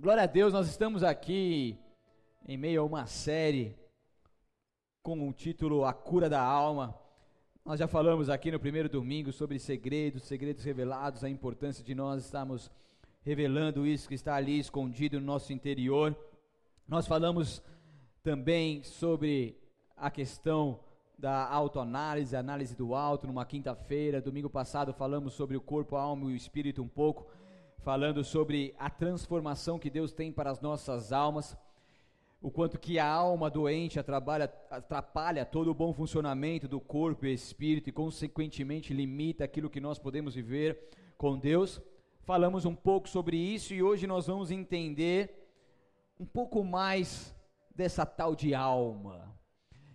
Glória 0.00 0.22
a 0.22 0.26
Deus, 0.26 0.52
nós 0.52 0.68
estamos 0.68 1.02
aqui 1.02 1.76
em 2.46 2.56
meio 2.56 2.82
a 2.82 2.84
uma 2.84 3.04
série 3.06 3.76
com 5.02 5.28
o 5.28 5.32
título 5.32 5.84
A 5.84 5.92
Cura 5.92 6.30
da 6.30 6.40
Alma. 6.40 6.94
Nós 7.64 7.80
já 7.80 7.88
falamos 7.88 8.30
aqui 8.30 8.52
no 8.52 8.60
primeiro 8.60 8.88
domingo 8.88 9.32
sobre 9.32 9.58
segredos, 9.58 10.22
segredos 10.22 10.62
revelados, 10.62 11.24
a 11.24 11.28
importância 11.28 11.82
de 11.82 11.96
nós 11.96 12.24
estarmos 12.24 12.70
revelando 13.22 13.84
isso 13.84 14.06
que 14.06 14.14
está 14.14 14.36
ali 14.36 14.60
escondido 14.60 15.18
no 15.18 15.26
nosso 15.26 15.52
interior. 15.52 16.16
Nós 16.86 17.08
falamos 17.08 17.60
também 18.22 18.84
sobre 18.84 19.58
a 19.96 20.12
questão 20.12 20.78
da 21.18 21.44
autoanálise, 21.48 22.36
análise 22.36 22.76
do 22.76 22.94
alto, 22.94 23.26
numa 23.26 23.44
quinta-feira. 23.44 24.22
Domingo 24.22 24.48
passado 24.48 24.94
falamos 24.94 25.34
sobre 25.34 25.56
o 25.56 25.60
corpo, 25.60 25.96
a 25.96 26.02
alma 26.02 26.30
e 26.30 26.34
o 26.34 26.36
espírito 26.36 26.84
um 26.84 26.88
pouco 26.88 27.26
falando 27.78 28.22
sobre 28.24 28.74
a 28.78 28.90
transformação 28.90 29.78
que 29.78 29.90
Deus 29.90 30.12
tem 30.12 30.32
para 30.32 30.50
as 30.50 30.60
nossas 30.60 31.12
almas, 31.12 31.56
o 32.40 32.50
quanto 32.50 32.78
que 32.78 32.98
a 32.98 33.06
alma 33.06 33.50
doente 33.50 33.98
atrapalha, 33.98 34.52
atrapalha 34.70 35.44
todo 35.44 35.70
o 35.70 35.74
bom 35.74 35.92
funcionamento 35.92 36.68
do 36.68 36.80
corpo 36.80 37.26
e 37.26 37.32
espírito 37.32 37.88
e, 37.88 37.92
consequentemente, 37.92 38.94
limita 38.94 39.44
aquilo 39.44 39.70
que 39.70 39.80
nós 39.80 39.98
podemos 39.98 40.34
viver 40.34 40.78
com 41.16 41.36
Deus. 41.38 41.80
Falamos 42.22 42.64
um 42.64 42.74
pouco 42.74 43.08
sobre 43.08 43.36
isso 43.36 43.74
e 43.74 43.82
hoje 43.82 44.06
nós 44.06 44.26
vamos 44.26 44.50
entender 44.50 45.50
um 46.20 46.26
pouco 46.26 46.62
mais 46.62 47.34
dessa 47.74 48.04
tal 48.04 48.36
de 48.36 48.54
alma, 48.54 49.34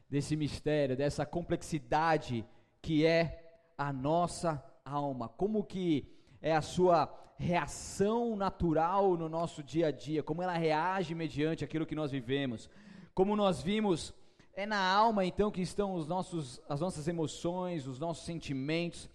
desse 0.09 0.35
mistério, 0.35 0.97
dessa 0.97 1.25
complexidade 1.25 2.45
que 2.81 3.05
é 3.05 3.61
a 3.77 3.93
nossa 3.93 4.63
alma, 4.83 5.29
como 5.29 5.63
que 5.63 6.11
é 6.41 6.53
a 6.53 6.61
sua 6.61 7.22
reação 7.37 8.35
natural 8.35 9.17
no 9.17 9.27
nosso 9.27 9.63
dia 9.63 9.87
a 9.87 9.91
dia, 9.91 10.23
como 10.23 10.41
ela 10.41 10.57
reage 10.57 11.15
mediante 11.15 11.63
aquilo 11.63 11.85
que 11.85 11.95
nós 11.95 12.11
vivemos. 12.11 12.69
Como 13.13 13.35
nós 13.35 13.61
vimos, 13.61 14.13
é 14.53 14.65
na 14.65 14.79
alma 14.79 15.25
então 15.25 15.51
que 15.51 15.61
estão 15.61 15.93
os 15.93 16.07
nossos, 16.07 16.61
as 16.69 16.79
nossas 16.79 17.07
emoções, 17.07 17.87
os 17.87 17.99
nossos 17.99 18.25
sentimentos, 18.25 19.09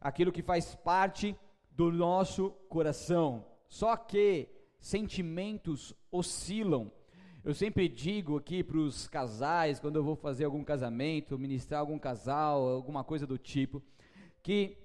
aquilo 0.00 0.32
que 0.32 0.42
faz 0.42 0.74
parte 0.74 1.36
do 1.70 1.90
nosso 1.90 2.50
coração. 2.68 3.44
Só 3.68 3.96
que 3.96 4.48
sentimentos 4.78 5.94
oscilam. 6.10 6.90
Eu 7.44 7.54
sempre 7.54 7.88
digo 7.88 8.36
aqui 8.36 8.62
para 8.62 8.78
os 8.78 9.08
casais, 9.08 9.80
quando 9.80 9.96
eu 9.96 10.04
vou 10.04 10.14
fazer 10.14 10.44
algum 10.44 10.62
casamento, 10.62 11.38
ministrar 11.38 11.80
algum 11.80 11.98
casal, 11.98 12.68
alguma 12.68 13.02
coisa 13.02 13.26
do 13.26 13.38
tipo, 13.38 13.82
que 14.42 14.76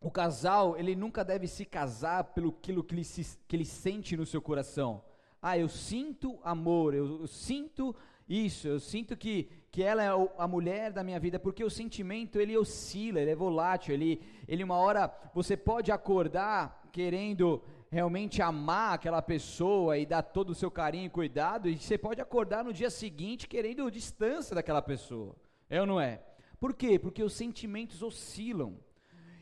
o 0.00 0.10
casal, 0.10 0.76
ele 0.76 0.94
nunca 0.94 1.24
deve 1.24 1.46
se 1.46 1.64
casar 1.64 2.24
pelo 2.24 2.50
aquilo 2.50 2.84
que 2.84 2.94
ele, 2.94 3.04
se, 3.04 3.38
que 3.48 3.56
ele 3.56 3.64
sente 3.64 4.16
no 4.16 4.24
seu 4.24 4.40
coração. 4.40 5.02
Ah, 5.42 5.58
eu 5.58 5.68
sinto 5.68 6.38
amor, 6.42 6.94
eu, 6.94 7.20
eu 7.20 7.26
sinto 7.26 7.94
isso, 8.28 8.68
eu 8.68 8.78
sinto 8.78 9.16
que, 9.16 9.48
que 9.70 9.82
ela 9.82 10.02
é 10.02 10.08
a 10.36 10.46
mulher 10.46 10.92
da 10.92 11.02
minha 11.02 11.18
vida, 11.18 11.38
porque 11.38 11.64
o 11.64 11.70
sentimento 11.70 12.38
ele 12.38 12.56
oscila, 12.56 13.20
ele 13.20 13.30
é 13.30 13.34
volátil, 13.34 13.94
ele, 13.94 14.20
ele 14.46 14.62
uma 14.62 14.76
hora 14.76 15.12
você 15.34 15.56
pode 15.56 15.90
acordar 15.90 16.88
querendo 16.92 17.62
realmente 17.90 18.42
amar 18.42 18.94
aquela 18.94 19.22
pessoa 19.22 19.96
e 19.96 20.04
dar 20.04 20.22
todo 20.22 20.50
o 20.50 20.54
seu 20.54 20.70
carinho 20.70 21.06
e 21.06 21.10
cuidado, 21.10 21.68
e 21.68 21.76
você 21.76 21.96
pode 21.96 22.20
acordar 22.20 22.62
no 22.62 22.72
dia 22.72 22.90
seguinte 22.90 23.48
querendo 23.48 23.90
distância 23.90 24.54
daquela 24.54 24.82
pessoa. 24.82 25.34
É 25.70 25.80
ou 25.80 25.86
não 25.86 26.00
é? 26.00 26.22
Por 26.60 26.74
quê? 26.74 26.98
Porque 26.98 27.22
os 27.22 27.32
sentimentos 27.32 28.02
oscilam. 28.02 28.76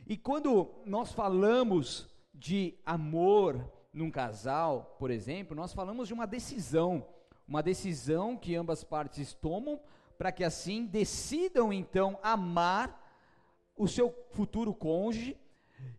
E 0.06 0.16
quando 0.16 0.70
nós 0.84 1.12
falamos 1.12 2.08
de 2.32 2.78
amor 2.86 3.68
num 3.92 4.10
casal, 4.10 4.96
por 5.00 5.10
exemplo, 5.10 5.56
nós 5.56 5.72
falamos 5.72 6.06
de 6.06 6.14
uma 6.14 6.26
decisão, 6.26 7.04
uma 7.48 7.60
decisão 7.60 8.36
que 8.36 8.54
ambas 8.54 8.84
partes 8.84 9.34
tomam 9.34 9.80
para 10.16 10.30
que 10.30 10.44
assim 10.44 10.86
decidam 10.86 11.72
então 11.72 12.18
amar 12.22 13.04
o 13.76 13.88
seu 13.88 14.14
futuro 14.30 14.72
cônjuge 14.72 15.36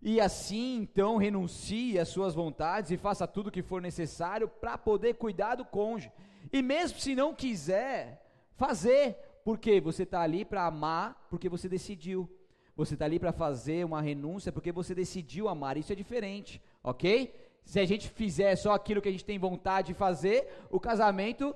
e 0.01 0.21
assim 0.21 0.77
então 0.81 1.17
renuncie 1.17 1.99
às 1.99 2.07
suas 2.07 2.33
vontades 2.33 2.91
e 2.91 2.97
faça 2.97 3.27
tudo 3.27 3.47
o 3.47 3.51
que 3.51 3.61
for 3.61 3.81
necessário 3.81 4.47
para 4.47 4.77
poder 4.77 5.15
cuidar 5.15 5.55
do 5.55 5.65
cônjuge. 5.65 6.11
E 6.51 6.61
mesmo 6.61 6.97
se 6.99 7.13
não 7.13 7.35
quiser 7.35 8.25
fazer, 8.55 9.17
porque 9.43 9.81
você 9.81 10.03
está 10.03 10.21
ali 10.21 10.45
para 10.45 10.65
amar, 10.65 11.27
porque 11.29 11.49
você 11.49 11.67
decidiu. 11.67 12.29
Você 12.77 12.93
está 12.93 13.05
ali 13.05 13.17
para 13.17 13.31
fazer 13.31 13.83
uma 13.83 13.99
renúncia 13.99 14.51
porque 14.51 14.71
você 14.71 14.93
decidiu 14.93 15.49
amar. 15.49 15.77
Isso 15.77 15.91
é 15.91 15.95
diferente, 15.95 16.61
ok? 16.83 17.33
Se 17.65 17.79
a 17.79 17.85
gente 17.85 18.07
fizer 18.07 18.55
só 18.55 18.71
aquilo 18.73 19.01
que 19.01 19.09
a 19.09 19.11
gente 19.11 19.25
tem 19.25 19.39
vontade 19.39 19.87
de 19.87 19.93
fazer, 19.95 20.47
o 20.69 20.79
casamento 20.79 21.55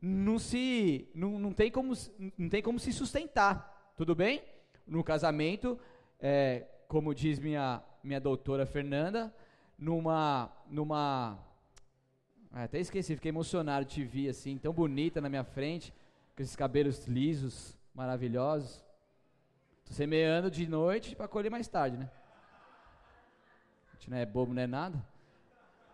não 0.00 0.38
se 0.38 1.08
não, 1.14 1.36
não, 1.38 1.52
tem, 1.52 1.68
como, 1.68 1.92
não 2.38 2.48
tem 2.48 2.62
como 2.62 2.78
se 2.78 2.92
sustentar, 2.92 3.92
tudo 3.96 4.14
bem? 4.14 4.40
No 4.86 5.02
casamento, 5.02 5.78
é, 6.20 6.64
como 6.86 7.12
diz 7.12 7.40
minha, 7.40 7.82
minha 8.02 8.20
doutora 8.20 8.64
Fernanda, 8.64 9.34
numa. 9.76 10.48
numa 10.70 11.38
ah, 12.52 12.64
até 12.64 12.78
esqueci, 12.78 13.16
fiquei 13.16 13.30
emocionado 13.30 13.84
de 13.84 13.94
te 13.94 14.04
ver 14.04 14.28
assim, 14.28 14.56
tão 14.58 14.72
bonita 14.72 15.20
na 15.20 15.28
minha 15.28 15.44
frente, 15.44 15.92
com 16.36 16.42
esses 16.42 16.54
cabelos 16.54 17.06
lisos, 17.08 17.76
maravilhosos. 17.94 18.84
Tô 19.84 19.92
semeando 19.92 20.50
de 20.50 20.66
noite 20.66 21.14
para 21.16 21.28
colher 21.28 21.50
mais 21.50 21.68
tarde, 21.68 21.96
né? 21.96 22.10
A 23.90 23.94
gente 23.94 24.10
não 24.10 24.16
é 24.16 24.26
bobo, 24.26 24.54
não 24.54 24.62
é 24.62 24.66
nada. 24.66 25.04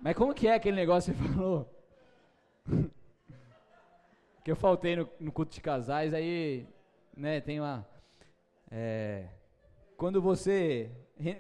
Mas 0.01 0.17
como 0.17 0.35
que 0.35 0.47
é 0.47 0.55
aquele 0.55 0.77
negócio 0.77 1.13
que 1.13 1.21
você 1.21 1.29
falou? 1.35 1.75
que 4.45 4.51
eu 4.51 4.57
faltei 4.57 4.97
no, 4.97 5.09
no, 5.21 5.31
culto 5.31 5.55
de 5.55 5.61
casais, 5.61 6.15
aí, 6.15 6.67
né, 7.15 7.39
tem 7.39 7.61
uma... 7.61 7.87
É, 8.71 9.27
quando 9.95 10.23
você, 10.23 10.91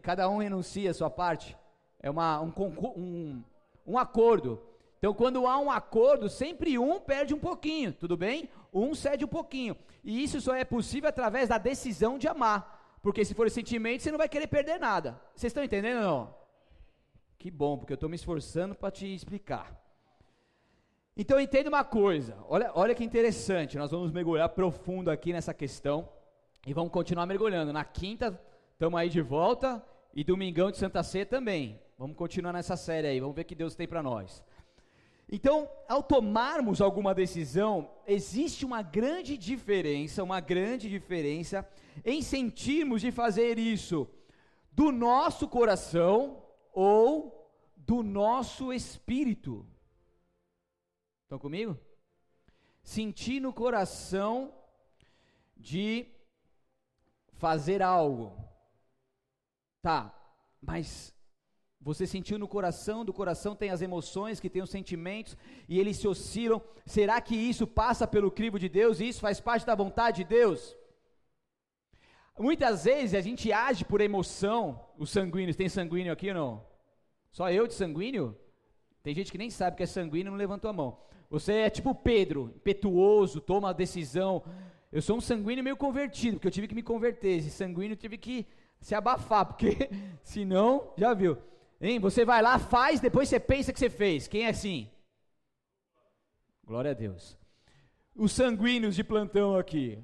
cada 0.03 0.29
um 0.29 0.39
renuncia 0.39 0.91
a 0.91 0.95
sua 0.95 1.09
parte, 1.09 1.57
é 2.01 2.11
uma, 2.11 2.41
um, 2.41 2.53
um, 2.97 3.45
um 3.87 3.99
acordo. 3.99 4.61
Então, 4.99 5.15
quando 5.15 5.47
há 5.47 5.59
um 5.59 5.71
acordo, 5.71 6.29
sempre 6.29 6.79
um 6.79 6.99
perde 6.99 7.33
um 7.33 7.39
pouquinho, 7.39 7.93
tudo 7.93 8.17
bem? 8.17 8.49
Um 8.73 8.95
cede 8.95 9.25
um 9.25 9.29
pouquinho. 9.29 9.77
E 10.03 10.23
isso 10.23 10.41
só 10.41 10.55
é 10.55 10.65
possível 10.65 11.09
através 11.09 11.49
da 11.49 11.57
decisão 11.57 12.19
de 12.19 12.27
amar. 12.27 12.99
Porque 13.01 13.25
se 13.25 13.35
for 13.35 13.49
sentimento, 13.49 14.03
você 14.03 14.11
não 14.11 14.19
vai 14.19 14.29
querer 14.29 14.49
perder 14.49 14.79
nada. 14.79 15.21
Vocês 15.35 15.51
estão 15.51 15.63
entendendo 15.63 15.99
ou 15.99 16.05
não? 16.05 16.35
Que 17.39 17.51
bom, 17.51 17.79
porque 17.79 17.93
eu 17.93 17.97
estou 17.97 18.09
me 18.09 18.17
esforçando 18.17 18.75
para 18.75 18.91
te 18.91 19.07
explicar. 19.07 19.79
Então 21.17 21.41
entenda 21.41 21.69
uma 21.69 21.85
coisa, 21.85 22.37
olha, 22.49 22.71
olha 22.75 22.95
que 22.95 23.03
interessante, 23.03 23.77
nós 23.77 23.91
vamos 23.91 24.13
mergulhar 24.13 24.49
profundo 24.51 25.11
aqui 25.11 25.33
nessa 25.33 25.53
questão 25.53 26.09
e 26.65 26.73
vamos 26.73 26.93
continuar 26.93 27.27
mergulhando. 27.27 27.73
Na 27.73 27.85
quinta, 27.85 28.41
estamos 28.73 28.99
aí 28.99 29.09
de 29.09 29.21
volta 29.21 29.85
e 30.15 30.23
domingão 30.23 30.71
de 30.71 30.77
Santa 30.77 31.03
Ceia 31.03 31.27
também. 31.27 31.81
Vamos 31.99 32.17
continuar 32.17 32.53
nessa 32.53 32.77
série 32.77 33.09
aí, 33.09 33.19
vamos 33.19 33.35
ver 33.35 33.43
o 33.43 33.45
que 33.45 33.57
Deus 33.57 33.75
tem 33.75 33.89
para 33.89 34.01
nós. 34.01 34.45
Então, 35.31 35.69
ao 35.87 36.03
tomarmos 36.03 36.81
alguma 36.81 37.15
decisão, 37.15 37.91
existe 38.07 38.65
uma 38.65 38.81
grande 38.81 39.37
diferença, 39.37 40.25
uma 40.25 40.41
grande 40.41 40.89
diferença 40.89 41.69
em 42.05 42.23
sentirmos 42.23 43.03
de 43.03 43.13
fazer 43.13 43.59
isso 43.59 44.09
do 44.73 44.91
nosso 44.91 45.47
coração 45.47 46.43
ou 46.73 47.53
do 47.77 48.03
nosso 48.03 48.73
espírito. 48.73 49.67
Estão 51.25 51.39
comigo? 51.39 51.79
Sentir 52.83 53.41
no 53.41 53.53
coração 53.53 54.55
de 55.55 56.07
fazer 57.33 57.83
algo. 57.83 58.33
Tá, 59.83 60.15
mas 60.61 61.15
você 61.89 62.07
sentiu 62.07 62.39
no 62.39 62.47
coração, 62.47 63.03
do 63.03 63.15
coração 63.15 63.57
tem 63.57 63.71
as 63.71 63.81
emoções, 63.81 64.39
que 64.39 64.51
tem 64.51 64.61
os 64.61 64.69
sentimentos, 64.69 65.35
e 65.67 65.81
eles 65.81 65.97
se 65.97 66.07
oscilam. 66.07 66.61
Será 66.85 67.19
que 67.19 67.35
isso 67.35 67.67
passa 67.67 68.07
pelo 68.07 68.31
crivo 68.31 68.59
de 68.59 68.69
Deus 68.69 69.01
e 69.01 69.09
isso 69.09 69.21
faz 69.21 69.41
parte 69.41 69.65
da 69.65 69.75
vontade 69.75 70.19
de 70.19 70.25
Deus? 70.25 70.77
Muitas 72.39 72.85
vezes 72.85 73.15
a 73.15 73.23
gente 73.23 73.51
age 73.51 73.87
por 73.87 74.03
emoção, 74.03 74.85
os 74.99 75.09
sanguíneos, 75.09 75.57
tem 75.57 75.69
sanguíneo 75.69 76.13
aqui 76.13 76.29
ou 76.29 76.35
não? 76.35 76.67
Só 77.33 77.51
eu 77.51 77.67
de 77.67 77.73
sanguíneo? 77.73 78.37
Tem 79.03 79.15
gente 79.15 79.33
que 79.33 79.39
nem 79.39 79.49
sabe 79.49 79.77
que 79.79 79.83
é 79.83 79.87
sanguíneo 79.87 80.29
e 80.29 80.31
não 80.31 80.37
levantou 80.37 80.69
a 80.69 80.75
mão. 80.75 80.99
Você 81.31 81.55
é 81.55 81.71
tipo 81.71 81.95
Pedro, 81.95 82.53
impetuoso, 82.55 83.41
toma 83.41 83.71
a 83.71 83.73
decisão. 83.73 84.45
Eu 84.93 85.01
sou 85.01 85.17
um 85.17 85.23
sanguíneo 85.23 85.65
meio 85.65 85.77
convertido, 85.77 86.37
porque 86.37 86.49
eu 86.49 86.53
tive 86.53 86.69
que 86.69 86.75
me 86.75 86.83
converter. 86.83 87.39
Esse 87.39 87.51
sanguíneo 87.51 87.97
tive 87.97 88.19
que 88.19 88.47
se 88.79 88.95
abafar, 88.95 89.47
porque 89.49 89.89
senão, 90.23 90.93
já 90.99 91.15
viu. 91.15 91.39
Hein? 91.81 91.99
Você 92.01 92.25
vai 92.25 92.43
lá, 92.43 92.59
faz, 92.59 93.01
depois 93.01 93.29
você 93.29 93.39
pensa 93.39 93.73
que 93.73 93.79
você 93.79 93.91
fez. 93.91 94.27
Quem 94.27 94.45
é 94.45 94.51
assim? 94.51 94.91
Glória 96.65 96.91
a 96.91 96.95
Deus. 96.95 97.37
Os 98.15 98.33
sanguíneos 98.33 98.97
de 98.97 99.05
plantão 99.05 99.57
aqui. 99.57 99.99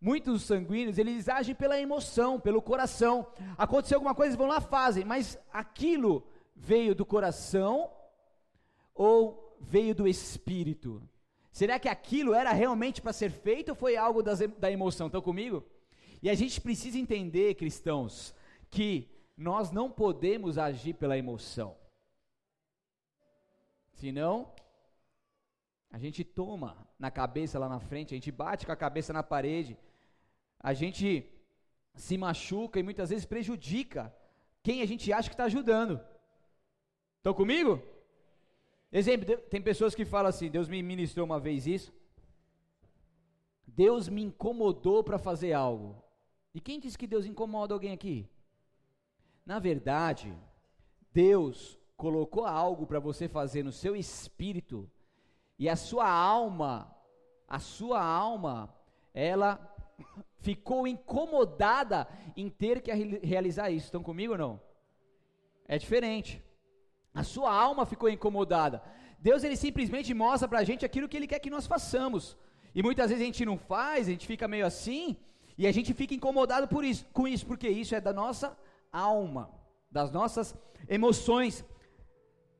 Muitos 0.00 0.42
sanguíneos, 0.42 0.98
eles 0.98 1.28
agem 1.28 1.54
pela 1.54 1.80
emoção, 1.80 2.38
pelo 2.38 2.60
coração. 2.60 3.26
Aconteceu 3.56 3.96
alguma 3.96 4.14
coisa, 4.14 4.30
eles 4.30 4.38
vão 4.38 4.48
lá, 4.48 4.60
fazem, 4.60 5.04
mas 5.04 5.38
aquilo 5.52 6.26
veio 6.54 6.94
do 6.94 7.06
coração 7.06 7.90
ou 8.94 9.56
veio 9.60 9.94
do 9.94 10.06
espírito? 10.06 11.02
Será 11.50 11.78
que 11.78 11.88
aquilo 11.88 12.34
era 12.34 12.52
realmente 12.52 13.00
para 13.00 13.12
ser 13.12 13.30
feito 13.30 13.70
ou 13.70 13.74
foi 13.74 13.96
algo 13.96 14.22
das, 14.22 14.40
da 14.58 14.70
emoção? 14.70 15.06
Estão 15.06 15.22
comigo? 15.22 15.64
E 16.20 16.28
a 16.28 16.34
gente 16.34 16.60
precisa 16.60 16.98
entender, 16.98 17.54
cristãos, 17.54 18.34
que 18.70 19.08
nós 19.36 19.70
não 19.70 19.90
podemos 19.90 20.58
agir 20.58 20.94
pela 20.94 21.18
emoção. 21.18 21.76
Senão, 23.92 24.52
a 25.90 25.98
gente 25.98 26.24
toma 26.24 26.76
na 26.98 27.10
cabeça 27.10 27.58
lá 27.58 27.68
na 27.68 27.80
frente, 27.80 28.14
a 28.14 28.16
gente 28.16 28.30
bate 28.30 28.66
com 28.66 28.72
a 28.72 28.76
cabeça 28.76 29.12
na 29.12 29.22
parede, 29.22 29.78
a 30.58 30.72
gente 30.72 31.28
se 31.94 32.16
machuca 32.16 32.80
e 32.80 32.82
muitas 32.82 33.10
vezes 33.10 33.24
prejudica 33.24 34.14
quem 34.62 34.82
a 34.82 34.86
gente 34.86 35.12
acha 35.12 35.28
que 35.28 35.34
está 35.34 35.44
ajudando. 35.44 36.00
Estão 37.18 37.34
comigo? 37.34 37.80
Exemplo, 38.90 39.36
tem 39.48 39.60
pessoas 39.60 39.94
que 39.94 40.04
falam 40.04 40.28
assim: 40.28 40.50
Deus 40.50 40.68
me 40.68 40.82
ministrou 40.82 41.26
uma 41.26 41.40
vez 41.40 41.66
isso. 41.66 41.92
Deus 43.66 44.08
me 44.08 44.22
incomodou 44.22 45.02
para 45.02 45.18
fazer 45.18 45.52
algo. 45.52 46.02
E 46.54 46.60
quem 46.60 46.78
disse 46.78 46.96
que 46.96 47.06
Deus 47.06 47.26
incomoda 47.26 47.74
alguém 47.74 47.92
aqui? 47.92 48.28
Na 49.44 49.58
verdade, 49.58 50.34
Deus 51.12 51.78
colocou 51.96 52.46
algo 52.46 52.86
para 52.86 52.98
você 52.98 53.28
fazer 53.28 53.62
no 53.62 53.72
seu 53.72 53.94
espírito 53.94 54.90
e 55.58 55.68
a 55.68 55.76
sua 55.76 56.10
alma, 56.10 56.94
a 57.46 57.58
sua 57.58 58.02
alma, 58.02 58.74
ela 59.12 59.60
ficou 60.40 60.86
incomodada 60.86 62.08
em 62.36 62.48
ter 62.48 62.80
que 62.80 62.92
realizar 62.92 63.70
isso. 63.70 63.86
Estão 63.86 64.02
comigo 64.02 64.32
ou 64.32 64.38
não? 64.38 64.60
É 65.66 65.78
diferente. 65.78 66.42
A 67.14 67.22
sua 67.22 67.52
alma 67.54 67.86
ficou 67.86 68.08
incomodada. 68.08 68.82
Deus 69.18 69.44
ele 69.44 69.56
simplesmente 69.56 70.12
mostra 70.12 70.48
para 70.48 70.58
a 70.58 70.64
gente 70.64 70.84
aquilo 70.84 71.08
que 71.08 71.16
Ele 71.16 71.26
quer 71.26 71.38
que 71.38 71.48
nós 71.48 71.66
façamos. 71.66 72.36
E 72.74 72.82
muitas 72.82 73.08
vezes 73.08 73.22
a 73.22 73.26
gente 73.26 73.44
não 73.44 73.56
faz, 73.56 74.08
a 74.08 74.10
gente 74.10 74.26
fica 74.26 74.48
meio 74.48 74.66
assim, 74.66 75.16
e 75.56 75.66
a 75.66 75.72
gente 75.72 75.94
fica 75.94 76.12
incomodado 76.12 76.66
por 76.66 76.84
isso, 76.84 77.06
com 77.12 77.26
isso, 77.28 77.46
porque 77.46 77.68
isso 77.68 77.94
é 77.94 78.00
da 78.00 78.12
nossa 78.12 78.58
alma, 78.94 79.50
das 79.90 80.12
nossas 80.12 80.56
emoções. 80.88 81.64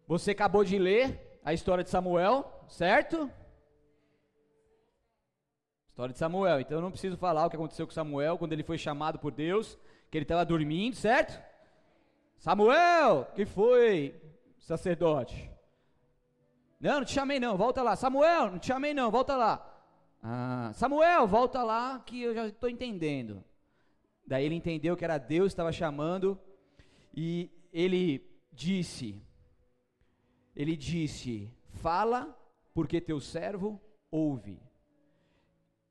Você 0.06 0.32
acabou 0.32 0.64
de 0.64 0.78
ler 0.78 1.38
a 1.44 1.54
história 1.54 1.84
de 1.84 1.90
Samuel, 1.90 2.44
certo? 2.69 3.31
História 5.86 6.12
de 6.12 6.19
Samuel. 6.19 6.60
Então 6.60 6.78
eu 6.78 6.82
não 6.82 6.90
preciso 6.90 7.16
falar 7.16 7.46
o 7.46 7.50
que 7.50 7.56
aconteceu 7.56 7.86
com 7.86 7.92
Samuel 7.92 8.36
quando 8.36 8.52
ele 8.52 8.64
foi 8.64 8.76
chamado 8.76 9.19
por 9.19 9.31
Deus, 9.31 9.78
que 10.10 10.19
ele 10.19 10.25
estava 10.25 10.44
dormindo, 10.44 10.96
certo? 10.96 11.40
Samuel, 12.37 13.26
que 13.34 13.46
foi, 13.46 14.20
sacerdote? 14.58 15.50
Não, 16.80 16.98
não 16.98 17.04
te 17.04 17.12
chamei 17.12 17.38
não, 17.38 17.56
volta 17.56 17.82
lá. 17.82 17.94
Samuel, 17.94 18.50
não 18.50 18.58
te 18.58 18.66
chamei 18.66 18.92
não, 18.92 19.10
volta 19.10 19.37
lá. 19.37 19.70
Ah, 20.22 20.72
Samuel, 20.75 21.26
volta 21.26 21.62
lá 21.62 22.00
que 22.04 22.22
eu 22.22 22.34
já 22.34 22.46
estou 22.48 22.69
entendendo. 22.69 23.44
Daí 24.26 24.44
ele 24.44 24.55
entendeu 24.55 24.97
que 24.97 25.05
era 25.05 25.19
Deus 25.19 25.49
que 25.49 25.53
estava 25.53 25.73
chamando 25.73 26.38
e 27.15 27.50
ele 27.73 28.25
disse: 28.53 29.23
Ele 30.56 30.76
disse: 30.76 31.50
Fala, 31.73 32.37
porque 32.73 33.00
teu 33.00 33.21
servo 33.21 33.81
ouve. 34.11 34.61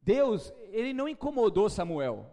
Deus, 0.01 0.53
ele 0.71 0.93
não 0.93 1.07
incomodou 1.07 1.69
Samuel. 1.69 2.29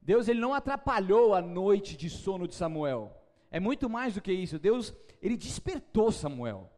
Deus, 0.00 0.28
ele 0.28 0.40
não 0.40 0.52
atrapalhou 0.52 1.34
a 1.34 1.40
noite 1.40 1.96
de 1.96 2.10
sono 2.10 2.46
de 2.46 2.54
Samuel. 2.54 3.16
É 3.50 3.60
muito 3.60 3.88
mais 3.88 4.14
do 4.14 4.20
que 4.20 4.32
isso. 4.32 4.58
Deus, 4.58 4.94
ele 5.20 5.36
despertou 5.36 6.10
Samuel. 6.10 6.70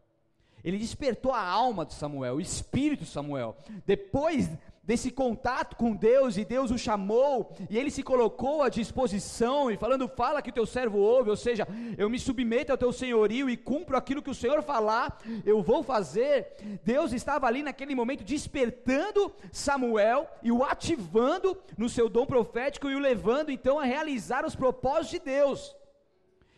Ele 0.63 0.79
despertou 0.79 1.33
a 1.33 1.43
alma 1.43 1.85
de 1.85 1.93
Samuel, 1.93 2.37
o 2.37 2.41
espírito 2.41 3.05
de 3.05 3.11
Samuel. 3.11 3.57
Depois 3.87 4.51
desse 4.87 5.11
contato 5.11 5.77
com 5.77 5.95
Deus 5.95 6.37
e 6.37 6.45
Deus 6.45 6.71
o 6.71 6.79
chamou 6.79 7.55
e 7.71 7.79
ele 7.79 7.91
se 7.91 8.03
colocou 8.03 8.63
à 8.63 8.69
disposição 8.69 9.71
e 9.71 9.77
falando 9.77 10.09
fala 10.09 10.43
que 10.43 10.51
o 10.51 10.53
teu 10.53 10.67
servo 10.67 10.99
ouve, 10.99 11.31
ou 11.31 11.37
seja, 11.37 11.67
eu 11.97 12.11
me 12.11 12.19
submeto 12.19 12.73
ao 12.73 12.79
teu 12.79 12.93
senhorio 12.93 13.49
e 13.49 13.57
cumpro 13.57 13.97
aquilo 13.97 14.23
que 14.23 14.31
o 14.31 14.35
Senhor 14.35 14.63
falar, 14.63 15.19
eu 15.45 15.63
vou 15.63 15.83
fazer. 15.83 16.55
Deus 16.85 17.13
estava 17.13 17.47
ali 17.47 17.63
naquele 17.63 17.95
momento 17.95 18.25
despertando 18.25 19.33
Samuel 19.53 20.29
e 20.43 20.53
o 20.53 20.63
ativando 20.63 21.57
no 21.77 21.89
seu 21.89 22.09
dom 22.09 22.27
profético 22.27 22.91
e 22.91 22.95
o 22.95 22.99
levando 22.99 23.51
então 23.51 23.79
a 23.79 23.85
realizar 23.85 24.45
os 24.45 24.55
propósitos 24.55 25.11
de 25.11 25.19
Deus. 25.21 25.75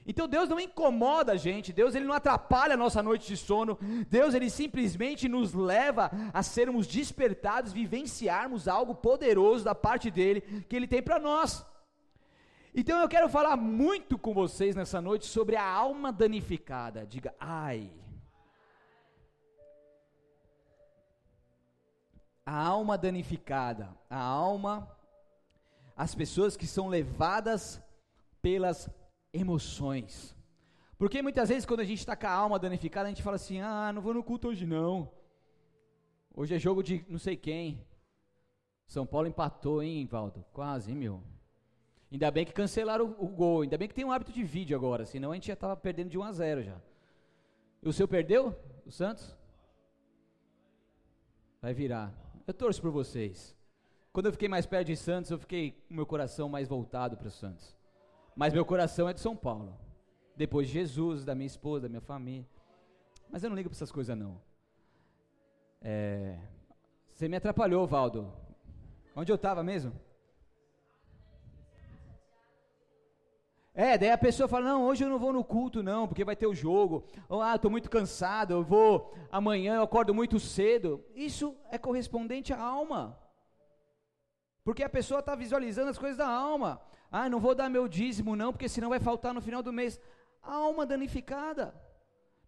Então 0.06 0.28
Deus 0.28 0.48
não 0.48 0.60
incomoda 0.60 1.32
a 1.32 1.36
gente, 1.36 1.72
Deus 1.72 1.94
ele 1.94 2.04
não 2.04 2.14
atrapalha 2.14 2.74
a 2.74 2.76
nossa 2.76 3.02
noite 3.02 3.26
de 3.26 3.36
sono, 3.36 3.76
Deus 4.08 4.34
ele 4.34 4.48
simplesmente 4.48 5.28
nos 5.28 5.52
leva 5.52 6.10
a 6.32 6.42
sermos 6.42 6.86
despertados, 6.86 7.72
vivenciarmos 7.72 8.68
algo 8.68 8.94
poderoso 8.94 9.64
da 9.64 9.74
parte 9.74 10.10
dele 10.10 10.42
que 10.68 10.76
ele 10.76 10.86
tem 10.86 11.02
para 11.02 11.18
nós. 11.18 11.66
Então 12.72 13.00
eu 13.00 13.08
quero 13.08 13.28
falar 13.28 13.56
muito 13.56 14.16
com 14.16 14.32
vocês 14.32 14.76
nessa 14.76 15.00
noite 15.00 15.26
sobre 15.26 15.56
a 15.56 15.66
alma 15.66 16.12
danificada. 16.12 17.06
Diga, 17.06 17.34
ai. 17.40 17.90
A 22.44 22.64
alma 22.64 22.96
danificada, 22.96 23.88
a 24.08 24.20
alma, 24.20 24.88
as 25.96 26.14
pessoas 26.14 26.56
que 26.56 26.66
são 26.66 26.86
levadas 26.86 27.82
pelas 28.40 28.88
emoções. 29.36 30.34
Porque 30.98 31.20
muitas 31.20 31.48
vezes 31.48 31.66
quando 31.66 31.80
a 31.80 31.84
gente 31.84 31.98
está 31.98 32.16
com 32.16 32.26
a 32.26 32.30
alma 32.30 32.58
danificada, 32.58 33.06
a 33.06 33.10
gente 33.10 33.22
fala 33.22 33.36
assim: 33.36 33.60
ah, 33.60 33.92
não 33.92 34.00
vou 34.02 34.14
no 34.14 34.24
culto 34.24 34.48
hoje 34.48 34.66
não. 34.66 35.10
Hoje 36.34 36.54
é 36.54 36.58
jogo 36.58 36.82
de 36.82 37.04
não 37.08 37.18
sei 37.18 37.36
quem. 37.36 37.84
São 38.86 39.06
Paulo 39.06 39.26
empatou, 39.26 39.82
hein, 39.82 40.06
Valdo? 40.06 40.44
Quase, 40.52 40.90
hein, 40.90 40.96
meu? 40.96 41.22
Ainda 42.10 42.30
bem 42.30 42.44
que 42.44 42.52
cancelaram 42.52 43.16
o, 43.18 43.28
gol. 43.28 43.62
Ainda 43.62 43.76
bem 43.76 43.88
que 43.88 43.94
tem 43.94 44.04
um 44.04 44.12
hábito 44.12 44.32
de 44.32 44.44
vídeo 44.44 44.76
agora, 44.76 45.04
senão 45.04 45.32
a 45.32 45.34
gente 45.34 45.48
já 45.48 45.54
estava 45.54 45.76
perdendo 45.76 46.10
de 46.10 46.18
1 46.18 46.22
a 46.22 46.32
0 46.32 46.62
já. 46.62 46.80
E 47.82 47.88
o 47.88 47.92
seu 47.92 48.06
perdeu? 48.06 48.54
O 48.86 48.90
Santos? 48.90 49.36
Vai 51.60 51.74
virar. 51.74 52.14
Eu 52.46 52.54
torço 52.54 52.80
por 52.80 52.90
vocês. 52.90 53.56
Quando 54.12 54.26
eu 54.26 54.32
fiquei 54.32 54.48
mais 54.48 54.64
perto 54.64 54.86
de 54.86 54.96
Santos, 54.96 55.30
eu 55.30 55.38
fiquei 55.38 55.72
com 55.72 55.94
meu 55.94 56.06
coração 56.06 56.48
mais 56.48 56.68
voltado 56.68 57.16
para 57.16 57.28
o 57.28 57.30
Santos. 57.30 57.76
Mas 58.36 58.52
meu 58.52 58.66
coração 58.66 59.08
é 59.08 59.14
de 59.14 59.20
São 59.20 59.34
Paulo. 59.34 59.74
Depois 60.36 60.66
de 60.66 60.74
Jesus, 60.74 61.24
da 61.24 61.34
minha 61.34 61.46
esposa, 61.46 61.84
da 61.84 61.88
minha 61.88 62.02
família. 62.02 62.46
Mas 63.30 63.42
eu 63.42 63.48
não 63.48 63.56
ligo 63.56 63.70
para 63.70 63.76
essas 63.76 63.90
coisas, 63.90 64.16
não. 64.16 64.38
É, 65.80 66.38
você 67.08 67.28
me 67.28 67.36
atrapalhou, 67.36 67.86
Valdo. 67.86 68.30
Onde 69.14 69.32
eu 69.32 69.36
estava 69.36 69.62
mesmo? 69.62 69.98
É, 73.74 73.96
daí 73.96 74.10
a 74.10 74.18
pessoa 74.18 74.48
fala: 74.48 74.66
Não, 74.66 74.84
hoje 74.84 75.04
eu 75.04 75.08
não 75.08 75.18
vou 75.18 75.32
no 75.32 75.42
culto, 75.42 75.82
não, 75.82 76.06
porque 76.06 76.24
vai 76.24 76.36
ter 76.36 76.46
o 76.46 76.54
jogo. 76.54 77.04
Ou, 77.28 77.40
ah, 77.40 77.56
estou 77.56 77.70
muito 77.70 77.88
cansado, 77.88 78.52
eu 78.52 78.62
vou 78.62 79.14
amanhã, 79.32 79.76
eu 79.76 79.82
acordo 79.82 80.14
muito 80.14 80.38
cedo. 80.38 81.02
Isso 81.14 81.56
é 81.70 81.78
correspondente 81.78 82.52
à 82.52 82.60
alma. 82.60 83.18
Porque 84.62 84.82
a 84.82 84.88
pessoa 84.88 85.20
está 85.20 85.34
visualizando 85.34 85.90
as 85.90 85.98
coisas 85.98 86.18
da 86.18 86.28
alma. 86.28 86.82
Ah, 87.10 87.28
não 87.28 87.40
vou 87.40 87.54
dar 87.54 87.68
meu 87.68 87.86
dízimo 87.88 88.36
não, 88.36 88.52
porque 88.52 88.68
senão 88.68 88.90
vai 88.90 89.00
faltar 89.00 89.32
no 89.32 89.40
final 89.40 89.62
do 89.62 89.72
mês. 89.72 90.00
A 90.42 90.54
alma 90.54 90.84
danificada. 90.84 91.74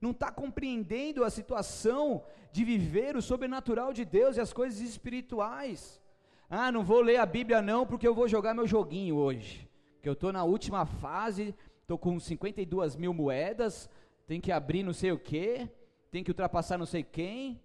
Não 0.01 0.13
está 0.13 0.31
compreendendo 0.31 1.25
a 1.25 1.31
situação 1.31 2.25
de 2.53 2.65
viver 2.65 3.17
o 3.17 3.23
sobrenatural 3.23 3.93
de 3.93 4.05
Deus 4.05 4.37
e 4.37 4.41
as 4.41 4.53
coisas 4.53 4.81
espirituais. 4.81 6.01
Ah, 6.49 6.71
não 6.73 6.85
vou 6.85 7.01
ler 7.01 7.17
a 7.17 7.27
Bíblia 7.27 7.61
não, 7.61 7.87
porque 7.87 8.07
eu 8.07 8.15
vou 8.15 8.29
jogar 8.29 8.55
meu 8.55 8.67
joguinho 8.67 9.17
hoje. 9.17 9.69
Que 10.01 10.09
eu 10.09 10.13
estou 10.13 10.33
na 10.33 10.45
última 10.45 10.87
fase, 10.87 11.55
estou 11.83 11.99
com 11.99 12.19
52 12.19 12.97
mil 12.97 13.13
moedas, 13.13 13.91
tem 14.27 14.41
que 14.41 14.53
abrir 14.53 14.83
não 14.83 14.93
sei 14.93 15.11
o 15.11 15.19
que, 15.19 15.69
tem 16.11 16.23
que 16.23 16.31
ultrapassar 16.31 16.79
não 16.79 16.87
sei 16.87 17.03
quem. 17.03 17.61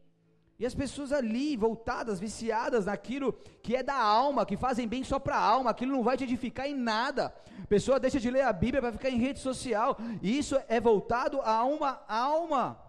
E 0.64 0.66
as 0.66 0.74
pessoas 0.74 1.12
ali, 1.12 1.58
voltadas, 1.58 2.22
viciadas 2.22 2.86
naquilo 2.86 3.34
que 3.62 3.76
é 3.76 3.84
da 3.84 4.02
alma, 4.02 4.46
que 4.46 4.56
fazem 4.56 4.88
bem 4.88 5.04
só 5.04 5.20
para 5.20 5.36
a 5.36 5.46
alma, 5.46 5.72
aquilo 5.72 5.92
não 5.92 6.02
vai 6.02 6.16
te 6.16 6.24
edificar 6.24 6.66
em 6.66 6.74
nada. 6.74 7.36
A 7.62 7.68
pessoa 7.68 8.00
deixa 8.00 8.18
de 8.18 8.32
ler 8.32 8.44
a 8.44 8.54
Bíblia 8.54 8.82
para 8.82 8.94
ficar 8.94 9.10
em 9.10 9.18
rede 9.18 9.40
social, 9.40 9.98
e 10.22 10.38
isso 10.38 10.56
é 10.70 10.80
voltado 10.80 11.42
a 11.42 11.66
uma 11.66 12.02
alma. 12.08 12.82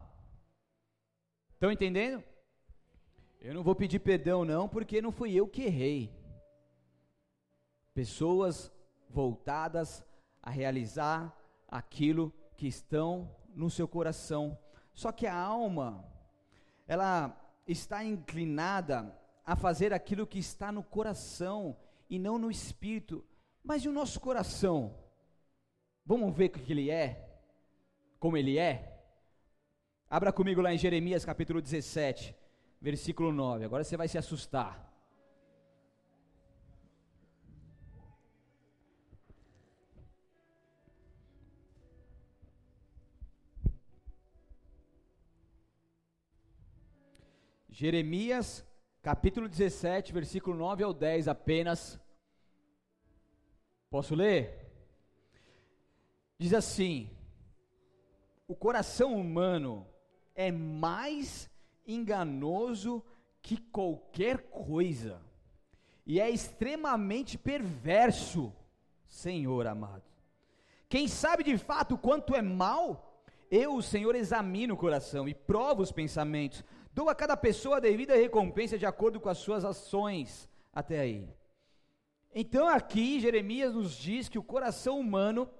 Estão 1.55 1.73
entendendo? 1.73 2.23
Eu 3.41 3.53
não 3.53 3.65
vou 3.65 3.75
pedir 3.75 3.99
perdão, 3.99 4.45
não, 4.45 4.69
porque 4.69 5.03
não 5.03 5.11
fui 5.11 5.35
eu 5.35 5.49
que 5.49 5.63
errei. 5.63 6.17
Pessoas 7.93 8.71
voltadas 9.11 10.05
a 10.41 10.49
realizar 10.49 11.37
aquilo 11.67 12.33
que 12.57 12.69
estão 12.69 13.29
no 13.53 13.69
seu 13.69 13.89
coração. 13.89 14.57
Só 14.95 15.11
que 15.11 15.27
a 15.27 15.35
alma, 15.35 16.05
ela 16.87 17.41
está 17.67 18.05
inclinada 18.05 19.17
a 19.45 19.57
fazer 19.57 19.93
aquilo 19.93 20.27
que 20.27 20.39
está 20.39 20.71
no 20.73 20.83
coração 20.83 21.77
e 22.09 22.19
não 22.19 22.39
no 22.39 22.51
espírito. 22.51 23.25
Mas 23.63 23.85
e 23.85 23.89
o 23.89 23.93
nosso 23.93 24.21
coração? 24.21 24.95
Vamos 26.05 26.35
ver 26.37 26.47
o 26.47 26.51
que 26.51 26.73
ele 26.73 26.91
é? 26.91 27.29
Como 28.19 28.37
ele 28.37 28.59
é? 28.59 29.03
Abra 30.09 30.33
comigo 30.33 30.61
lá 30.61 30.73
em 30.73 30.79
Jeremias 30.79 31.25
capítulo 31.25 31.61
17, 31.61 32.35
versículo 32.81 33.33
9. 33.33 33.65
Agora 33.65 33.83
você 33.83 33.97
vai 33.97 34.07
se 34.09 34.19
assustar. 34.19 34.94
Jeremias, 47.77 48.65
capítulo 49.03 49.49
17, 49.49 50.13
versículo 50.13 50.57
9 50.57 50.85
ao 50.85 50.95
10 50.95 51.27
apenas. 51.27 51.99
Posso 53.91 54.15
ler? 54.15 54.71
Diz 56.39 56.55
assim: 56.55 57.11
O 58.47 58.55
coração 58.55 59.17
humano 59.17 59.85
é 60.37 60.53
mais 60.53 61.51
enganoso 61.85 63.05
que 63.43 63.57
qualquer 63.57 64.39
coisa, 64.51 65.21
e 66.07 66.21
é 66.21 66.31
extremamente 66.31 67.37
perverso, 67.37 68.53
Senhor 69.09 69.67
amado. 69.67 70.05
Quem 70.89 71.09
sabe 71.09 71.43
de 71.43 71.59
fato 71.59 71.99
quanto 71.99 72.37
é 72.37 72.41
mal? 72.41 73.21
Eu, 73.51 73.75
o 73.75 73.83
Senhor, 73.83 74.15
examino 74.15 74.75
o 74.75 74.77
coração 74.77 75.29
e 75.29 75.35
provo 75.35 75.83
os 75.83 75.91
pensamentos 75.91 76.63
Dou 76.95 77.09
a 77.11 77.15
cada 77.15 77.37
pessoa 77.37 77.79
a 77.79 77.81
devida 77.81 78.15
recompensa 78.15 78.79
de 78.79 78.87
acordo 78.87 79.19
com 79.19 79.29
as 79.29 79.39
suas 79.39 79.65
ações. 79.65 80.49
Até 80.73 81.01
aí. 81.01 81.29
Então 82.33 82.69
aqui 82.69 83.19
Jeremias 83.19 83.75
nos 83.75 83.97
diz 83.97 84.29
que 84.29 84.39
o 84.39 84.43
coração 84.45 85.01
humano, 85.01 85.51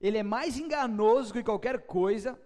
ele 0.00 0.18
é 0.18 0.22
mais 0.22 0.58
enganoso 0.58 1.32
que 1.32 1.42
qualquer 1.42 1.86
coisa, 1.86 2.38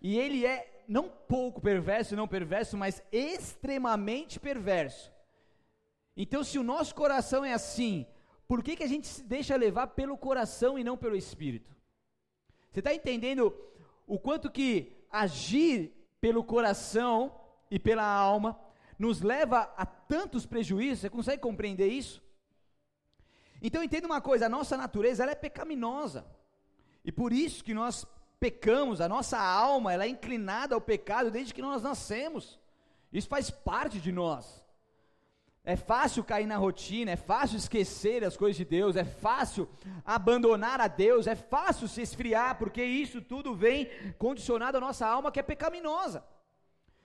e 0.00 0.18
ele 0.18 0.46
é 0.46 0.82
não 0.88 1.08
pouco 1.08 1.60
perverso, 1.60 2.16
não 2.16 2.26
perverso, 2.26 2.76
mas 2.76 3.02
extremamente 3.12 4.40
perverso. 4.40 5.12
Então 6.16 6.42
se 6.42 6.58
o 6.58 6.62
nosso 6.62 6.94
coração 6.94 7.44
é 7.44 7.52
assim, 7.52 8.06
por 8.48 8.62
que, 8.62 8.76
que 8.76 8.84
a 8.84 8.88
gente 8.88 9.06
se 9.06 9.22
deixa 9.22 9.56
levar 9.56 9.88
pelo 9.88 10.16
coração 10.16 10.78
e 10.78 10.84
não 10.84 10.96
pelo 10.96 11.16
espírito? 11.16 11.74
Você 12.70 12.80
está 12.80 12.94
entendendo 12.94 13.54
o 14.06 14.18
quanto 14.18 14.50
que 14.50 14.92
agir 15.10 15.92
pelo 16.18 16.42
coração 16.42 17.43
e 17.74 17.78
pela 17.80 18.04
alma, 18.04 18.56
nos 18.96 19.20
leva 19.20 19.68
a 19.76 19.84
tantos 19.84 20.46
prejuízos, 20.46 21.00
você 21.00 21.10
consegue 21.10 21.42
compreender 21.42 21.88
isso? 21.88 22.22
Então 23.60 23.82
entenda 23.82 24.06
uma 24.06 24.20
coisa, 24.20 24.46
a 24.46 24.48
nossa 24.48 24.76
natureza 24.76 25.24
ela 25.24 25.32
é 25.32 25.34
pecaminosa, 25.34 26.24
e 27.04 27.10
por 27.10 27.32
isso 27.32 27.64
que 27.64 27.74
nós 27.74 28.06
pecamos, 28.38 29.00
a 29.00 29.08
nossa 29.08 29.40
alma 29.40 29.92
ela 29.92 30.04
é 30.04 30.08
inclinada 30.08 30.76
ao 30.76 30.80
pecado 30.80 31.32
desde 31.32 31.52
que 31.52 31.60
nós 31.60 31.82
nascemos, 31.82 32.60
isso 33.12 33.26
faz 33.26 33.50
parte 33.50 33.98
de 33.98 34.12
nós. 34.12 34.62
É 35.64 35.74
fácil 35.74 36.22
cair 36.22 36.46
na 36.46 36.56
rotina, 36.56 37.10
é 37.10 37.16
fácil 37.16 37.56
esquecer 37.56 38.22
as 38.22 38.36
coisas 38.36 38.56
de 38.56 38.64
Deus, 38.64 38.94
é 38.94 39.04
fácil 39.04 39.68
abandonar 40.04 40.80
a 40.80 40.86
Deus, 40.86 41.26
é 41.26 41.34
fácil 41.34 41.88
se 41.88 42.02
esfriar, 42.02 42.56
porque 42.56 42.84
isso 42.84 43.20
tudo 43.20 43.52
vem 43.52 43.88
condicionado 44.16 44.76
à 44.76 44.80
nossa 44.80 45.04
alma 45.06 45.32
que 45.32 45.40
é 45.40 45.42
pecaminosa. 45.42 46.22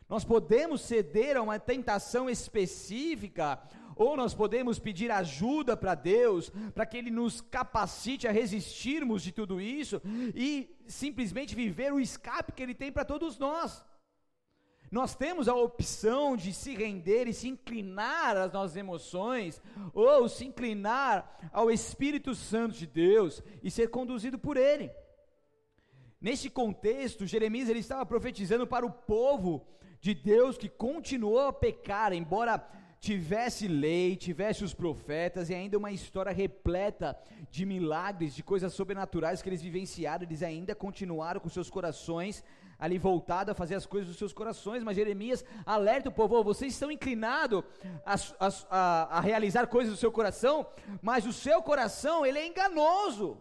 Nós 0.10 0.26
podemos 0.26 0.82
ceder 0.82 1.38
a 1.38 1.42
uma 1.42 1.60
tentação 1.60 2.28
específica, 2.28 3.62
ou 3.96 4.18
nós 4.18 4.34
podemos 4.34 4.80
pedir 4.80 5.12
ajuda 5.12 5.78
para 5.78 5.94
Deus, 5.94 6.52
para 6.74 6.86
que 6.86 6.98
Ele 6.98 7.12
nos 7.12 7.42
capacite 7.42 8.28
a 8.28 8.32
resistirmos 8.32 9.22
de 9.22 9.32
tudo 9.32 9.62
isso 9.62 10.02
e 10.34 10.76
simplesmente 10.88 11.54
viver 11.54 11.94
o 11.94 12.00
escape 12.00 12.54
que 12.54 12.64
Ele 12.64 12.74
tem 12.74 12.92
para 12.92 13.06
todos 13.06 13.38
nós. 13.38 13.86
Nós 14.92 15.14
temos 15.14 15.48
a 15.48 15.54
opção 15.54 16.36
de 16.36 16.52
se 16.52 16.74
render 16.74 17.28
e 17.28 17.34
se 17.34 17.48
inclinar 17.48 18.36
às 18.36 18.52
nossas 18.52 18.76
emoções, 18.76 19.62
ou 19.94 20.28
se 20.28 20.46
inclinar 20.46 21.52
ao 21.54 21.70
Espírito 21.70 22.34
Santo 22.34 22.74
de 22.74 22.88
Deus 22.88 23.44
e 23.62 23.70
ser 23.70 23.90
conduzido 23.90 24.40
por 24.40 24.58
Ele. 24.58 24.90
Neste 26.20 26.50
contexto, 26.50 27.28
Jeremias 27.28 27.70
ele 27.70 27.80
estava 27.80 28.06
profetizando 28.06 28.68
para 28.68 28.86
o 28.86 28.92
povo 28.92 29.66
de 30.00 30.14
Deus 30.14 30.58
que 30.58 30.70
continuou 30.70 31.48
a 31.48 31.54
pecar, 31.54 32.14
embora 32.14 32.64
tivesse 33.00 33.68
lei, 33.68 34.16
tivesse 34.16 34.64
os 34.64 34.74
profetas 34.74 35.50
e 35.50 35.54
ainda 35.54 35.78
uma 35.78 35.92
história 35.92 36.32
repleta 36.32 37.18
de 37.50 37.66
milagres, 37.66 38.36
de 38.36 38.44
coisas 38.44 38.74
sobrenaturais 38.74 39.42
que 39.42 39.50
eles 39.50 39.62
vivenciaram, 39.62 40.24
eles 40.24 40.44
ainda 40.44 40.76
continuaram 40.76 41.40
com 41.40 41.48
seus 41.50 41.70
corações 41.70 42.44
ali 42.80 42.98
voltados 42.98 43.52
a 43.52 43.56
fazer 43.56 43.76
as 43.76 43.86
coisas 43.86 44.08
dos 44.08 44.18
seus 44.18 44.32
corações, 44.32 44.84
mas 44.84 44.96
Jeremias 44.96 45.44
alerta 45.66 46.10
o 46.10 46.12
povo: 46.12 46.38
oh, 46.38 46.44
vocês 46.44 46.74
estão 46.74 46.90
inclinados 46.90 47.64
a, 48.06 48.16
a, 48.40 49.18
a 49.18 49.20
realizar 49.20 49.68
coisas 49.68 49.94
do 49.94 50.00
seu 50.00 50.12
coração, 50.12 50.66
mas 51.02 51.26
o 51.26 51.34
seu 51.34 51.62
coração 51.62 52.26
ele 52.26 52.40
é 52.40 52.48
enganoso. 52.48 53.38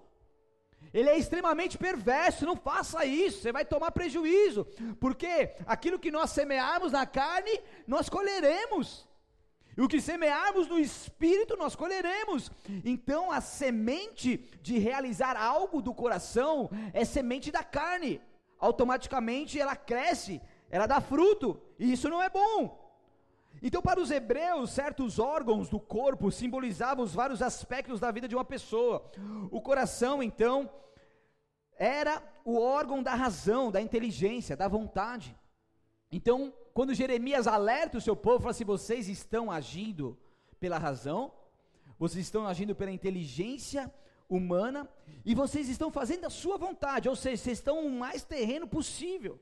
Ele 0.93 1.09
é 1.09 1.19
extremamente 1.19 1.77
perverso, 1.77 2.47
não 2.47 2.57
faça 2.57 3.05
isso, 3.05 3.43
você 3.43 3.53
vai 3.53 3.65
tomar 3.65 3.91
prejuízo, 3.91 4.67
porque 4.99 5.55
aquilo 5.67 5.99
que 5.99 6.11
nós 6.11 6.31
semearmos 6.31 6.93
na 6.93 7.05
carne, 7.07 7.61
nós 7.87 8.09
colheremos. 8.09 9.07
E 9.77 9.81
o 9.81 9.87
que 9.87 10.01
semearmos 10.01 10.67
no 10.67 10.77
espírito, 10.77 11.57
nós 11.57 11.77
colheremos. 11.77 12.51
Então, 12.85 13.31
a 13.31 13.41
semente 13.41 14.39
de 14.61 14.77
realizar 14.77 15.37
algo 15.37 15.81
do 15.81 15.95
coração 15.95 16.69
é 16.93 17.05
semente 17.05 17.53
da 17.53 17.63
carne. 17.63 18.21
Automaticamente 18.59 19.61
ela 19.61 19.77
cresce, 19.77 20.41
ela 20.69 20.87
dá 20.87 21.01
fruto, 21.01 21.63
e 21.79 21.93
isso 21.93 22.09
não 22.09 22.21
é 22.21 22.29
bom. 22.29 22.88
Então, 23.63 23.83
para 23.83 24.01
os 24.01 24.11
hebreus, 24.11 24.71
certos 24.71 25.19
órgãos 25.19 25.69
do 25.69 25.81
corpo 25.81 26.31
simbolizavam 26.31 27.05
os 27.05 27.15
vários 27.15 27.43
aspectos 27.43 27.99
da 28.01 28.11
vida 28.11 28.29
de 28.29 28.35
uma 28.35 28.45
pessoa. 28.45 29.11
O 29.51 29.61
coração, 29.61 30.23
então, 30.23 30.71
era 31.77 32.23
o 32.45 32.59
órgão 32.59 33.03
da 33.03 33.15
razão, 33.15 33.71
da 33.71 33.81
inteligência, 33.81 34.57
da 34.57 34.69
vontade. 34.69 35.37
Então, 36.11 36.53
quando 36.73 36.95
Jeremias 36.95 37.47
alerta 37.47 37.99
o 37.99 38.01
seu 38.01 38.17
povo, 38.17 38.41
fala 38.41 38.51
assim: 38.51 38.65
vocês 38.65 39.09
estão 39.09 39.51
agindo 39.51 40.19
pela 40.59 40.79
razão, 40.79 41.33
vocês 41.99 42.25
estão 42.27 42.47
agindo 42.47 42.75
pela 42.75 42.91
inteligência 42.91 43.93
humana 44.29 44.89
e 45.25 45.35
vocês 45.35 45.69
estão 45.69 45.91
fazendo 45.91 46.27
a 46.27 46.31
sua 46.31 46.57
vontade, 46.57 47.09
ou 47.09 47.17
seja, 47.17 47.43
vocês 47.43 47.59
estão 47.59 47.87
o 47.87 47.91
mais 47.91 48.25
terreno 48.25 48.67
possível, 48.67 49.41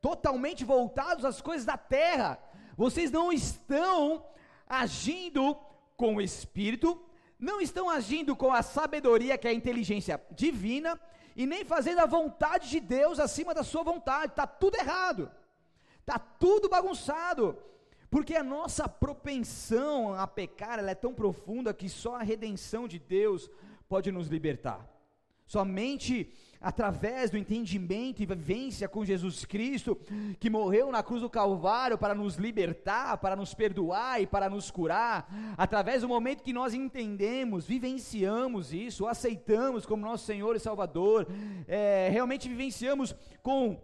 totalmente 0.00 0.64
voltados 0.64 1.24
às 1.24 1.40
coisas 1.40 1.64
da 1.64 1.76
terra 1.76 2.38
vocês 2.80 3.10
não 3.10 3.30
estão 3.30 4.24
agindo 4.66 5.54
com 5.98 6.14
o 6.14 6.20
Espírito, 6.22 6.98
não 7.38 7.60
estão 7.60 7.90
agindo 7.90 8.34
com 8.34 8.50
a 8.54 8.62
sabedoria, 8.62 9.36
que 9.36 9.46
é 9.46 9.50
a 9.50 9.60
inteligência 9.60 10.18
divina, 10.30 10.98
e 11.36 11.44
nem 11.44 11.62
fazendo 11.62 11.98
a 11.98 12.06
vontade 12.06 12.70
de 12.70 12.80
Deus 12.80 13.20
acima 13.20 13.52
da 13.52 13.62
sua 13.62 13.82
vontade. 13.82 14.32
Está 14.32 14.46
tudo 14.46 14.78
errado, 14.78 15.30
está 16.00 16.18
tudo 16.18 16.70
bagunçado, 16.70 17.58
porque 18.10 18.34
a 18.34 18.42
nossa 18.42 18.88
propensão 18.88 20.14
a 20.14 20.26
pecar 20.26 20.78
é 20.78 20.94
tão 20.94 21.12
profunda 21.12 21.74
que 21.74 21.86
só 21.86 22.14
a 22.14 22.22
redenção 22.22 22.88
de 22.88 22.98
Deus 22.98 23.50
pode 23.90 24.10
nos 24.10 24.28
libertar. 24.28 24.88
Somente 25.46 26.32
através 26.60 27.30
do 27.30 27.38
entendimento 27.38 28.22
e 28.22 28.26
vivência 28.26 28.88
com 28.88 29.04
Jesus 29.04 29.44
Cristo, 29.44 29.98
que 30.38 30.50
morreu 30.50 30.92
na 30.92 31.02
cruz 31.02 31.22
do 31.22 31.30
Calvário 31.30 31.96
para 31.96 32.14
nos 32.14 32.36
libertar, 32.36 33.16
para 33.18 33.34
nos 33.34 33.54
perdoar 33.54 34.20
e 34.20 34.26
para 34.26 34.50
nos 34.50 34.70
curar, 34.70 35.28
através 35.56 36.02
do 36.02 36.08
momento 36.08 36.42
que 36.42 36.52
nós 36.52 36.74
entendemos, 36.74 37.66
vivenciamos 37.66 38.72
isso, 38.72 39.06
aceitamos 39.06 39.86
como 39.86 40.04
nosso 40.04 40.26
Senhor 40.26 40.54
e 40.54 40.60
Salvador, 40.60 41.26
é, 41.66 42.08
realmente 42.10 42.48
vivenciamos 42.48 43.14
com 43.42 43.80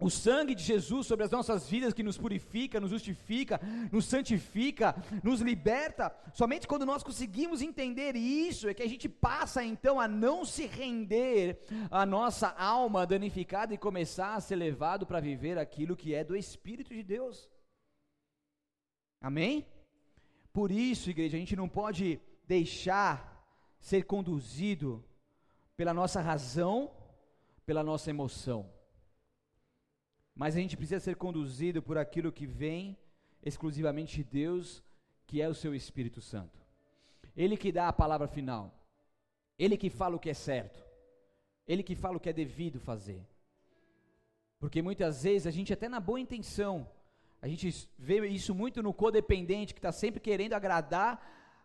o 0.00 0.08
sangue 0.08 0.54
de 0.54 0.62
Jesus 0.62 1.06
sobre 1.06 1.24
as 1.24 1.30
nossas 1.30 1.68
vidas 1.68 1.92
que 1.92 2.02
nos 2.02 2.16
purifica, 2.16 2.80
nos 2.80 2.90
justifica, 2.90 3.60
nos 3.92 4.06
santifica, 4.06 4.96
nos 5.22 5.40
liberta. 5.40 6.14
Somente 6.32 6.66
quando 6.66 6.86
nós 6.86 7.02
conseguimos 7.02 7.60
entender 7.60 8.16
isso 8.16 8.68
é 8.68 8.74
que 8.74 8.82
a 8.82 8.88
gente 8.88 9.08
passa 9.08 9.62
então 9.62 10.00
a 10.00 10.08
não 10.08 10.44
se 10.44 10.66
render 10.66 11.60
à 11.90 12.06
nossa 12.06 12.48
alma 12.48 13.06
danificada 13.06 13.74
e 13.74 13.78
começar 13.78 14.34
a 14.34 14.40
ser 14.40 14.56
levado 14.56 15.06
para 15.06 15.20
viver 15.20 15.58
aquilo 15.58 15.96
que 15.96 16.14
é 16.14 16.24
do 16.24 16.34
Espírito 16.34 16.94
de 16.94 17.02
Deus. 17.02 17.48
Amém? 19.20 19.66
Por 20.50 20.70
isso, 20.72 21.10
igreja, 21.10 21.36
a 21.36 21.40
gente 21.40 21.54
não 21.54 21.68
pode 21.68 22.18
deixar 22.48 23.44
ser 23.78 24.04
conduzido 24.04 25.04
pela 25.76 25.92
nossa 25.92 26.20
razão, 26.20 26.90
pela 27.66 27.84
nossa 27.84 28.08
emoção 28.08 28.79
mas 30.40 30.56
a 30.56 30.60
gente 30.60 30.74
precisa 30.74 30.98
ser 30.98 31.16
conduzido 31.16 31.82
por 31.82 31.98
aquilo 31.98 32.32
que 32.32 32.46
vem 32.46 32.96
exclusivamente 33.42 34.16
de 34.16 34.24
Deus, 34.24 34.82
que 35.26 35.42
é 35.42 35.46
o 35.46 35.58
seu 35.62 35.74
Espírito 35.74 36.22
Santo. 36.22 36.58
Ele 37.36 37.58
que 37.58 37.70
dá 37.70 37.88
a 37.88 37.92
palavra 37.92 38.26
final. 38.26 38.74
Ele 39.58 39.76
que 39.76 39.90
fala 39.90 40.16
o 40.16 40.18
que 40.18 40.30
é 40.30 40.38
certo. 40.50 40.82
Ele 41.68 41.82
que 41.82 41.94
fala 41.94 42.16
o 42.16 42.20
que 42.20 42.30
é 42.30 42.32
devido 42.32 42.80
fazer. 42.80 43.20
Porque 44.58 44.80
muitas 44.80 45.24
vezes 45.24 45.46
a 45.46 45.50
gente, 45.50 45.74
até 45.74 45.90
na 45.90 46.00
boa 46.00 46.18
intenção, 46.18 46.88
a 47.42 47.46
gente 47.46 47.86
vê 47.98 48.26
isso 48.26 48.54
muito 48.54 48.82
no 48.82 48.94
codependente, 48.94 49.74
que 49.74 49.78
está 49.78 49.92
sempre 49.92 50.20
querendo 50.20 50.54
agradar 50.54 51.12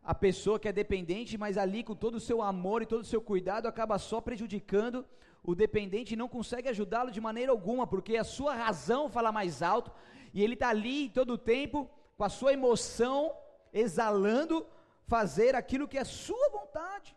a 0.03 0.13
pessoa 0.13 0.59
que 0.59 0.67
é 0.67 0.73
dependente, 0.73 1.37
mas 1.37 1.57
ali 1.57 1.81
com 1.81 1.95
todo 1.95 2.15
o 2.15 2.25
seu 2.29 2.41
amor 2.41 2.81
e 2.81 2.85
todo 2.85 3.03
o 3.03 3.11
seu 3.13 3.21
cuidado 3.21 3.69
acaba 3.69 3.97
só 3.97 4.19
prejudicando 4.19 5.05
o 5.45 5.53
dependente 5.53 6.15
não 6.15 6.27
consegue 6.27 6.69
ajudá-lo 6.69 7.11
de 7.11 7.21
maneira 7.21 7.51
alguma, 7.51 7.85
porque 7.85 8.17
a 8.17 8.23
sua 8.23 8.55
razão 8.55 9.07
fala 9.09 9.31
mais 9.31 9.61
alto 9.61 9.91
e 10.33 10.43
ele 10.43 10.55
está 10.55 10.69
ali 10.69 11.09
todo 11.09 11.33
o 11.33 11.37
tempo 11.37 11.89
com 12.17 12.23
a 12.23 12.29
sua 12.29 12.53
emoção 12.53 13.31
exalando 13.71 14.65
fazer 15.05 15.53
aquilo 15.55 15.87
que 15.87 15.97
é 15.97 16.03
sua 16.03 16.49
vontade. 16.49 17.15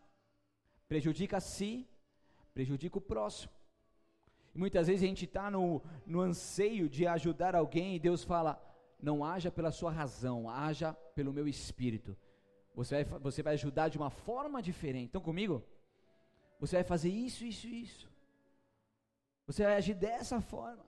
Prejudica 0.89 1.39
a 1.39 1.41
si, 1.41 1.89
prejudica 2.53 2.99
o 2.99 3.01
próximo. 3.01 3.53
E 4.55 4.59
muitas 4.59 4.87
vezes 4.89 5.03
a 5.03 5.07
gente 5.07 5.25
está 5.25 5.51
no, 5.51 5.83
no 6.07 6.21
anseio 6.21 6.89
de 6.89 7.07
ajudar 7.07 7.55
alguém 7.57 7.95
e 7.95 7.99
Deus 7.99 8.25
fala: 8.25 8.63
não 9.01 9.25
haja 9.25 9.51
pela 9.51 9.71
sua 9.71 9.91
razão, 9.91 10.51
haja 10.51 10.93
pelo 11.15 11.33
meu 11.33 11.49
espírito. 11.49 12.17
Você 12.75 13.05
vai, 13.05 13.19
você 13.21 13.43
vai 13.43 13.55
ajudar 13.55 13.89
de 13.89 13.99
uma 13.99 14.11
forma 14.11 14.63
diferente. 14.63 15.07
Então, 15.07 15.21
comigo? 15.21 15.65
Você 16.61 16.77
vai 16.77 16.85
fazer 16.85 17.09
isso, 17.09 17.45
isso, 17.45 17.67
isso. 17.67 18.08
Você 19.49 19.65
vai 19.65 19.77
agir 19.77 19.95
dessa 19.95 20.43
forma. 20.43 20.85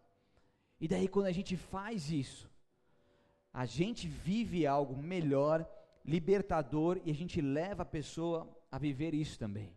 E 0.79 0.87
daí, 0.87 1.09
quando 1.09 1.26
a 1.26 1.33
gente 1.33 1.57
faz 1.57 2.11
isso, 2.11 2.49
a 3.52 3.64
gente 3.64 4.07
vive 4.07 4.67
algo 4.67 4.95
melhor, 4.97 5.67
libertador, 6.05 7.00
e 7.02 7.11
a 7.11 7.14
gente 7.14 7.40
leva 7.40 7.83
a 7.83 7.87
pessoa 7.87 8.47
a 8.71 8.79
viver 8.79 9.14
isso 9.14 9.38
também. 9.38 9.75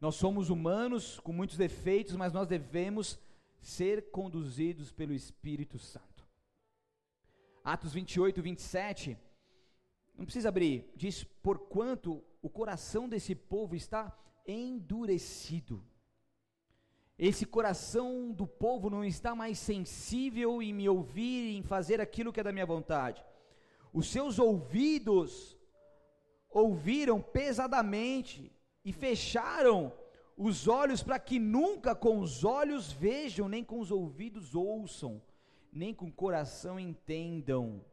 Nós 0.00 0.16
somos 0.16 0.50
humanos 0.50 1.20
com 1.20 1.32
muitos 1.32 1.56
defeitos, 1.56 2.16
mas 2.16 2.32
nós 2.32 2.48
devemos 2.48 3.16
ser 3.60 4.10
conduzidos 4.10 4.90
pelo 4.90 5.12
Espírito 5.12 5.78
Santo. 5.78 6.26
Atos 7.62 7.92
28, 7.92 8.42
27, 8.42 9.16
não 10.16 10.24
precisa 10.24 10.48
abrir, 10.48 10.90
diz: 10.96 11.22
Porquanto 11.22 12.24
o 12.42 12.50
coração 12.50 13.08
desse 13.08 13.36
povo 13.36 13.76
está 13.76 14.12
endurecido. 14.44 15.84
Esse 17.22 17.44
coração 17.44 18.32
do 18.32 18.46
povo 18.46 18.88
não 18.88 19.04
está 19.04 19.34
mais 19.34 19.58
sensível 19.58 20.62
em 20.62 20.72
me 20.72 20.88
ouvir, 20.88 21.54
em 21.54 21.62
fazer 21.62 22.00
aquilo 22.00 22.32
que 22.32 22.40
é 22.40 22.42
da 22.42 22.50
minha 22.50 22.64
vontade. 22.64 23.22
Os 23.92 24.10
seus 24.10 24.38
ouvidos 24.38 25.54
ouviram 26.48 27.20
pesadamente 27.20 28.50
e 28.82 28.90
fecharam 28.90 29.92
os 30.34 30.66
olhos 30.66 31.02
para 31.02 31.18
que 31.18 31.38
nunca 31.38 31.94
com 31.94 32.20
os 32.20 32.42
olhos 32.42 32.90
vejam, 32.90 33.50
nem 33.50 33.62
com 33.62 33.80
os 33.80 33.90
ouvidos 33.90 34.54
ouçam, 34.54 35.20
nem 35.70 35.92
com 35.92 36.06
o 36.06 36.12
coração 36.12 36.80
entendam 36.80 37.84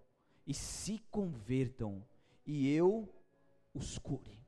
e 0.46 0.53
se 0.53 1.00
convertam, 1.12 2.01
e 2.46 2.74
eu 2.74 3.13
os 3.74 3.98
cure. 3.98 4.39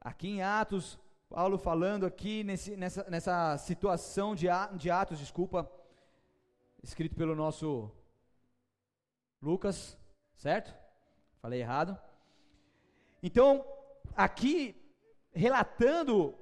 Aqui 0.00 0.28
em 0.28 0.42
Atos, 0.42 0.98
Paulo 1.32 1.56
falando 1.56 2.04
aqui 2.04 2.44
nesse, 2.44 2.76
nessa, 2.76 3.08
nessa 3.08 3.56
situação 3.56 4.34
de, 4.34 4.48
de 4.76 4.90
Atos, 4.90 5.18
desculpa, 5.18 5.66
escrito 6.82 7.16
pelo 7.16 7.34
nosso 7.34 7.90
Lucas, 9.40 9.96
certo? 10.36 10.74
Falei 11.40 11.60
errado. 11.60 11.98
Então, 13.22 13.64
aqui, 14.14 14.76
relatando 15.32 16.34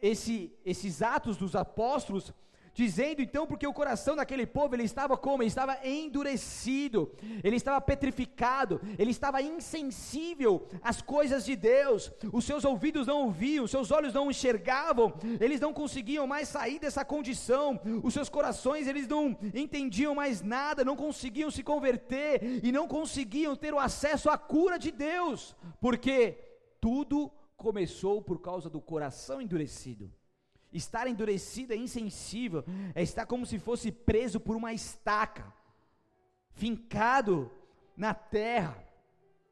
esse, 0.00 0.56
esses 0.64 1.02
atos 1.02 1.36
dos 1.36 1.56
apóstolos, 1.56 2.32
dizendo 2.78 3.20
então 3.20 3.44
porque 3.44 3.66
o 3.66 3.72
coração 3.72 4.14
daquele 4.14 4.46
povo 4.46 4.72
ele 4.72 4.84
estava 4.84 5.16
como? 5.16 5.42
Ele 5.42 5.48
estava 5.48 5.76
endurecido, 5.84 7.10
ele 7.42 7.56
estava 7.56 7.80
petrificado, 7.80 8.80
ele 8.96 9.10
estava 9.10 9.42
insensível 9.42 10.64
às 10.80 11.02
coisas 11.02 11.44
de 11.44 11.56
Deus. 11.56 12.12
Os 12.32 12.44
seus 12.44 12.64
ouvidos 12.64 13.08
não 13.08 13.24
ouviam, 13.24 13.64
os 13.64 13.72
seus 13.72 13.90
olhos 13.90 14.14
não 14.14 14.30
enxergavam, 14.30 15.12
eles 15.40 15.60
não 15.60 15.72
conseguiam 15.72 16.24
mais 16.24 16.46
sair 16.46 16.78
dessa 16.78 17.04
condição. 17.04 17.80
Os 18.00 18.14
seus 18.14 18.28
corações 18.28 18.86
eles 18.86 19.08
não 19.08 19.36
entendiam 19.52 20.14
mais 20.14 20.40
nada, 20.40 20.84
não 20.84 20.94
conseguiam 20.94 21.50
se 21.50 21.64
converter 21.64 22.60
e 22.62 22.70
não 22.70 22.86
conseguiam 22.86 23.56
ter 23.56 23.74
o 23.74 23.80
acesso 23.80 24.30
à 24.30 24.38
cura 24.38 24.78
de 24.78 24.92
Deus, 24.92 25.56
porque 25.80 26.38
tudo 26.80 27.28
começou 27.56 28.22
por 28.22 28.40
causa 28.40 28.70
do 28.70 28.80
coração 28.80 29.42
endurecido. 29.42 30.12
Estar 30.72 31.06
endurecido 31.06 31.72
é 31.72 31.76
insensível, 31.76 32.64
é 32.94 33.02
estar 33.02 33.26
como 33.26 33.46
se 33.46 33.58
fosse 33.58 33.90
preso 33.90 34.38
por 34.38 34.54
uma 34.54 34.72
estaca, 34.72 35.52
fincado 36.52 37.50
na 37.96 38.12
terra. 38.12 38.84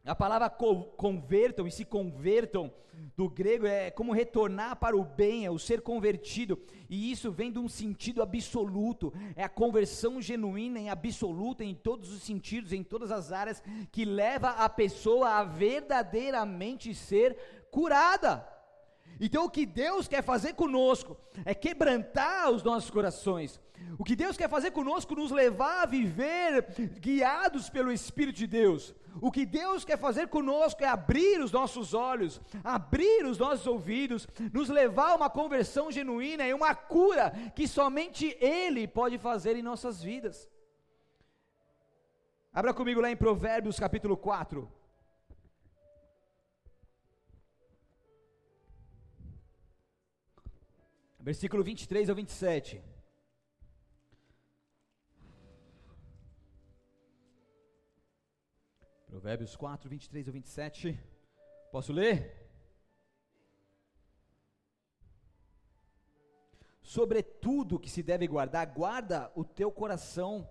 A 0.05 0.15
palavra 0.15 0.49
convertam 0.51 1.67
e 1.67 1.71
se 1.71 1.85
convertam 1.85 2.73
do 3.17 3.29
grego 3.29 3.67
é 3.67 3.91
como 3.91 4.13
retornar 4.13 4.77
para 4.77 4.97
o 4.97 5.05
bem, 5.05 5.45
é 5.45 5.51
o 5.51 5.59
ser 5.59 5.81
convertido, 5.81 6.59
e 6.89 7.11
isso 7.11 7.31
vem 7.31 7.51
de 7.51 7.59
um 7.59 7.69
sentido 7.69 8.23
absoluto, 8.23 9.13
é 9.35 9.43
a 9.43 9.49
conversão 9.49 10.21
genuína 10.21 10.79
em 10.79 10.91
absoluta 10.91 11.65
em 11.65 11.75
todos 11.75 12.11
os 12.13 12.23
sentidos, 12.23 12.73
em 12.73 12.83
todas 12.83 13.11
as 13.11 13.33
áreas, 13.33 13.63
que 13.91 14.05
leva 14.05 14.51
a 14.51 14.69
pessoa 14.69 15.31
a 15.31 15.45
verdadeiramente 15.45 16.95
ser 16.95 17.37
curada. 17.71 18.56
Então, 19.21 19.45
o 19.45 19.51
que 19.51 19.65
Deus 19.65 20.07
quer 20.07 20.23
fazer 20.23 20.55
conosco 20.55 21.17
é 21.45 21.55
quebrantar 21.55 22.51
os 22.51 22.63
nossos 22.63 22.91
corações. 22.91 23.61
O 23.99 24.05
que 24.05 24.17
Deus 24.17 24.37
quer 24.37 24.49
fazer 24.49 24.71
conosco, 24.71 25.15
nos 25.15 25.31
levar 25.31 25.83
a 25.83 25.87
viver 25.87 26.67
guiados 27.01 27.71
pelo 27.71 27.93
Espírito 27.93 28.37
de 28.37 28.47
Deus. 28.47 28.95
O 29.21 29.33
que 29.33 29.47
Deus 29.47 29.85
quer 29.85 29.99
fazer 29.99 30.29
conosco 30.29 30.85
é 30.85 30.87
abrir 30.87 31.41
os 31.41 31.51
nossos 31.51 31.95
olhos, 31.95 32.41
abrir 32.63 33.25
os 33.25 33.39
nossos 33.39 33.67
ouvidos, 33.67 34.29
nos 34.53 34.69
levar 34.69 35.13
a 35.13 35.15
uma 35.15 35.31
conversão 35.31 35.91
genuína 35.91 36.47
e 36.47 36.53
uma 36.53 36.75
cura 36.75 37.31
que 37.55 37.67
somente 37.67 38.37
Ele 38.41 38.87
pode 38.87 39.17
fazer 39.17 39.57
em 39.57 39.63
nossas 39.63 40.03
vidas. 40.03 40.49
Abra 42.53 42.75
comigo 42.75 43.01
lá 43.01 43.11
em 43.11 43.17
Provérbios 43.17 43.79
capítulo 43.79 44.17
4. 44.17 44.71
Versículo 51.27 51.65
23 51.65 52.09
ao 52.09 52.15
27. 52.15 52.81
Provérbios 59.09 59.57
4, 59.57 59.91
23 59.91 60.29
ao 60.29 60.33
27. 60.33 60.97
Posso 61.73 61.93
ler? 61.93 62.49
Sobretudo 66.81 67.81
que 67.81 67.91
se 67.91 68.05
deve 68.05 68.29
guardar, 68.29 68.65
guarda 68.69 69.33
o 69.35 69.45
teu 69.45 69.73
coração, 69.73 70.49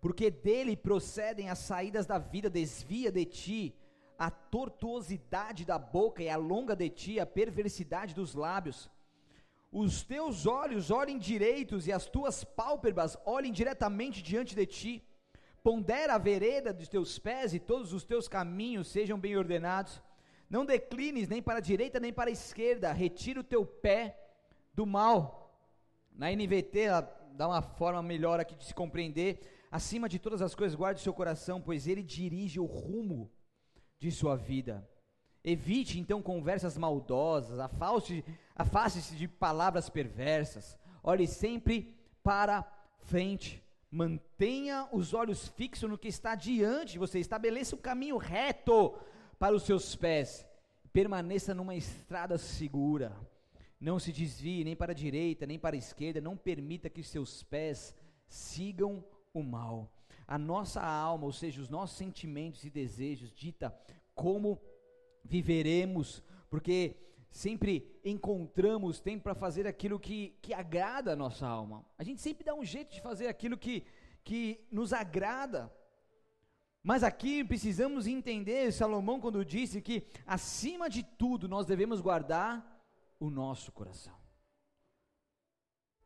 porque 0.00 0.28
dele 0.28 0.76
procedem 0.76 1.50
as 1.50 1.60
saídas 1.60 2.04
da 2.04 2.18
vida, 2.18 2.50
desvia 2.50 3.12
de 3.12 3.24
ti 3.24 3.76
a 4.18 4.28
tortuosidade 4.28 5.64
da 5.64 5.78
boca 5.78 6.20
e 6.20 6.28
alonga 6.28 6.74
de 6.74 6.90
ti 6.90 7.20
a 7.20 7.24
perversidade 7.24 8.12
dos 8.12 8.34
lábios 8.34 8.90
os 9.72 10.02
teus 10.02 10.46
olhos 10.46 10.90
olhem 10.90 11.18
direitos 11.18 11.86
e 11.86 11.92
as 11.92 12.06
tuas 12.06 12.42
pálpebras 12.42 13.16
olhem 13.24 13.52
diretamente 13.52 14.22
diante 14.22 14.54
de 14.54 14.66
ti. 14.66 15.04
Pondera 15.62 16.14
a 16.14 16.18
vereda 16.18 16.72
dos 16.72 16.88
teus 16.88 17.18
pés 17.18 17.54
e 17.54 17.60
todos 17.60 17.92
os 17.92 18.02
teus 18.02 18.26
caminhos 18.26 18.88
sejam 18.88 19.18
bem 19.18 19.36
ordenados. 19.36 20.02
Não 20.48 20.64
declines 20.64 21.28
nem 21.28 21.40
para 21.40 21.58
a 21.58 21.62
direita 21.62 22.00
nem 22.00 22.12
para 22.12 22.30
a 22.30 22.32
esquerda. 22.32 22.92
Retira 22.92 23.40
o 23.40 23.44
teu 23.44 23.64
pé 23.64 24.18
do 24.74 24.84
mal. 24.84 25.54
Na 26.12 26.30
NVT, 26.32 26.86
dá 27.34 27.46
uma 27.46 27.62
forma 27.62 28.02
melhor 28.02 28.40
aqui 28.40 28.56
de 28.56 28.64
se 28.64 28.74
compreender. 28.74 29.40
Acima 29.70 30.08
de 30.08 30.18
todas 30.18 30.42
as 30.42 30.54
coisas, 30.54 30.74
guarde 30.74 31.00
o 31.00 31.02
seu 31.02 31.14
coração, 31.14 31.60
pois 31.60 31.86
ele 31.86 32.02
dirige 32.02 32.58
o 32.58 32.64
rumo 32.64 33.30
de 34.00 34.10
sua 34.10 34.34
vida. 34.34 34.84
Evite 35.44 35.98
então 35.98 36.20
conversas 36.20 36.76
maldosas, 36.76 37.58
afaste-se 38.60 39.14
de 39.16 39.26
palavras 39.26 39.88
perversas, 39.88 40.78
olhe 41.02 41.26
sempre 41.26 41.96
para 42.22 42.62
frente, 42.98 43.62
mantenha 43.90 44.86
os 44.92 45.14
olhos 45.14 45.48
fixos 45.48 45.88
no 45.88 45.98
que 45.98 46.08
está 46.08 46.34
diante 46.34 46.92
de 46.92 46.98
você, 46.98 47.18
estabeleça 47.18 47.74
um 47.74 47.78
caminho 47.78 48.18
reto 48.18 48.94
para 49.38 49.54
os 49.54 49.62
seus 49.62 49.96
pés, 49.96 50.46
permaneça 50.92 51.54
numa 51.54 51.74
estrada 51.74 52.36
segura, 52.36 53.16
não 53.80 53.98
se 53.98 54.12
desvie 54.12 54.62
nem 54.62 54.76
para 54.76 54.92
a 54.92 54.94
direita, 54.94 55.46
nem 55.46 55.58
para 55.58 55.74
a 55.74 55.78
esquerda, 55.78 56.20
não 56.20 56.36
permita 56.36 56.90
que 56.90 57.02
seus 57.02 57.42
pés 57.42 57.96
sigam 58.28 59.02
o 59.32 59.42
mal. 59.42 59.90
A 60.28 60.36
nossa 60.36 60.82
alma, 60.82 61.24
ou 61.24 61.32
seja, 61.32 61.62
os 61.62 61.70
nossos 61.70 61.96
sentimentos 61.96 62.62
e 62.64 62.70
desejos, 62.70 63.32
dita 63.32 63.74
como 64.14 64.60
viveremos, 65.24 66.22
porque 66.50 67.09
sempre 67.30 68.00
encontramos 68.04 69.00
tempo 69.00 69.22
para 69.22 69.34
fazer 69.34 69.66
aquilo 69.66 70.00
que, 70.00 70.36
que 70.42 70.52
agrada 70.52 71.12
a 71.12 71.16
nossa 71.16 71.46
alma. 71.46 71.84
A 71.96 72.02
gente 72.02 72.20
sempre 72.20 72.44
dá 72.44 72.54
um 72.54 72.64
jeito 72.64 72.92
de 72.92 73.00
fazer 73.00 73.28
aquilo 73.28 73.56
que, 73.56 73.84
que 74.24 74.66
nos 74.70 74.92
agrada. 74.92 75.72
Mas 76.82 77.02
aqui 77.02 77.44
precisamos 77.44 78.06
entender, 78.06 78.72
Salomão, 78.72 79.20
quando 79.20 79.44
disse 79.44 79.82
que, 79.82 80.06
acima 80.26 80.88
de 80.88 81.02
tudo, 81.02 81.46
nós 81.46 81.66
devemos 81.66 82.00
guardar 82.00 82.82
o 83.18 83.28
nosso 83.28 83.70
coração. 83.70 84.18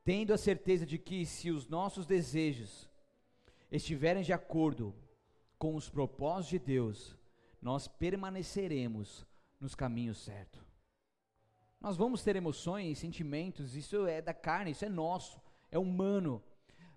Tendo 0.04 0.34
a 0.34 0.38
certeza 0.38 0.84
de 0.84 0.98
que, 0.98 1.24
se 1.24 1.50
os 1.50 1.68
nossos 1.68 2.06
desejos 2.06 2.90
estiverem 3.70 4.22
de 4.22 4.32
acordo 4.32 4.94
com 5.56 5.74
os 5.74 5.88
propósitos 5.88 6.50
de 6.50 6.58
Deus, 6.58 7.16
nós 7.62 7.88
permaneceremos 7.88 9.24
nos 9.58 9.74
caminhos 9.74 10.18
certos. 10.18 10.73
Nós 11.84 11.98
vamos 11.98 12.24
ter 12.24 12.34
emoções, 12.34 12.98
sentimentos, 12.98 13.76
isso 13.76 14.06
é 14.06 14.22
da 14.22 14.32
carne, 14.32 14.70
isso 14.70 14.86
é 14.86 14.88
nosso, 14.88 15.38
é 15.70 15.78
humano, 15.78 16.42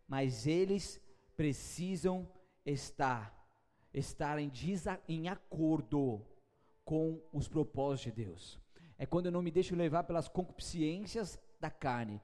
mas 0.07 0.47
eles 0.47 0.97
precisam 1.35 2.25
estar 2.65 3.35
estar 3.93 4.39
em, 4.39 4.49
em 5.09 5.27
acordo 5.27 6.25
com 6.85 7.21
os 7.33 7.49
propósitos 7.49 8.13
de 8.13 8.23
Deus. 8.23 8.61
É 8.97 9.05
quando 9.05 9.25
eu 9.25 9.31
não 9.33 9.41
me 9.41 9.51
deixo 9.51 9.75
levar 9.75 10.03
pelas 10.03 10.29
concupiscências 10.29 11.37
da 11.59 11.69
carne. 11.69 12.21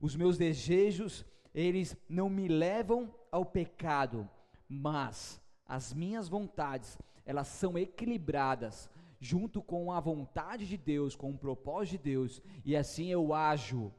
Os 0.00 0.16
meus 0.16 0.36
desejos, 0.36 1.24
eles 1.54 1.96
não 2.08 2.28
me 2.28 2.48
levam 2.48 3.14
ao 3.30 3.46
pecado, 3.46 4.28
mas 4.68 5.40
as 5.64 5.94
minhas 5.94 6.28
vontades, 6.28 6.98
elas 7.24 7.46
são 7.46 7.78
equilibradas 7.78 8.90
junto 9.20 9.62
com 9.62 9.92
a 9.92 10.00
vontade 10.00 10.66
de 10.66 10.78
Deus, 10.78 11.14
com 11.14 11.30
o 11.30 11.38
propósito 11.38 11.98
de 11.98 12.10
Deus, 12.10 12.42
e 12.64 12.74
assim 12.74 13.08
eu 13.08 13.34
ajo 13.34 13.92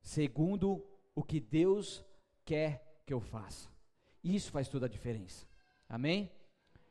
segundo 0.00 0.86
o 1.14 1.22
que 1.24 1.40
Deus 1.40 2.04
quer 2.44 3.02
que 3.04 3.12
eu 3.12 3.20
faça. 3.20 3.68
Isso 4.22 4.52
faz 4.52 4.68
toda 4.68 4.86
a 4.86 4.88
diferença. 4.88 5.46
Amém? 5.88 6.30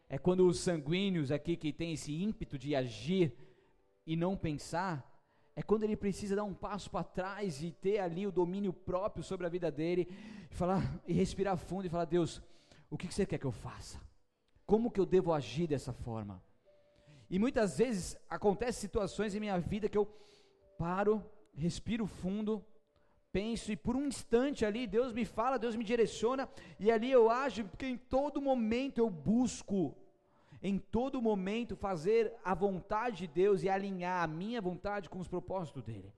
É 0.10 0.17
quando 0.17 0.45
os 0.45 0.60
sanguíneos 0.60 1.31
aqui 1.31 1.55
que 1.55 1.71
tem 1.71 1.93
esse 1.93 2.13
ímpeto 2.13 2.57
de 2.57 2.75
agir 2.75 3.33
e 4.05 4.15
não 4.15 4.36
pensar, 4.36 5.05
é 5.55 5.62
quando 5.62 5.83
ele 5.83 5.95
precisa 5.95 6.36
dar 6.36 6.43
um 6.43 6.53
passo 6.53 6.89
para 6.89 7.03
trás 7.03 7.63
e 7.63 7.71
ter 7.71 7.99
ali 7.99 8.27
o 8.27 8.31
domínio 8.31 8.73
próprio 8.73 9.23
sobre 9.23 9.45
a 9.45 9.49
vida 9.49 9.71
dele, 9.71 10.07
e 10.51 10.55
falar 10.55 11.01
e 11.07 11.13
respirar 11.13 11.57
fundo 11.57 11.86
e 11.88 11.89
falar: 11.89 12.05
Deus, 12.05 12.41
o 12.89 12.97
que 12.97 13.12
você 13.12 13.25
quer 13.25 13.38
que 13.38 13.45
eu 13.45 13.51
faça? 13.51 13.99
Como 14.65 14.91
que 14.91 14.99
eu 14.99 15.05
devo 15.05 15.33
agir 15.33 15.67
dessa 15.67 15.93
forma? 15.93 16.43
E 17.29 17.37
muitas 17.37 17.77
vezes 17.77 18.17
acontecem 18.29 18.81
situações 18.81 19.35
em 19.35 19.39
minha 19.39 19.59
vida 19.59 19.89
que 19.89 19.97
eu 19.97 20.05
paro, 20.77 21.23
respiro 21.53 22.05
fundo 22.05 22.63
penso, 23.31 23.71
e 23.71 23.75
por 23.75 23.95
um 23.95 24.07
instante 24.07 24.65
ali, 24.65 24.87
Deus 24.87 25.13
me 25.13 25.23
fala, 25.23 25.59
Deus 25.59 25.75
me 25.75 25.83
direciona, 25.83 26.49
e 26.79 26.89
ali 26.91 27.11
eu 27.11 27.29
ajo, 27.29 27.65
porque 27.65 27.85
em 27.85 27.95
todo 27.95 28.41
momento 28.41 28.97
eu 28.97 29.11
busco, 29.11 29.95
em 30.59 30.79
todo 30.79 31.21
momento, 31.21 31.75
fazer 31.75 32.33
a 32.43 32.55
vontade 32.55 33.17
de 33.17 33.27
Deus 33.27 33.61
e 33.61 33.69
alinhar 33.69 34.23
a 34.23 34.27
minha 34.27 34.59
vontade 34.59 35.07
com 35.07 35.19
os 35.19 35.27
propósitos 35.27 35.83
dEle. 35.83 36.11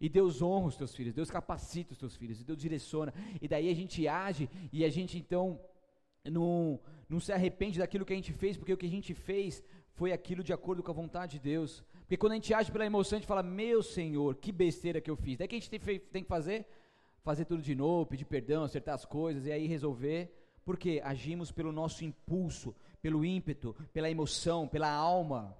E 0.00 0.08
Deus 0.08 0.40
honra 0.40 0.68
os 0.68 0.76
teus 0.76 0.94
filhos, 0.94 1.12
Deus 1.12 1.28
capacita 1.28 1.92
os 1.92 1.98
teus 1.98 2.14
filhos, 2.14 2.44
Deus 2.44 2.58
direciona, 2.58 3.12
e 3.42 3.48
daí 3.48 3.68
a 3.68 3.74
gente 3.74 4.06
age, 4.06 4.48
e 4.72 4.84
a 4.84 4.88
gente 4.88 5.18
então 5.18 5.60
não, 6.24 6.78
não 7.08 7.18
se 7.18 7.32
arrepende 7.32 7.80
daquilo 7.80 8.04
que 8.04 8.12
a 8.12 8.16
gente 8.16 8.32
fez, 8.32 8.56
porque 8.56 8.72
o 8.72 8.76
que 8.76 8.86
a 8.86 8.90
gente 8.90 9.12
fez 9.12 9.64
foi 9.98 10.12
aquilo 10.12 10.44
de 10.44 10.52
acordo 10.52 10.80
com 10.80 10.92
a 10.92 10.94
vontade 10.94 11.32
de 11.32 11.40
Deus. 11.40 11.84
Porque 12.02 12.16
quando 12.16 12.32
a 12.32 12.34
gente 12.36 12.54
age 12.54 12.70
pela 12.70 12.86
emoção, 12.86 13.16
a 13.16 13.18
gente 13.18 13.26
fala, 13.26 13.42
meu 13.42 13.82
Senhor, 13.82 14.36
que 14.36 14.52
besteira 14.52 15.00
que 15.00 15.10
eu 15.10 15.16
fiz. 15.16 15.36
Daí 15.36 15.48
que 15.48 15.56
a 15.56 15.58
gente 15.58 15.68
tem, 15.68 15.98
tem 15.98 16.22
que 16.22 16.28
fazer? 16.28 16.64
Fazer 17.24 17.44
tudo 17.44 17.60
de 17.60 17.74
novo, 17.74 18.06
pedir 18.06 18.24
perdão, 18.24 18.62
acertar 18.62 18.94
as 18.94 19.04
coisas 19.04 19.44
e 19.44 19.50
aí 19.50 19.66
resolver. 19.66 20.32
Porque 20.64 21.02
agimos 21.04 21.50
pelo 21.50 21.72
nosso 21.72 22.04
impulso, 22.04 22.76
pelo 23.02 23.24
ímpeto, 23.24 23.74
pela 23.92 24.08
emoção, 24.08 24.68
pela 24.68 24.88
alma. 24.88 25.56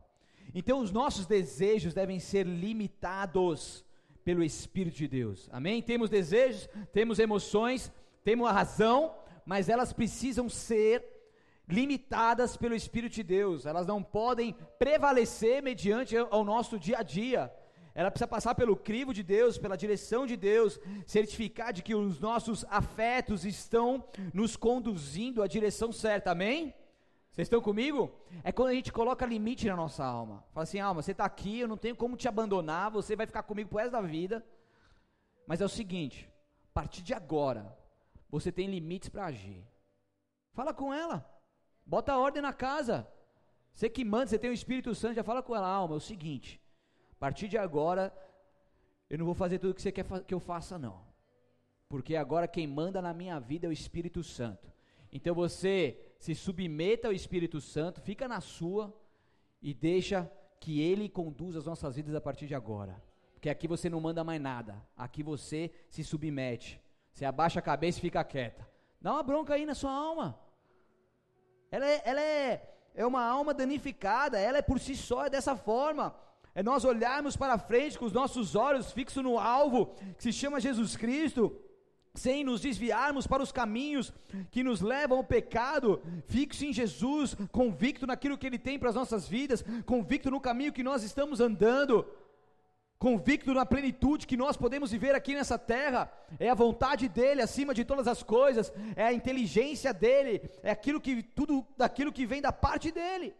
Então 0.54 0.78
os 0.78 0.92
nossos 0.92 1.26
desejos 1.26 1.92
devem 1.92 2.20
ser 2.20 2.46
limitados 2.46 3.84
pelo 4.24 4.44
Espírito 4.44 4.98
de 4.98 5.08
Deus. 5.08 5.48
Amém? 5.50 5.82
Temos 5.82 6.08
desejos, 6.08 6.68
temos 6.92 7.18
emoções, 7.18 7.92
temos 8.22 8.48
a 8.48 8.52
razão, 8.52 9.16
mas 9.44 9.68
elas 9.68 9.92
precisam 9.92 10.48
ser 10.48 11.17
limitadas 11.68 12.56
pelo 12.56 12.74
Espírito 12.74 13.14
de 13.14 13.22
Deus, 13.22 13.66
elas 13.66 13.86
não 13.86 14.02
podem 14.02 14.54
prevalecer 14.78 15.62
mediante 15.62 16.16
ao 16.16 16.44
nosso 16.44 16.78
dia 16.78 16.98
a 16.98 17.02
dia. 17.02 17.52
Ela 17.94 18.10
precisa 18.10 18.28
passar 18.28 18.54
pelo 18.54 18.76
crivo 18.76 19.12
de 19.12 19.22
Deus, 19.22 19.58
pela 19.58 19.76
direção 19.76 20.24
de 20.24 20.36
Deus, 20.36 20.78
certificar 21.06 21.72
de 21.72 21.82
que 21.82 21.94
os 21.94 22.20
nossos 22.20 22.64
afetos 22.70 23.44
estão 23.44 24.04
nos 24.32 24.56
conduzindo 24.56 25.42
à 25.42 25.48
direção 25.48 25.90
certa, 25.92 26.30
amém? 26.30 26.72
Vocês 27.32 27.46
estão 27.46 27.60
comigo? 27.60 28.12
É 28.42 28.52
quando 28.52 28.68
a 28.68 28.74
gente 28.74 28.92
coloca 28.92 29.26
limite 29.26 29.66
na 29.66 29.76
nossa 29.76 30.04
alma. 30.04 30.44
Fala 30.52 30.64
assim, 30.64 30.78
alma, 30.78 31.02
você 31.02 31.12
está 31.12 31.24
aqui, 31.24 31.60
eu 31.60 31.68
não 31.68 31.76
tenho 31.76 31.96
como 31.96 32.16
te 32.16 32.28
abandonar, 32.28 32.90
você 32.90 33.14
vai 33.14 33.26
ficar 33.26 33.42
comigo 33.42 33.68
pro 33.68 33.78
resto 33.78 33.92
da 33.92 34.00
vida. 34.00 34.44
Mas 35.46 35.60
é 35.60 35.64
o 35.64 35.68
seguinte, 35.68 36.28
a 36.70 36.72
partir 36.72 37.02
de 37.02 37.14
agora, 37.14 37.76
você 38.30 38.52
tem 38.52 38.68
limites 38.68 39.08
para 39.08 39.26
agir. 39.26 39.64
Fala 40.52 40.72
com 40.72 40.92
ela. 40.92 41.37
Bota 41.88 42.18
ordem 42.18 42.42
na 42.42 42.52
casa. 42.52 43.08
Você 43.72 43.88
que 43.88 44.04
manda, 44.04 44.26
você 44.26 44.38
tem 44.38 44.50
o 44.50 44.52
Espírito 44.52 44.94
Santo, 44.94 45.14
já 45.14 45.24
fala 45.24 45.42
com 45.42 45.56
ela, 45.56 45.66
alma, 45.66 45.94
é 45.94 45.96
o 45.96 46.00
seguinte, 46.00 46.60
a 47.12 47.14
partir 47.18 47.48
de 47.48 47.56
agora, 47.56 48.12
eu 49.08 49.16
não 49.16 49.24
vou 49.24 49.34
fazer 49.34 49.58
tudo 49.58 49.70
o 49.70 49.74
que 49.74 49.80
você 49.80 49.90
quer 49.90 50.04
que 50.26 50.34
eu 50.34 50.40
faça, 50.40 50.78
não. 50.78 51.00
Porque 51.88 52.14
agora 52.14 52.46
quem 52.46 52.66
manda 52.66 53.00
na 53.00 53.14
minha 53.14 53.38
vida 53.40 53.66
é 53.66 53.70
o 53.70 53.72
Espírito 53.72 54.22
Santo. 54.22 54.70
Então 55.10 55.34
você 55.34 55.98
se 56.18 56.34
submeta 56.34 57.08
ao 57.08 57.14
Espírito 57.14 57.58
Santo, 57.60 58.02
fica 58.02 58.28
na 58.28 58.42
sua 58.42 58.94
e 59.62 59.72
deixa 59.72 60.30
que 60.60 60.82
ele 60.82 61.08
conduza 61.08 61.58
as 61.58 61.64
nossas 61.64 61.96
vidas 61.96 62.14
a 62.14 62.20
partir 62.20 62.46
de 62.46 62.54
agora. 62.54 63.02
Porque 63.32 63.48
aqui 63.48 63.66
você 63.66 63.88
não 63.88 64.00
manda 64.00 64.22
mais 64.22 64.40
nada. 64.40 64.84
Aqui 64.96 65.22
você 65.22 65.72
se 65.88 66.04
submete. 66.04 66.80
Você 67.12 67.24
abaixa 67.24 67.60
a 67.60 67.62
cabeça 67.62 67.98
e 67.98 68.02
fica 68.02 68.22
quieta. 68.24 68.68
Dá 69.00 69.12
uma 69.12 69.22
bronca 69.22 69.54
aí 69.54 69.64
na 69.64 69.74
sua 69.74 69.92
alma. 69.92 70.38
Ela 71.70 71.86
é, 71.86 72.02
ela 72.04 72.20
é, 72.20 72.62
é 72.94 73.06
uma 73.06 73.22
alma 73.22 73.52
danificada, 73.52 74.38
ela 74.38 74.58
é 74.58 74.62
por 74.62 74.78
si 74.80 74.96
só 74.96 75.26
é 75.26 75.30
dessa 75.30 75.56
forma. 75.56 76.14
É 76.54 76.62
nós 76.62 76.84
olharmos 76.84 77.36
para 77.36 77.58
frente 77.58 77.98
com 77.98 78.04
os 78.04 78.12
nossos 78.12 78.56
olhos 78.56 78.90
fixos 78.90 79.22
no 79.22 79.38
alvo, 79.38 79.94
que 80.16 80.22
se 80.24 80.32
chama 80.32 80.60
Jesus 80.60 80.96
Cristo, 80.96 81.54
sem 82.14 82.42
nos 82.42 82.60
desviarmos 82.60 83.26
para 83.26 83.42
os 83.42 83.52
caminhos 83.52 84.12
que 84.50 84.64
nos 84.64 84.80
levam 84.80 85.18
ao 85.18 85.24
pecado, 85.24 86.02
fixo 86.26 86.64
em 86.64 86.72
Jesus, 86.72 87.36
convicto 87.52 88.06
naquilo 88.06 88.36
que 88.36 88.46
Ele 88.46 88.58
tem 88.58 88.78
para 88.78 88.88
as 88.88 88.94
nossas 88.94 89.28
vidas, 89.28 89.64
convicto 89.86 90.30
no 90.30 90.40
caminho 90.40 90.72
que 90.72 90.82
nós 90.82 91.02
estamos 91.02 91.40
andando 91.40 92.04
convicto 92.98 93.54
na 93.54 93.64
plenitude 93.64 94.26
que 94.26 94.36
nós 94.36 94.56
podemos 94.56 94.90
viver 94.90 95.14
aqui 95.14 95.34
nessa 95.34 95.58
terra, 95.58 96.12
é 96.38 96.48
a 96.48 96.54
vontade 96.54 97.08
dele 97.08 97.40
acima 97.40 97.72
de 97.72 97.84
todas 97.84 98.08
as 98.08 98.22
coisas, 98.22 98.72
é 98.96 99.04
a 99.04 99.12
inteligência 99.12 99.94
dele, 99.94 100.50
é 100.62 100.70
aquilo 100.70 101.00
que 101.00 101.22
tudo 101.22 101.64
daquilo 101.76 102.12
que 102.12 102.26
vem 102.26 102.42
da 102.42 102.52
parte 102.52 102.90
dele. 102.90 103.34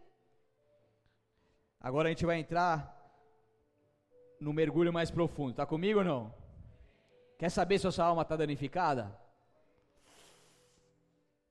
Agora 1.80 2.08
a 2.08 2.10
gente 2.10 2.24
vai 2.24 2.38
entrar 2.38 2.94
no 4.40 4.52
mergulho 4.52 4.92
mais 4.92 5.10
profundo. 5.10 5.54
Tá 5.54 5.66
comigo 5.66 6.00
ou 6.00 6.04
não? 6.04 6.34
Quer 7.38 7.50
saber 7.50 7.78
se 7.78 7.86
a 7.86 7.92
sua 7.92 8.06
alma 8.06 8.22
está 8.22 8.36
danificada? 8.36 9.16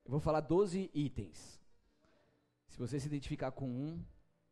Eu 0.06 0.12
vou 0.12 0.20
falar 0.20 0.41
12 0.41 0.89
itens. 0.93 1.62
Se 2.70 2.78
você 2.78 3.00
se 3.00 3.08
identificar 3.08 3.52
com 3.52 3.67
um, 3.67 4.06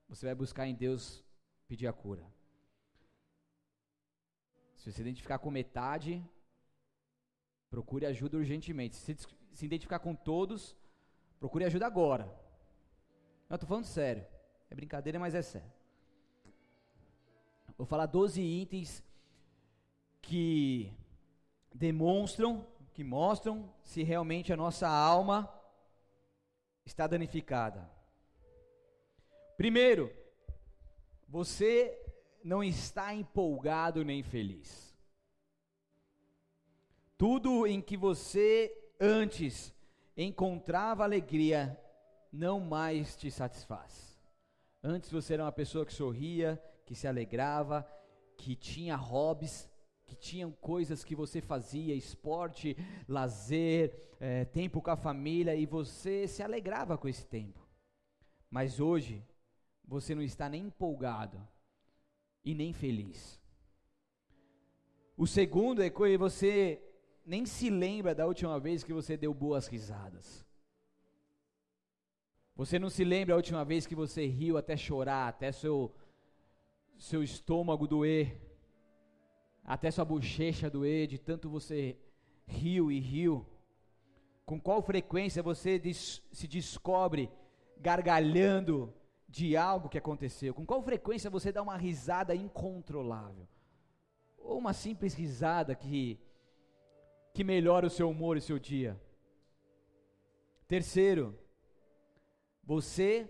você 0.07 0.25
vai 0.25 0.35
buscar 0.35 0.67
em 0.67 0.75
Deus 0.75 1.23
pedir 1.67 1.87
a 1.87 1.93
cura. 1.93 2.25
Se 4.85 4.91
você 4.91 5.01
identificar 5.01 5.39
com 5.39 5.49
metade, 5.49 6.23
procure 7.71 8.05
ajuda 8.05 8.37
urgentemente. 8.37 8.95
Se 8.95 9.17
se 9.51 9.65
identificar 9.65 9.97
com 9.97 10.13
todos, 10.13 10.77
procure 11.39 11.65
ajuda 11.65 11.87
agora. 11.87 12.25
Não, 13.49 13.55
estou 13.55 13.67
falando 13.67 13.85
sério. 13.85 14.23
É 14.69 14.75
brincadeira, 14.75 15.17
mas 15.17 15.33
é 15.33 15.41
sério. 15.41 15.71
Vou 17.75 17.87
falar 17.87 18.05
12 18.05 18.39
itens 18.39 19.03
que 20.21 20.93
demonstram, 21.73 22.67
que 22.93 23.03
mostram 23.03 23.73
se 23.81 24.03
realmente 24.03 24.53
a 24.53 24.57
nossa 24.57 24.87
alma 24.87 25.51
está 26.85 27.07
danificada. 27.07 27.89
Primeiro, 29.57 30.15
você 31.27 32.04
não 32.45 32.63
está 32.63 33.11
empolgado 33.11 34.05
nem 34.05 34.21
feliz. 34.21 34.95
Tudo 37.17 37.65
em 37.65 37.81
que 37.81 37.97
você 37.97 38.71
antes 38.99 39.73
encontrava 40.15 41.03
alegria 41.03 41.75
não 42.31 42.59
mais 42.59 43.15
te 43.15 43.31
satisfaz. 43.31 44.21
Antes 44.83 45.09
você 45.09 45.33
era 45.33 45.43
uma 45.43 45.51
pessoa 45.51 45.87
que 45.87 45.93
sorria, 45.93 46.61
que 46.85 46.93
se 46.93 47.07
alegrava, 47.07 47.83
que 48.37 48.55
tinha 48.55 48.95
hobbies, 48.95 49.67
que 50.05 50.15
tinham 50.15 50.51
coisas 50.51 51.03
que 51.03 51.15
você 51.15 51.41
fazia, 51.41 51.95
esporte, 51.95 52.77
lazer, 53.07 54.15
é, 54.19 54.45
tempo 54.45 54.83
com 54.83 54.91
a 54.91 54.95
família, 54.95 55.55
e 55.55 55.65
você 55.65 56.27
se 56.27 56.43
alegrava 56.43 56.95
com 56.95 57.07
esse 57.07 57.25
tempo. 57.25 57.67
Mas 58.51 58.79
hoje, 58.79 59.25
você 59.83 60.13
não 60.13 60.21
está 60.21 60.47
nem 60.47 60.65
empolgado 60.67 61.54
e 62.45 62.53
nem 62.53 62.71
feliz. 62.71 63.41
O 65.17 65.25
segundo 65.25 65.81
é 65.81 65.89
que 65.89 66.17
você 66.17 66.81
nem 67.25 67.45
se 67.45 67.69
lembra 67.69 68.13
da 68.13 68.27
última 68.27 68.59
vez 68.59 68.83
que 68.83 68.93
você 68.93 69.17
deu 69.17 69.33
boas 69.33 69.67
risadas. 69.67 70.45
Você 72.55 72.77
não 72.77 72.89
se 72.89 73.03
lembra 73.03 73.33
a 73.33 73.37
última 73.37 73.65
vez 73.65 73.87
que 73.87 73.95
você 73.95 74.25
riu 74.27 74.57
até 74.57 74.77
chorar, 74.77 75.27
até 75.27 75.51
seu, 75.51 75.93
seu 76.97 77.23
estômago 77.23 77.87
doer, 77.87 78.39
até 79.63 79.89
sua 79.89 80.05
bochecha 80.05 80.69
doer, 80.69 81.07
de 81.07 81.17
tanto 81.17 81.49
você 81.49 81.97
riu 82.45 82.91
e 82.91 82.99
riu. 82.99 83.45
Com 84.45 84.61
qual 84.61 84.81
frequência 84.81 85.41
você 85.41 85.79
des, 85.79 86.21
se 86.31 86.47
descobre 86.47 87.29
gargalhando 87.77 88.93
de 89.35 89.57
algo 89.57 89.89
que 89.89 89.97
aconteceu? 89.97 90.53
Com 90.53 90.65
qual 90.65 90.81
frequência 90.81 91.29
você 91.29 91.51
dá 91.51 91.61
uma 91.61 91.75
risada 91.75 92.33
incontrolável? 92.33 93.45
Ou 94.37 94.57
uma 94.57 94.71
simples 94.71 95.13
risada 95.13 95.75
que, 95.75 96.17
que 97.33 97.43
melhora 97.43 97.85
o 97.85 97.89
seu 97.89 98.09
humor 98.09 98.37
e 98.37 98.41
seu 98.41 98.57
dia? 98.57 98.97
Terceiro, 100.69 101.37
você 102.63 103.29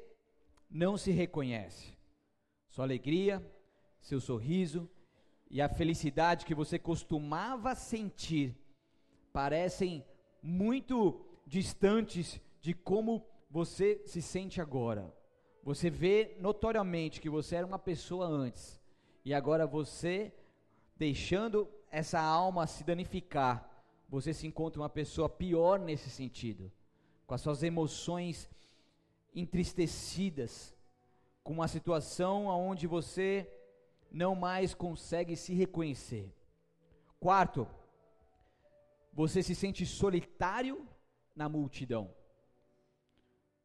não 0.70 0.96
se 0.96 1.10
reconhece. 1.10 1.98
Sua 2.68 2.86
alegria, 2.86 3.44
seu 4.00 4.22
sorriso 4.22 4.88
e 5.50 5.60
a 5.60 5.68
felicidade 5.68 6.46
que 6.46 6.54
você 6.54 6.78
costumava 6.78 7.74
sentir 7.74 8.56
parecem 9.34 10.06
muito 10.40 11.26
distantes 11.48 12.40
de 12.62 12.76
como 12.76 13.26
você 13.50 14.04
se 14.06 14.22
sente 14.22 14.62
agora. 14.62 15.12
Você 15.66 15.90
vê 15.90 16.38
notoriamente 16.40 17.20
que 17.20 17.30
você 17.30 17.56
era 17.56 17.66
uma 17.66 17.80
pessoa 17.80 18.28
antes 18.28 18.80
e 19.26 19.34
agora 19.34 19.66
você 19.66 20.32
deixando 20.96 21.68
essa 21.90 22.22
alma 22.22 22.68
se 22.68 22.84
danificar, 22.84 23.68
você 24.08 24.32
se 24.32 24.46
encontra 24.46 24.80
uma 24.80 24.90
pessoa 24.90 25.28
pior 25.28 25.80
nesse 25.80 26.12
sentido, 26.12 26.72
com 27.26 27.34
as 27.34 27.42
suas 27.42 27.64
emoções 27.64 28.48
entristecidas 29.34 30.76
com 31.44 31.54
uma 31.54 31.68
situação 31.68 32.46
onde 32.46 32.86
você 32.86 33.52
não 34.12 34.36
mais 34.36 34.76
consegue 34.76 35.36
se 35.36 35.54
reconhecer. 35.56 36.32
Quarto, 37.20 37.68
você 39.12 39.42
se 39.42 39.56
sente 39.56 39.84
solitário 39.84 40.88
na 41.36 41.50
multidão. 41.50 42.14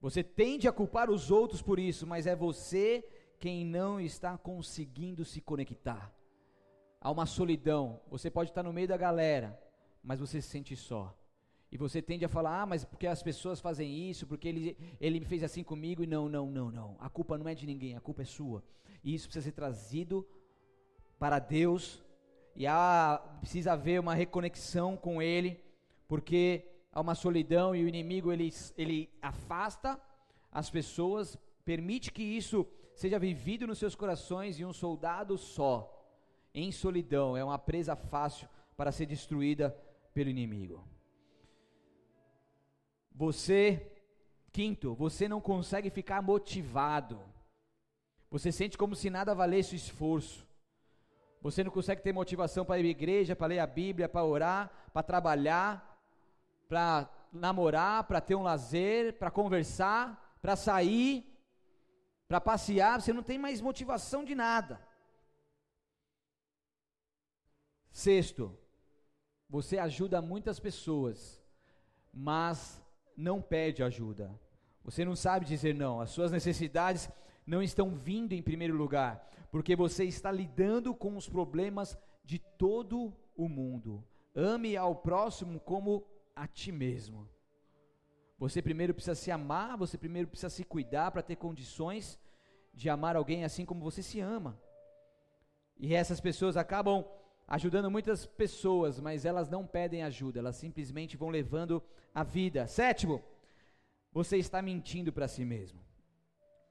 Você 0.01 0.23
tende 0.23 0.67
a 0.67 0.73
culpar 0.73 1.11
os 1.11 1.31
outros 1.31 1.61
por 1.61 1.79
isso, 1.79 2.07
mas 2.07 2.27
é 2.27 2.35
você 2.35 3.05
quem 3.39 3.65
não 3.65 4.01
está 4.01 4.37
conseguindo 4.39 5.25
se 5.25 5.41
conectar. 5.41 6.13
Há 7.01 7.11
uma 7.11 7.27
solidão. 7.27 8.01
Você 8.11 8.31
pode 8.31 8.51
estar 8.51 8.63
no 8.63 8.73
meio 8.73 8.89
da 8.89 8.97
galera, 8.97 9.59
mas 10.03 10.21
você 10.21 10.41
se 10.41 10.49
sente 10.49 10.75
só. 10.77 11.15
E 11.73 11.77
você 11.77 12.03
tende 12.03 12.25
a 12.25 12.29
falar, 12.29 12.63
ah, 12.63 12.67
mas 12.67 12.85
porque 12.85 13.07
as 13.07 13.23
pessoas 13.23 13.61
fazem 13.61 14.11
isso, 14.11 14.27
porque 14.27 14.49
ele, 14.49 14.77
ele 15.01 15.21
me 15.21 15.27
fez 15.27 15.43
assim 15.45 15.63
comigo, 15.63 16.03
e 16.03 16.07
não, 16.07 16.29
não, 16.29 16.51
não, 16.51 16.71
não. 16.71 16.97
A 16.99 17.09
culpa 17.09 17.39
não 17.39 17.49
é 17.49 17.55
de 17.55 17.67
ninguém, 17.67 17.97
a 17.97 18.01
culpa 18.01 18.23
é 18.23 18.25
sua. 18.25 18.63
E 19.05 19.15
isso 19.15 19.29
precisa 19.29 19.45
ser 19.45 19.53
trazido 19.53 20.27
para 21.19 21.39
Deus, 21.39 22.03
e 22.57 22.67
há, 22.67 23.23
precisa 23.41 23.73
haver 23.73 24.01
uma 24.01 24.15
reconexão 24.15 24.97
com 24.97 25.23
Ele, 25.23 25.61
porque 26.09 26.70
há 26.93 27.01
uma 27.01 27.15
solidão 27.15 27.75
e 27.75 27.85
o 27.85 27.89
inimigo 27.89 28.33
ele, 28.33 28.53
ele 28.77 29.11
afasta 29.23 30.01
as 30.51 30.69
pessoas, 30.69 31.39
permite 31.65 32.11
que 32.13 32.23
isso 32.23 32.67
seja 32.95 33.19
vivido 33.19 33.67
nos 33.67 33.79
seus 33.79 33.95
corações, 33.95 34.59
e 34.59 34.65
um 34.65 34.73
soldado 34.73 35.39
só, 35.39 35.97
em 36.53 36.71
solidão, 36.73 37.37
é 37.37 37.45
uma 37.45 37.59
presa 37.59 37.95
fácil 37.97 38.49
para 38.77 38.93
ser 38.93 39.07
destruída 39.07 39.71
pelo 40.13 40.29
inimigo. 40.29 40.85
Você, 43.13 43.93
quinto, 44.53 44.95
você 44.95 45.29
não 45.29 45.41
consegue 45.41 45.91
ficar 45.91 46.21
motivado. 46.23 47.21
Você 48.31 48.51
sente 48.51 48.77
como 48.77 48.95
se 48.95 49.11
nada 49.11 49.35
valesse 49.35 49.75
o 49.75 49.77
esforço. 49.77 50.47
Você 51.43 51.65
não 51.65 51.71
consegue 51.71 52.03
ter 52.03 52.13
motivação 52.13 52.65
para 52.65 52.79
ir 52.79 52.87
à 52.87 52.89
igreja, 52.89 53.37
para 53.37 53.47
ler 53.47 53.59
a 53.61 53.67
Bíblia, 53.67 54.09
para 54.09 54.25
orar, 54.25 54.71
para 54.93 55.03
trabalhar, 55.03 55.90
para 56.71 57.11
namorar, 57.33 58.05
para 58.05 58.21
ter 58.21 58.37
um 58.37 58.45
lazer, 58.45 59.19
para 59.19 59.29
conversar, 59.29 60.39
para 60.41 60.55
sair, 60.55 61.27
para 62.29 62.41
passear. 62.41 63.03
Você 63.03 63.13
não 63.13 63.25
tem 63.25 63.37
mais 63.41 63.61
motivação 63.61 64.25
de 64.25 64.37
nada. 64.37 64.81
Sexto, 67.91 68.57
você 69.49 69.79
ajuda 69.79 70.23
muitas 70.23 70.61
pessoas, 70.61 71.43
mas 72.15 72.81
não 73.17 73.43
pede 73.43 73.83
ajuda. 73.83 74.33
Você 74.85 75.05
não 75.05 75.17
sabe 75.17 75.47
dizer 75.47 75.75
não. 75.75 76.01
As 76.01 76.11
suas 76.11 76.31
necessidades 76.31 77.11
não 77.45 77.61
estão 77.61 77.97
vindo 77.97 78.33
em 78.33 78.41
primeiro 78.41 78.77
lugar, 78.77 79.29
porque 79.51 79.75
você 79.75 80.05
está 80.05 80.31
lidando 80.31 80.95
com 80.95 81.17
os 81.17 81.29
problemas 81.29 81.99
de 82.25 82.39
todo 82.39 83.13
o 83.37 83.49
mundo. 83.49 84.07
Ame 84.37 84.77
ao 84.77 84.95
próximo 84.95 85.59
como 85.59 86.07
a 86.41 86.47
ti 86.47 86.73
mesmo. 86.73 87.29
Você 88.39 88.63
primeiro 88.63 88.95
precisa 88.95 89.15
se 89.15 89.31
amar, 89.31 89.77
você 89.77 89.99
primeiro 89.99 90.27
precisa 90.27 90.49
se 90.49 90.65
cuidar 90.65 91.11
para 91.11 91.23
ter 91.23 91.37
condições 91.37 92.19
de 92.73 92.89
amar 92.89 93.15
alguém 93.15 93.45
assim 93.45 93.67
como 93.67 93.83
você 93.83 94.03
se 94.03 94.21
ama. 94.21 94.59
E 95.77 95.95
essas 95.95 96.19
pessoas 96.19 96.57
acabam 96.57 97.05
ajudando 97.47 97.91
muitas 97.91 98.25
pessoas, 98.25 98.99
mas 98.99 99.27
elas 99.27 99.51
não 99.51 99.67
pedem 99.67 100.03
ajuda, 100.03 100.39
elas 100.39 100.57
simplesmente 100.57 101.15
vão 101.15 101.29
levando 101.29 101.83
a 102.15 102.25
vida. 102.25 102.67
Sétimo, 102.67 103.23
você 104.11 104.39
está 104.39 104.63
mentindo 104.63 105.13
para 105.13 105.29
si 105.29 105.45
mesmo. 105.45 105.81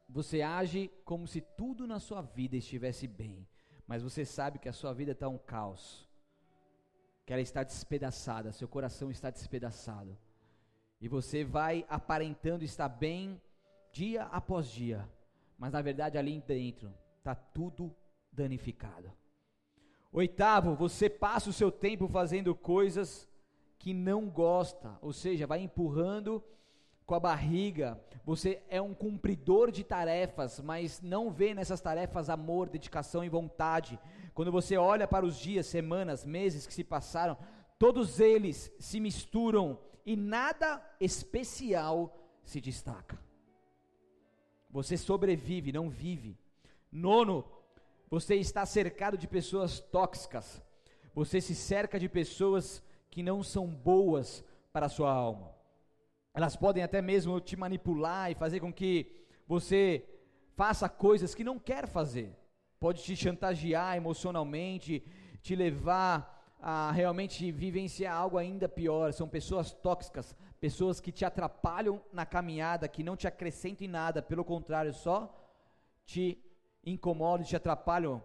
Você 0.07 0.41
age 0.41 0.89
como 1.05 1.27
se 1.27 1.41
tudo 1.41 1.85
na 1.85 1.99
sua 1.99 2.23
vida 2.23 2.57
estivesse 2.57 3.07
bem, 3.07 3.47
mas 3.85 4.01
você 4.01 4.25
sabe 4.25 4.57
que 4.57 4.69
a 4.69 4.73
sua 4.73 4.93
vida 4.93 5.11
está 5.11 5.29
um 5.29 5.37
caos, 5.37 6.08
que 7.29 7.33
ela 7.33 7.43
está 7.43 7.61
despedaçada, 7.61 8.51
seu 8.51 8.67
coração 8.67 9.11
está 9.11 9.29
despedaçado, 9.29 10.17
e 10.99 11.07
você 11.07 11.43
vai 11.43 11.85
aparentando 11.87 12.63
estar 12.63 12.89
bem 12.89 13.39
dia 13.91 14.23
após 14.23 14.67
dia, 14.71 15.07
mas 15.55 15.71
na 15.71 15.79
verdade 15.79 16.17
ali 16.17 16.41
dentro 16.41 16.91
está 17.19 17.35
tudo 17.35 17.95
danificado. 18.31 19.13
Oitavo, 20.11 20.73
você 20.73 21.07
passa 21.07 21.51
o 21.51 21.53
seu 21.53 21.71
tempo 21.71 22.07
fazendo 22.07 22.55
coisas 22.55 23.29
que 23.77 23.93
não 23.93 24.27
gosta, 24.27 24.97
ou 24.99 25.13
seja, 25.13 25.45
vai 25.45 25.61
empurrando 25.61 26.43
com 27.09 27.15
a 27.15 27.19
barriga. 27.19 27.99
Você 28.23 28.61
é 28.69 28.79
um 28.79 28.93
cumpridor 28.93 29.71
de 29.71 29.83
tarefas, 29.83 30.59
mas 30.59 31.01
não 31.01 31.31
vê 31.31 31.55
nessas 31.55 31.81
tarefas 31.81 32.29
amor, 32.29 32.69
dedicação 32.69 33.23
e 33.23 33.29
vontade. 33.29 33.99
Quando 34.35 34.51
você 34.51 34.77
olha 34.77 35.07
para 35.07 35.25
os 35.25 35.35
dias, 35.35 35.65
semanas, 35.65 36.23
meses 36.23 36.67
que 36.67 36.73
se 36.73 36.83
passaram, 36.83 37.35
todos 37.79 38.19
eles 38.19 38.71
se 38.79 38.99
misturam 38.99 39.79
e 40.05 40.15
nada 40.15 40.79
especial 40.99 42.15
se 42.43 42.61
destaca. 42.61 43.19
Você 44.69 44.95
sobrevive, 44.95 45.71
não 45.71 45.89
vive. 45.89 46.37
Nono, 46.91 47.43
você 48.07 48.35
está 48.35 48.67
cercado 48.67 49.17
de 49.17 49.27
pessoas 49.27 49.79
tóxicas. 49.79 50.61
Você 51.15 51.41
se 51.41 51.55
cerca 51.55 51.99
de 51.99 52.07
pessoas 52.07 52.83
que 53.09 53.23
não 53.23 53.41
são 53.41 53.65
boas 53.65 54.43
para 54.71 54.85
a 54.85 54.89
sua 54.89 55.11
alma. 55.11 55.58
Elas 56.33 56.55
podem 56.55 56.83
até 56.83 57.01
mesmo 57.01 57.39
te 57.39 57.55
manipular 57.55 58.31
e 58.31 58.35
fazer 58.35 58.59
com 58.59 58.71
que 58.71 59.25
você 59.47 60.05
faça 60.55 60.87
coisas 60.87 61.33
que 61.33 61.43
não 61.43 61.57
quer 61.57 61.87
fazer. 61.87 62.35
Pode 62.79 63.03
te 63.03 63.15
chantagear 63.15 63.97
emocionalmente, 63.97 65.03
te 65.41 65.55
levar 65.55 66.37
a 66.61 66.91
realmente 66.91 67.51
vivenciar 67.51 68.15
algo 68.15 68.37
ainda 68.37 68.67
pior. 68.67 69.11
São 69.13 69.27
pessoas 69.27 69.71
tóxicas, 69.71 70.35
pessoas 70.59 70.99
que 70.99 71.11
te 71.11 71.25
atrapalham 71.25 72.01
na 72.11 72.25
caminhada, 72.25 72.87
que 72.87 73.03
não 73.03 73.15
te 73.15 73.27
acrescentam 73.27 73.85
em 73.85 73.89
nada, 73.89 74.21
pelo 74.21 74.43
contrário, 74.43 74.93
só 74.93 75.35
te 76.05 76.37
incomodam, 76.85 77.45
te 77.45 77.55
atrapalham 77.55 78.21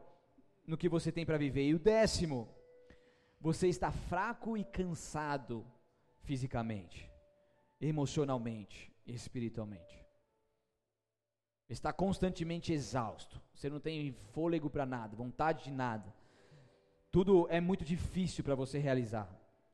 no 0.67 0.77
que 0.77 0.89
você 0.89 1.13
tem 1.13 1.25
para 1.25 1.39
viver. 1.39 1.67
E 1.69 1.75
o 1.75 1.79
décimo, 1.79 2.49
você 3.41 3.69
está 3.69 3.91
fraco 3.91 4.57
e 4.57 4.65
cansado 4.65 5.65
fisicamente, 6.23 7.11
emocionalmente 7.81 8.93
espiritualmente. 9.07 10.05
está 11.69 11.93
constantemente 11.93 12.73
exausto, 12.73 13.41
você 13.55 13.69
não 13.69 13.81
tem 13.81 14.13
fôlego 14.33 14.71
para 14.71 14.87
nada, 14.87 15.17
vontade 15.17 15.65
de 15.65 15.71
nada. 15.71 16.15
Tudo 17.11 17.47
é 17.49 17.61
muito 17.61 17.85
difícil 17.85 18.43
para 18.43 18.55
você 18.55 18.79
realizar. 18.79 19.29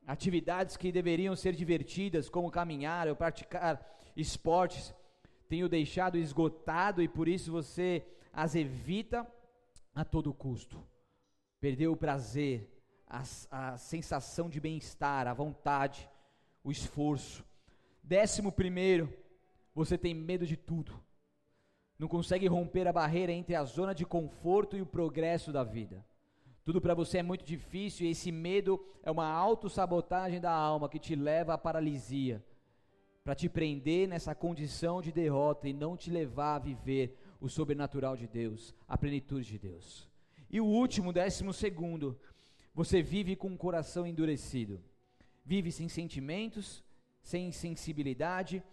Atividades 0.05 0.77
que 0.77 0.91
deveriam 0.91 1.35
ser 1.35 1.53
divertidas, 1.55 2.29
como 2.29 2.51
caminhar 2.51 3.07
ou 3.07 3.15
praticar 3.15 3.97
esportes, 4.15 4.93
tenho 5.47 5.67
deixado 5.67 6.17
esgotado 6.17 7.01
e 7.01 7.07
por 7.07 7.27
isso 7.27 7.51
você 7.51 8.05
as 8.31 8.55
evita 8.55 9.27
a 9.93 10.05
todo 10.05 10.33
custo. 10.33 10.81
Perdeu 11.59 11.91
o 11.91 11.97
prazer, 11.97 12.69
a, 13.05 13.21
a 13.51 13.77
sensação 13.77 14.49
de 14.49 14.59
bem-estar, 14.59 15.27
a 15.27 15.33
vontade, 15.33 16.09
o 16.63 16.71
esforço. 16.71 17.43
Décimo 18.11 18.51
primeiro, 18.51 19.07
você 19.73 19.97
tem 19.97 20.13
medo 20.13 20.45
de 20.45 20.57
tudo. 20.57 21.01
Não 21.97 22.09
consegue 22.09 22.45
romper 22.45 22.85
a 22.85 22.91
barreira 22.91 23.31
entre 23.31 23.55
a 23.55 23.63
zona 23.63 23.95
de 23.95 24.05
conforto 24.05 24.75
e 24.75 24.81
o 24.81 24.85
progresso 24.85 25.49
da 25.49 25.63
vida. 25.63 26.05
Tudo 26.65 26.81
para 26.81 26.93
você 26.93 27.19
é 27.19 27.23
muito 27.23 27.45
difícil 27.45 28.05
e 28.05 28.09
esse 28.09 28.29
medo 28.29 28.85
é 29.01 29.09
uma 29.09 29.31
autossabotagem 29.31 30.41
da 30.41 30.51
alma 30.51 30.89
que 30.89 30.99
te 30.99 31.15
leva 31.15 31.53
à 31.53 31.57
paralisia, 31.57 32.43
para 33.23 33.33
te 33.33 33.47
prender 33.47 34.09
nessa 34.09 34.35
condição 34.35 35.01
de 35.01 35.13
derrota 35.13 35.69
e 35.69 35.71
não 35.71 35.95
te 35.95 36.11
levar 36.11 36.55
a 36.55 36.59
viver 36.59 37.17
o 37.39 37.47
sobrenatural 37.47 38.17
de 38.17 38.27
Deus, 38.27 38.75
a 38.89 38.97
plenitude 38.97 39.47
de 39.47 39.57
Deus. 39.57 40.05
E 40.49 40.59
o 40.59 40.65
último, 40.65 41.13
décimo 41.13 41.53
segundo, 41.53 42.19
você 42.73 43.01
vive 43.01 43.37
com 43.37 43.47
um 43.47 43.55
coração 43.55 44.05
endurecido, 44.05 44.81
vive 45.45 45.71
sem 45.71 45.87
sentimentos, 45.87 46.83
sem 47.21 47.51
sensibilidade, 47.51 48.63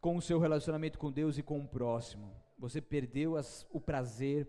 com 0.00 0.16
o 0.16 0.22
seu 0.22 0.38
relacionamento 0.38 0.98
com 0.98 1.10
Deus 1.10 1.38
e 1.38 1.42
com 1.42 1.60
o 1.60 1.68
próximo. 1.68 2.34
Você 2.58 2.80
perdeu 2.80 3.36
as, 3.36 3.66
o 3.70 3.80
prazer 3.80 4.48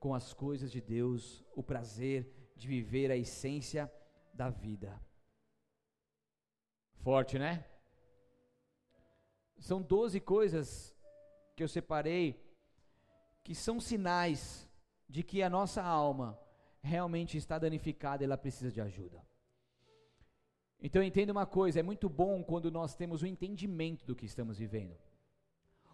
com 0.00 0.14
as 0.14 0.32
coisas 0.34 0.70
de 0.70 0.80
Deus, 0.80 1.44
o 1.54 1.62
prazer 1.62 2.32
de 2.56 2.66
viver 2.66 3.10
a 3.10 3.16
essência 3.16 3.92
da 4.34 4.50
vida. 4.50 5.00
Forte, 6.96 7.38
né? 7.38 7.64
São 9.58 9.80
doze 9.80 10.20
coisas 10.20 10.94
que 11.54 11.62
eu 11.62 11.68
separei 11.68 12.44
que 13.42 13.54
são 13.54 13.80
sinais 13.80 14.68
de 15.08 15.22
que 15.22 15.42
a 15.42 15.48
nossa 15.48 15.82
alma 15.82 16.38
realmente 16.82 17.38
está 17.38 17.58
danificada 17.58 18.22
e 18.22 18.26
ela 18.26 18.36
precisa 18.36 18.72
de 18.72 18.80
ajuda. 18.80 19.24
Então 20.86 21.02
entenda 21.02 21.32
uma 21.32 21.44
coisa, 21.44 21.80
é 21.80 21.82
muito 21.82 22.08
bom 22.08 22.44
quando 22.44 22.70
nós 22.70 22.94
temos 22.94 23.20
o 23.20 23.26
entendimento 23.26 24.06
do 24.06 24.14
que 24.14 24.24
estamos 24.24 24.56
vivendo. 24.56 24.94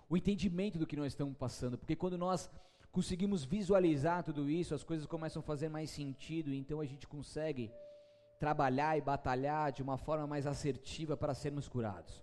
O 0.07 0.19
entendimento 0.19 0.79
do 0.79 0.87
que 0.87 0.97
nós 0.97 1.15
estamos 1.15 1.35
passando, 1.35 1.79
porque 1.79 1.97
quando 1.97 2.19
nós 2.19 2.51
conseguimos 2.91 3.43
visualizar 3.43 4.23
tudo 4.23 4.51
isso, 4.51 4.75
as 4.75 4.85
coisas 4.85 5.07
começam 5.07 5.41
a 5.41 5.43
fazer 5.43 5.71
mais 5.71 5.89
sentido, 5.89 6.53
então 6.53 6.79
a 6.79 6.85
gente 6.85 7.09
consegue 7.09 7.73
trabalhar 8.39 8.99
e 8.99 9.01
batalhar 9.01 9.73
de 9.73 9.83
uma 9.83 9.97
forma 9.97 10.27
mais 10.27 10.47
assertiva 10.47 11.17
para 11.17 11.33
sermos 11.33 11.67
curados. 11.67 12.23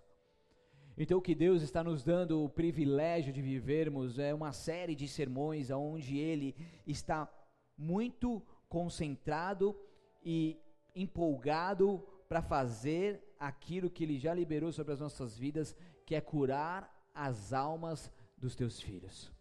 Então, 0.96 1.18
o 1.18 1.24
que 1.24 1.34
Deus 1.34 1.64
está 1.64 1.84
nos 1.84 2.04
dando 2.04 2.44
o 2.44 2.50
privilégio 2.50 3.34
de 3.34 3.42
vivermos 3.42 4.20
é 4.20 4.32
uma 4.32 4.52
série 4.52 4.94
de 4.94 5.08
sermões 5.08 5.72
onde 5.72 6.20
Ele 6.20 6.56
está 6.86 7.28
muito 7.76 8.44
concentrado 8.68 9.76
e 10.24 10.56
empolgado 10.96 12.06
para 12.30 12.44
fazer 12.44 13.20
aquilo 13.40 13.90
que 13.90 14.04
Ele 14.04 14.20
já 14.20 14.36
liberou 14.36 14.72
sobre 14.72 14.94
as 14.94 15.00
nossas 15.00 15.36
vidas, 15.36 15.76
que 16.06 16.14
é 16.14 16.22
curar 16.22 16.88
as 17.14 17.52
almas 17.54 18.12
dos 18.38 18.56
teus 18.56 18.80
filhos. 18.80 19.32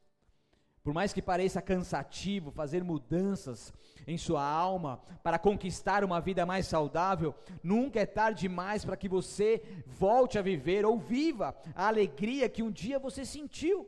Por 0.83 0.95
mais 0.95 1.13
que 1.13 1.21
pareça 1.21 1.61
cansativo 1.61 2.51
fazer 2.51 2.83
mudanças 2.83 3.75
em 4.07 4.17
sua 4.17 4.43
alma 4.43 5.03
para 5.23 5.39
conquistar 5.39 6.03
uma 6.03 6.19
vida 6.19 6.47
mais 6.47 6.67
saudável, 6.67 7.35
nunca 7.63 8.01
é 8.01 8.07
tarde 8.07 8.41
demais 8.41 8.87
para 8.87 8.97
que 8.97 9.07
você 9.07 9.63
volte 9.87 10.39
a 10.39 10.43
viver 10.43 10.87
ou 10.87 10.99
viva 10.99 11.55
a 11.75 11.89
alegria 11.89 12.49
que 12.49 12.63
um 12.63 12.71
dia 12.71 12.99
você 12.99 13.23
sentiu. 13.27 13.87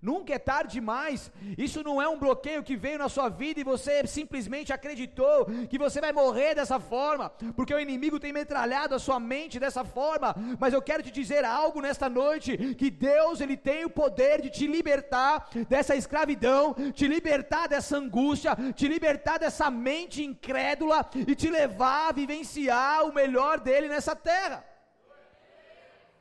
Nunca 0.00 0.32
é 0.32 0.38
tarde 0.38 0.74
demais. 0.74 1.30
Isso 1.56 1.82
não 1.82 2.00
é 2.00 2.08
um 2.08 2.18
bloqueio 2.18 2.62
que 2.62 2.76
veio 2.76 2.98
na 2.98 3.08
sua 3.08 3.28
vida 3.28 3.60
e 3.60 3.64
você 3.64 4.06
simplesmente 4.06 4.72
acreditou 4.72 5.46
que 5.68 5.78
você 5.78 6.00
vai 6.00 6.12
morrer 6.12 6.54
dessa 6.54 6.78
forma, 6.78 7.30
porque 7.56 7.74
o 7.74 7.80
inimigo 7.80 8.20
tem 8.20 8.32
metralhado 8.32 8.94
a 8.94 8.98
sua 8.98 9.18
mente 9.18 9.58
dessa 9.58 9.84
forma. 9.84 10.34
Mas 10.58 10.72
eu 10.72 10.80
quero 10.80 11.02
te 11.02 11.10
dizer 11.10 11.44
algo 11.44 11.80
nesta 11.80 12.08
noite: 12.08 12.74
que 12.74 12.90
Deus 12.90 13.40
ele 13.40 13.56
tem 13.56 13.84
o 13.84 13.90
poder 13.90 14.40
de 14.40 14.50
te 14.50 14.66
libertar 14.66 15.48
dessa 15.68 15.96
escravidão, 15.96 16.74
te 16.92 17.08
libertar 17.08 17.68
dessa 17.68 17.96
angústia, 17.96 18.56
te 18.74 18.86
libertar 18.86 19.38
dessa 19.38 19.70
mente 19.70 20.22
incrédula 20.22 21.08
e 21.14 21.34
te 21.34 21.50
levar 21.50 22.08
a 22.08 22.12
vivenciar 22.12 23.04
o 23.04 23.12
melhor 23.12 23.58
dele 23.58 23.88
nessa 23.88 24.14
terra. 24.14 24.64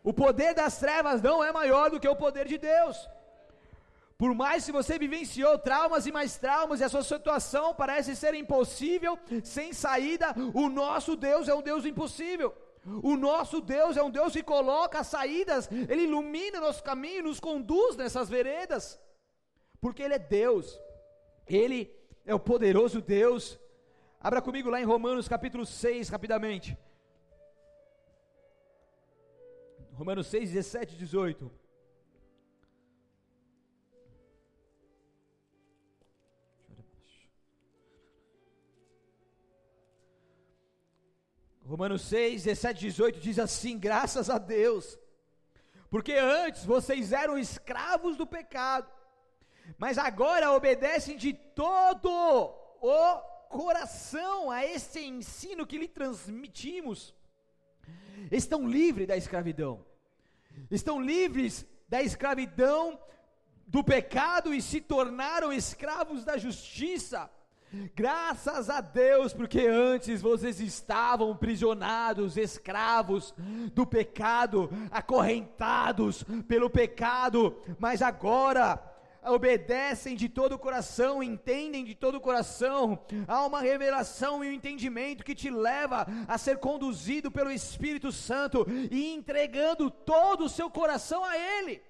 O 0.04 0.14
poder 0.14 0.54
das 0.54 0.80
trevas 0.80 1.22
não 1.22 1.44
é 1.44 1.52
maior 1.52 1.90
do 1.90 2.00
que 2.00 2.08
o 2.08 2.16
poder 2.16 2.48
de 2.48 2.58
Deus. 2.58 3.10
Por 4.18 4.34
mais 4.34 4.66
que 4.66 4.72
você 4.72 4.98
vivenciou 4.98 5.60
traumas 5.60 6.08
e 6.08 6.12
mais 6.12 6.38
traumas 6.38 6.80
e 6.80 6.84
a 6.84 6.90
sua 6.90 7.04
situação 7.04 7.76
parece 7.76 8.16
ser 8.16 8.34
impossível, 8.34 9.18
sem 9.44 9.74
saída, 9.74 10.34
o 10.56 10.68
nosso 10.70 11.16
Deus 11.16 11.48
é 11.48 11.54
um 11.54 11.62
Deus 11.62 11.86
impossível. 11.86 12.52
O 13.04 13.16
nosso 13.16 13.62
Deus 13.62 13.96
é 13.96 14.02
um 14.02 14.10
Deus 14.10 14.34
que 14.34 14.42
coloca 14.42 15.00
as 15.00 15.08
saídas, 15.08 15.70
Ele 15.72 16.04
ilumina 16.04 16.60
nosso 16.60 16.82
caminho, 16.84 17.24
nos 17.24 17.40
conduz 17.40 17.96
nessas 17.96 18.28
veredas, 18.30 19.00
porque 19.80 20.02
Ele 20.02 20.16
é 20.16 20.20
Deus, 20.20 20.80
Ele 21.46 21.94
é 22.26 22.34
o 22.34 22.40
poderoso 22.40 23.02
Deus. 23.02 23.60
Abra 24.20 24.42
comigo 24.42 24.70
lá 24.70 24.82
em 24.82 24.86
Romanos 24.86 25.28
capítulo 25.28 25.66
6, 25.66 26.10
rapidamente. 26.10 26.76
Romanos 29.94 30.28
6, 30.28 30.52
17 30.52 30.96
e 30.96 30.98
18. 30.98 31.67
Romanos 41.68 42.04
6, 42.04 42.46
17, 42.46 42.80
18 42.80 43.20
diz 43.20 43.38
assim: 43.38 43.78
graças 43.78 44.30
a 44.30 44.38
Deus, 44.38 44.98
porque 45.90 46.14
antes 46.14 46.64
vocês 46.64 47.12
eram 47.12 47.38
escravos 47.38 48.16
do 48.16 48.26
pecado, 48.26 48.90
mas 49.78 49.98
agora 49.98 50.54
obedecem 50.54 51.18
de 51.18 51.34
todo 51.34 52.10
o 52.10 53.20
coração 53.50 54.50
a 54.50 54.66
esse 54.66 55.02
ensino 55.02 55.68
que 55.68 55.78
lhe 55.78 55.90
transmitimos. 55.90 57.14
Estão 58.32 58.66
livres 58.66 59.06
da 59.06 59.18
escravidão, 59.18 59.86
estão 60.72 61.02
livres 61.02 61.66
da 61.90 62.02
escravidão 62.02 62.98
do 63.68 63.84
pecado 63.84 64.54
e 64.54 64.62
se 64.62 64.80
tornaram 64.80 65.52
escravos 65.52 66.24
da 66.24 66.38
justiça. 66.38 67.30
Graças 67.96 68.70
a 68.70 68.80
Deus, 68.80 69.34
porque 69.34 69.68
antes 69.68 70.22
vocês 70.22 70.60
estavam 70.62 71.36
prisionados, 71.36 72.38
escravos 72.38 73.34
do 73.74 73.86
pecado, 73.86 74.70
acorrentados 74.90 76.24
pelo 76.48 76.70
pecado, 76.70 77.58
mas 77.78 78.02
agora 78.02 78.82
obedecem 79.26 80.16
de 80.16 80.30
todo 80.30 80.54
o 80.54 80.60
coração, 80.60 81.22
entendem 81.22 81.84
de 81.84 81.94
todo 81.94 82.16
o 82.16 82.22
coração, 82.22 82.98
há 83.28 83.46
uma 83.46 83.60
revelação 83.60 84.44
e 84.44 84.50
um 84.50 84.54
entendimento 84.54 85.26
que 85.26 85.36
te 85.36 85.50
leva 85.50 86.08
a 86.28 86.38
ser 86.38 86.60
conduzido 86.60 87.30
pelo 87.30 87.52
Espírito 87.52 88.14
Santo 88.14 88.66
e 88.90 89.14
entregando 89.14 89.92
todo 89.92 90.46
o 90.46 90.50
seu 90.50 90.70
coração 90.70 91.24
a 91.26 91.38
Ele 91.38 91.82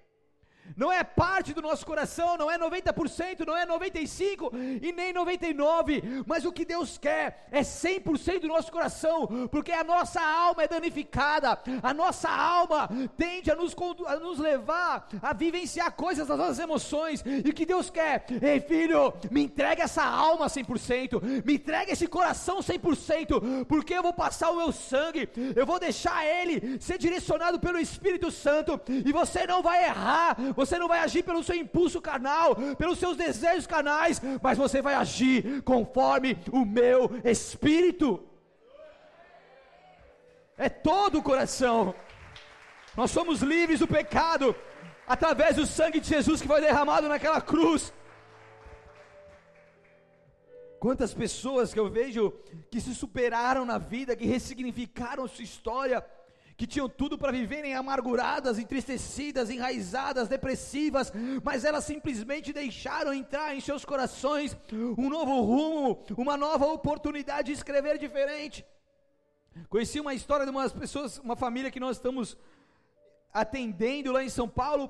não 0.76 0.92
é 0.92 1.04
parte 1.04 1.54
do 1.54 1.62
nosso 1.62 1.86
coração, 1.86 2.38
não 2.38 2.50
é 2.50 2.58
90%, 2.58 3.46
não 3.46 3.56
é 3.56 3.66
95% 3.66 4.80
e 4.82 4.92
nem 4.92 5.14
99%, 5.14 6.24
mas 6.26 6.46
o 6.46 6.52
que 6.52 6.66
Deus 6.66 6.98
quer 6.98 7.48
é 7.52 7.62
100% 7.62 8.42
do 8.42 8.48
nosso 8.48 8.72
coração, 8.72 9.48
porque 9.52 9.72
a 9.72 9.84
nossa 9.84 10.22
alma 10.22 10.64
é 10.64 10.68
danificada, 10.68 11.60
a 11.82 11.94
nossa 11.94 12.30
alma 12.30 12.90
tende 13.18 13.52
a 13.52 13.56
nos, 13.56 13.76
a 14.06 14.16
nos 14.18 14.40
levar 14.40 15.08
a 15.22 15.34
vivenciar 15.34 15.92
coisas 15.92 16.28
das 16.28 16.38
nossas 16.38 16.60
emoções, 16.60 17.24
e 17.26 17.50
o 17.50 17.54
que 17.54 17.66
Deus 17.66 17.90
quer, 17.90 18.26
ei 18.42 18.60
filho, 18.60 19.14
me 19.32 19.44
entrega 19.44 19.84
essa 19.84 20.04
alma 20.04 20.48
100%, 20.48 21.46
me 21.46 21.56
entrega 21.56 21.92
esse 21.92 22.08
coração 22.08 22.60
100%, 22.60 23.66
porque 23.66 23.94
eu 23.94 24.04
vou 24.04 24.14
passar 24.14 24.50
o 24.52 24.58
meu 24.58 24.72
sangue, 24.72 25.30
eu 25.56 25.66
vou 25.66 25.80
deixar 25.80 26.26
ele 26.26 26.80
ser 26.80 26.98
direcionado 26.98 27.60
pelo 27.60 27.80
Espírito 27.80 28.32
Santo, 28.32 28.80
e 28.88 29.12
você 29.12 29.46
não 29.46 29.62
vai 29.62 29.86
errar, 29.86 30.38
você 30.58 30.80
não 30.80 30.88
vai 30.88 31.00
agir 31.02 31.22
pelo 31.22 31.44
seu 31.44 31.56
impulso 31.56 32.02
carnal, 32.02 32.56
pelos 32.78 32.98
seus 32.98 33.16
desejos 33.16 33.68
carnais, 33.68 34.20
mas 34.42 34.58
você 34.58 34.82
vai 34.82 34.96
agir 34.96 35.62
conforme 35.62 36.36
o 36.52 36.66
meu 36.66 37.12
espírito. 37.24 38.28
É 40.58 40.68
todo 40.68 41.20
o 41.20 41.24
coração. 41.30 41.94
Nós 42.96 43.12
somos 43.12 43.44
livres 43.44 43.82
do 43.82 43.88
pecado 43.88 44.56
através 45.06 45.58
do 45.58 45.68
sangue 45.68 46.00
de 46.00 46.10
Jesus 46.10 46.42
que 46.42 46.48
foi 46.48 46.60
derramado 46.60 47.08
naquela 47.08 47.40
cruz. 47.40 47.94
Quantas 50.80 51.14
pessoas 51.14 51.72
que 51.72 51.80
eu 51.80 51.88
vejo 51.88 52.32
que 52.72 52.82
se 52.82 52.96
superaram 52.96 53.64
na 53.64 53.78
vida, 53.78 54.16
que 54.16 54.26
ressignificaram 54.26 55.28
sua 55.28 55.44
história, 55.44 56.04
que 56.58 56.66
tinham 56.66 56.90
tudo 56.90 57.20
para 57.20 57.32
viverem 57.32 57.76
amarguradas, 57.76 58.58
entristecidas, 58.58 59.52
enraizadas, 59.52 60.28
depressivas, 60.28 61.14
mas 61.44 61.64
elas 61.64 61.84
simplesmente 61.84 62.52
deixaram 62.52 63.14
entrar 63.14 63.56
em 63.56 63.62
seus 63.62 63.86
corações 63.86 64.58
um 64.98 65.08
novo 65.08 65.40
rumo, 65.42 66.04
uma 66.18 66.36
nova 66.36 66.66
oportunidade 66.66 67.48
de 67.48 67.52
escrever 67.52 68.00
diferente. 68.00 68.66
Conheci 69.70 70.00
uma 70.00 70.16
história 70.16 70.46
de 70.46 70.52
umas 70.52 70.74
pessoas, 70.74 71.20
uma 71.20 71.36
família 71.36 71.70
que 71.70 71.80
nós 71.80 71.98
estamos 71.98 72.36
atendendo 73.32 74.12
lá 74.12 74.24
em 74.24 74.30
São 74.30 74.50
Paulo, 74.50 74.90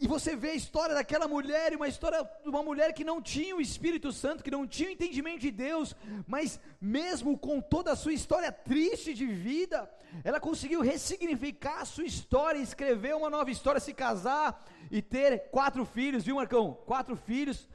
e 0.00 0.06
você 0.08 0.34
vê 0.34 0.50
a 0.50 0.54
história 0.54 0.94
daquela 0.94 1.28
mulher, 1.28 1.72
e 1.72 1.76
uma 1.76 1.86
história 1.88 2.28
de 2.42 2.48
uma 2.48 2.62
mulher 2.62 2.92
que 2.92 3.04
não 3.04 3.22
tinha 3.22 3.54
o 3.56 3.60
Espírito 3.60 4.12
Santo, 4.12 4.42
que 4.42 4.50
não 4.50 4.66
tinha 4.66 4.88
o 4.88 4.92
entendimento 4.92 5.40
de 5.40 5.50
Deus, 5.50 5.94
mas 6.26 6.60
mesmo 6.80 7.38
com 7.38 7.60
toda 7.60 7.92
a 7.92 7.96
sua 7.96 8.12
história 8.12 8.50
triste 8.50 9.14
de 9.14 9.26
vida, 9.26 9.88
ela 10.24 10.40
conseguiu 10.40 10.80
ressignificar 10.80 11.80
a 11.80 11.84
sua 11.84 12.04
história, 12.04 12.58
escrever 12.58 13.14
uma 13.14 13.30
nova 13.30 13.50
história, 13.50 13.80
se 13.80 13.94
casar 13.94 14.64
e 14.90 15.00
ter 15.00 15.50
quatro 15.50 15.84
filhos, 15.84 16.24
viu 16.24 16.36
Marcão? 16.36 16.74
Quatro 16.84 17.16
filhos, 17.16 17.68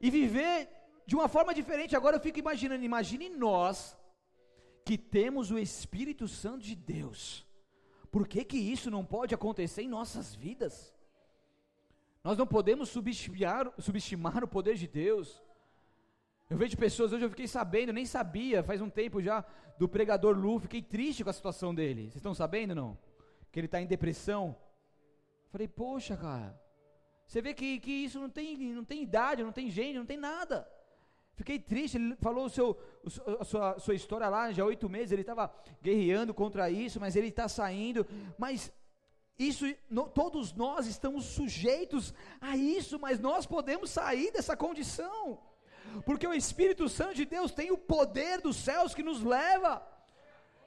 e 0.00 0.10
viver 0.10 0.68
de 1.06 1.14
uma 1.14 1.28
forma 1.28 1.54
diferente. 1.54 1.94
Agora 1.94 2.16
eu 2.16 2.20
fico 2.20 2.38
imaginando, 2.38 2.82
imagine 2.82 3.28
nós, 3.28 3.96
que 4.84 4.96
temos 4.98 5.50
o 5.50 5.58
Espírito 5.58 6.26
Santo 6.26 6.64
de 6.64 6.74
Deus, 6.74 7.46
por 8.12 8.28
que, 8.28 8.44
que 8.44 8.58
isso 8.58 8.90
não 8.90 9.02
pode 9.04 9.34
acontecer 9.34 9.82
em 9.82 9.88
nossas 9.88 10.34
vidas? 10.34 10.94
Nós 12.22 12.36
não 12.36 12.46
podemos 12.46 12.90
subestimar, 12.90 13.72
subestimar 13.78 14.44
o 14.44 14.46
poder 14.46 14.74
de 14.74 14.86
Deus. 14.86 15.42
Eu 16.50 16.58
vejo 16.58 16.76
pessoas, 16.76 17.14
hoje 17.14 17.24
eu 17.24 17.30
fiquei 17.30 17.48
sabendo, 17.48 17.90
nem 17.90 18.04
sabia, 18.04 18.62
faz 18.62 18.82
um 18.82 18.90
tempo 18.90 19.22
já, 19.22 19.42
do 19.78 19.88
pregador 19.88 20.36
Lu, 20.36 20.58
fiquei 20.58 20.82
triste 20.82 21.24
com 21.24 21.30
a 21.30 21.32
situação 21.32 21.74
dele. 21.74 22.02
Vocês 22.02 22.16
estão 22.16 22.34
sabendo 22.34 22.74
não? 22.74 22.98
Que 23.50 23.58
ele 23.58 23.66
está 23.66 23.80
em 23.80 23.86
depressão. 23.86 24.54
Falei, 25.50 25.66
poxa, 25.66 26.14
cara, 26.14 26.60
você 27.26 27.40
vê 27.40 27.54
que, 27.54 27.80
que 27.80 27.90
isso 27.90 28.20
não 28.20 28.28
tem, 28.28 28.58
não 28.74 28.84
tem 28.84 29.02
idade, 29.02 29.42
não 29.42 29.52
tem 29.52 29.70
gênero, 29.70 30.00
não 30.00 30.06
tem 30.06 30.18
nada. 30.18 30.70
Fiquei 31.34 31.58
triste, 31.58 31.96
ele 31.96 32.16
falou 32.16 32.46
o 32.46 32.50
seu, 32.50 32.78
a 33.40 33.44
sua, 33.44 33.78
sua 33.78 33.94
história 33.94 34.28
lá, 34.28 34.52
já 34.52 34.64
oito 34.64 34.88
meses, 34.88 35.12
ele 35.12 35.22
estava 35.22 35.52
guerreando 35.82 36.34
contra 36.34 36.70
isso, 36.70 37.00
mas 37.00 37.16
ele 37.16 37.28
está 37.28 37.48
saindo, 37.48 38.06
mas 38.38 38.70
isso, 39.38 39.64
no, 39.88 40.08
todos 40.08 40.52
nós 40.52 40.86
estamos 40.86 41.24
sujeitos 41.24 42.12
a 42.40 42.56
isso, 42.56 42.98
mas 42.98 43.18
nós 43.18 43.46
podemos 43.46 43.90
sair 43.90 44.30
dessa 44.30 44.56
condição, 44.56 45.40
porque 46.04 46.26
o 46.26 46.34
Espírito 46.34 46.88
Santo 46.88 47.14
de 47.14 47.24
Deus 47.24 47.50
tem 47.50 47.70
o 47.70 47.78
poder 47.78 48.40
dos 48.40 48.56
céus 48.56 48.94
que 48.94 49.02
nos 49.02 49.22
leva, 49.22 49.82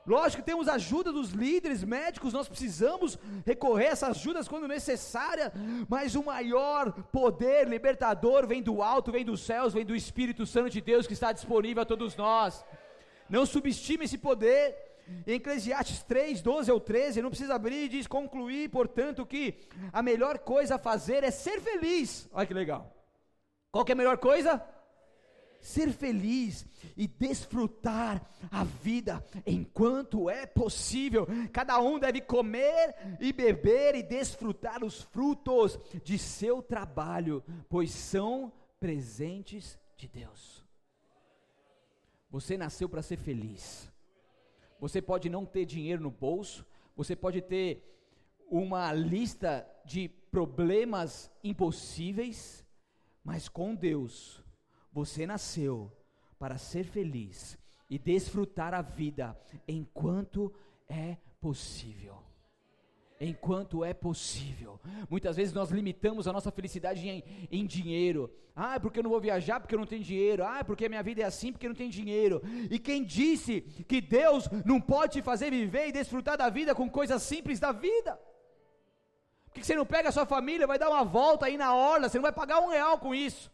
Lógico 0.06 0.44
que 0.44 0.46
temos 0.46 0.68
ajuda 0.68 1.12
dos 1.12 1.32
líderes 1.32 1.84
médicos, 1.84 2.32
nós 2.32 2.48
precisamos 2.48 3.18
recorrer 3.44 3.88
a 3.88 3.92
essas 3.92 4.18
ajudas 4.18 4.48
quando 4.48 4.68
necessária, 4.68 5.52
mas 5.90 6.14
o 6.16 6.24
maior 6.24 6.92
poder 7.12 7.68
libertador 7.68 8.46
vem 8.46 8.62
do 8.62 8.84
alto, 8.84 9.12
vem 9.12 9.26
dos 9.26 9.42
céus, 9.42 9.74
vem 9.74 9.84
do 9.84 9.96
Espírito 9.96 10.46
Santo 10.46 10.70
de 10.70 10.80
Deus 10.80 11.08
que 11.08 11.14
está 11.14 11.32
disponível 11.32 11.82
a 11.82 11.86
todos 11.86 12.16
nós. 12.16 12.64
Não 13.28 13.46
subestime 13.46 14.06
esse 14.06 14.18
poder. 14.18 14.84
Em 15.28 15.34
Eclesiastes 15.34 16.02
3, 16.02 16.42
12 16.42 16.72
ou 16.72 16.80
13, 16.80 17.22
não 17.22 17.30
precisa 17.30 17.54
abrir, 17.54 17.88
diz: 17.90 18.08
concluir, 18.08 18.70
portanto, 18.70 19.24
que 19.24 19.56
a 19.94 20.02
melhor 20.02 20.40
coisa 20.40 20.76
a 20.76 20.80
fazer 20.80 21.24
é 21.24 21.30
ser 21.30 21.62
feliz. 21.62 22.28
Olha 22.34 22.48
que 22.48 22.54
legal. 22.56 22.92
Qual 23.72 23.86
que 23.86 23.92
é 23.92 23.94
a 23.94 23.96
melhor 23.96 24.18
coisa? 24.18 24.64
Ser 25.66 25.92
feliz 25.92 26.66
e 26.96 27.08
desfrutar 27.08 28.24
a 28.52 28.64
vida 28.64 29.26
enquanto 29.46 30.30
é 30.30 30.46
possível. 30.46 31.28
Cada 31.52 31.80
um 31.82 31.98
deve 31.98 32.22
comer 32.22 32.96
e 33.20 33.34
beber 33.34 33.96
e 33.96 34.04
desfrutar 34.04 34.84
os 34.84 35.02
frutos 35.02 35.80
de 36.04 36.20
seu 36.20 36.62
trabalho, 36.62 37.44
pois 37.68 37.92
são 37.92 38.54
presentes 38.80 39.80
de 39.98 40.08
Deus. 40.08 40.64
Você 42.30 42.58
nasceu 42.58 42.88
para 42.88 43.02
ser 43.02 43.18
feliz. 43.18 43.92
Você 44.80 45.02
pode 45.02 45.30
não 45.30 45.46
ter 45.46 45.66
dinheiro 45.66 46.04
no 46.04 46.12
bolso, 46.12 46.66
você 46.96 47.16
pode 47.16 47.42
ter 47.42 47.84
uma 48.48 48.94
lista 48.94 49.68
de 49.84 50.10
problemas 50.30 51.32
impossíveis, 51.44 52.64
mas 53.24 53.50
com 53.50 53.74
Deus 53.74 54.45
você 54.96 55.28
nasceu 55.28 55.92
para 56.40 56.58
ser 56.58 56.86
feliz 56.86 57.58
e 57.90 58.00
desfrutar 58.00 58.74
a 58.74 58.82
vida 58.82 59.38
enquanto 59.68 60.54
é 60.88 61.18
possível. 61.42 62.16
Enquanto 63.20 63.84
é 63.84 63.94
possível. 63.94 64.80
Muitas 65.10 65.36
vezes 65.36 65.54
nós 65.54 65.70
limitamos 65.70 66.30
a 66.30 66.34
nossa 66.34 66.50
felicidade 66.50 67.10
em, 67.10 67.22
em 67.52 67.66
dinheiro. 67.66 68.34
Ah, 68.56 68.80
porque 68.80 69.00
eu 69.00 69.04
não 69.04 69.10
vou 69.10 69.20
viajar 69.20 69.60
porque 69.60 69.76
eu 69.76 69.80
não 69.80 69.86
tenho 69.86 70.02
dinheiro. 70.02 70.46
Ah, 70.46 70.64
porque 70.64 70.88
minha 70.88 71.04
vida 71.04 71.22
é 71.22 71.26
assim 71.26 71.52
porque 71.52 71.66
eu 71.66 71.72
não 71.72 71.76
tenho 71.76 71.92
dinheiro. 71.92 72.42
E 72.72 72.80
quem 72.80 73.04
disse 73.04 73.62
que 73.90 74.00
Deus 74.00 74.48
não 74.64 74.80
pode 74.80 75.14
te 75.14 75.22
fazer 75.22 75.52
viver 75.52 75.90
e 75.90 75.92
desfrutar 75.92 76.38
da 76.38 76.50
vida 76.50 76.74
com 76.74 76.90
coisas 76.90 77.22
simples 77.22 77.60
da 77.60 77.74
vida? 77.74 78.18
Por 79.48 79.56
que 79.56 79.66
você 79.66 79.76
não 79.76 79.86
pega 79.86 80.08
a 80.08 80.12
sua 80.14 80.26
família, 80.26 80.66
vai 80.66 80.80
dar 80.80 80.90
uma 80.90 81.04
volta 81.04 81.48
aí 81.48 81.58
na 81.58 81.76
orla, 81.76 82.08
você 82.08 82.18
não 82.18 82.24
vai 82.24 82.32
pagar 82.32 82.62
um 82.62 82.70
real 82.70 82.98
com 82.98 83.14
isso? 83.14 83.54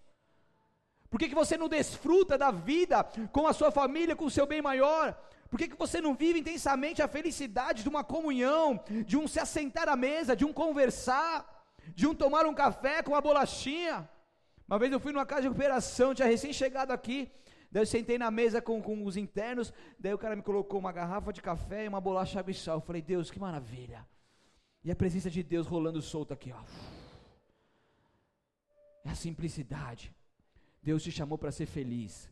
Por 1.11 1.19
que, 1.19 1.27
que 1.27 1.35
você 1.35 1.57
não 1.57 1.67
desfruta 1.67 2.37
da 2.37 2.51
vida 2.51 3.03
com 3.33 3.45
a 3.45 3.51
sua 3.51 3.69
família, 3.69 4.15
com 4.15 4.23
o 4.23 4.31
seu 4.31 4.47
bem 4.47 4.61
maior? 4.61 5.13
Por 5.49 5.59
que, 5.59 5.67
que 5.67 5.75
você 5.75 5.99
não 5.99 6.15
vive 6.15 6.39
intensamente 6.39 7.01
a 7.01 7.07
felicidade 7.09 7.83
de 7.83 7.89
uma 7.89 8.01
comunhão, 8.01 8.81
de 9.05 9.17
um 9.17 9.27
se 9.27 9.37
assentar 9.37 9.89
à 9.89 9.97
mesa, 9.97 10.37
de 10.37 10.45
um 10.45 10.53
conversar, 10.53 11.45
de 11.93 12.07
um 12.07 12.15
tomar 12.15 12.45
um 12.45 12.53
café 12.53 13.03
com 13.03 13.11
uma 13.11 13.19
bolachinha? 13.19 14.09
Uma 14.65 14.79
vez 14.79 14.89
eu 14.89 15.01
fui 15.01 15.11
numa 15.11 15.25
casa 15.25 15.41
de 15.41 15.47
recuperação, 15.49 16.15
tinha 16.15 16.29
recém-chegado 16.29 16.93
aqui, 16.93 17.29
daí 17.69 17.81
eu 17.81 17.85
sentei 17.85 18.17
na 18.17 18.31
mesa 18.31 18.61
com, 18.61 18.81
com 18.81 19.05
os 19.05 19.17
internos, 19.17 19.73
daí 19.99 20.13
o 20.13 20.17
cara 20.17 20.33
me 20.33 20.41
colocou 20.41 20.79
uma 20.79 20.93
garrafa 20.93 21.33
de 21.33 21.41
café 21.41 21.83
e 21.83 21.89
uma 21.89 21.99
bolacha 21.99 22.39
água 22.39 22.51
e 22.51 22.53
sal. 22.53 22.77
Eu 22.77 22.81
falei, 22.81 23.01
Deus, 23.01 23.29
que 23.29 23.37
maravilha. 23.37 24.07
E 24.81 24.89
a 24.89 24.95
presença 24.95 25.29
de 25.29 25.43
Deus 25.43 25.67
rolando 25.67 26.01
solta 26.01 26.35
aqui, 26.35 26.53
ó. 26.53 26.63
É 29.03 29.09
a 29.09 29.15
simplicidade. 29.15 30.15
Deus 30.81 31.03
te 31.03 31.11
chamou 31.11 31.37
para 31.37 31.51
ser 31.51 31.65
feliz. 31.65 32.29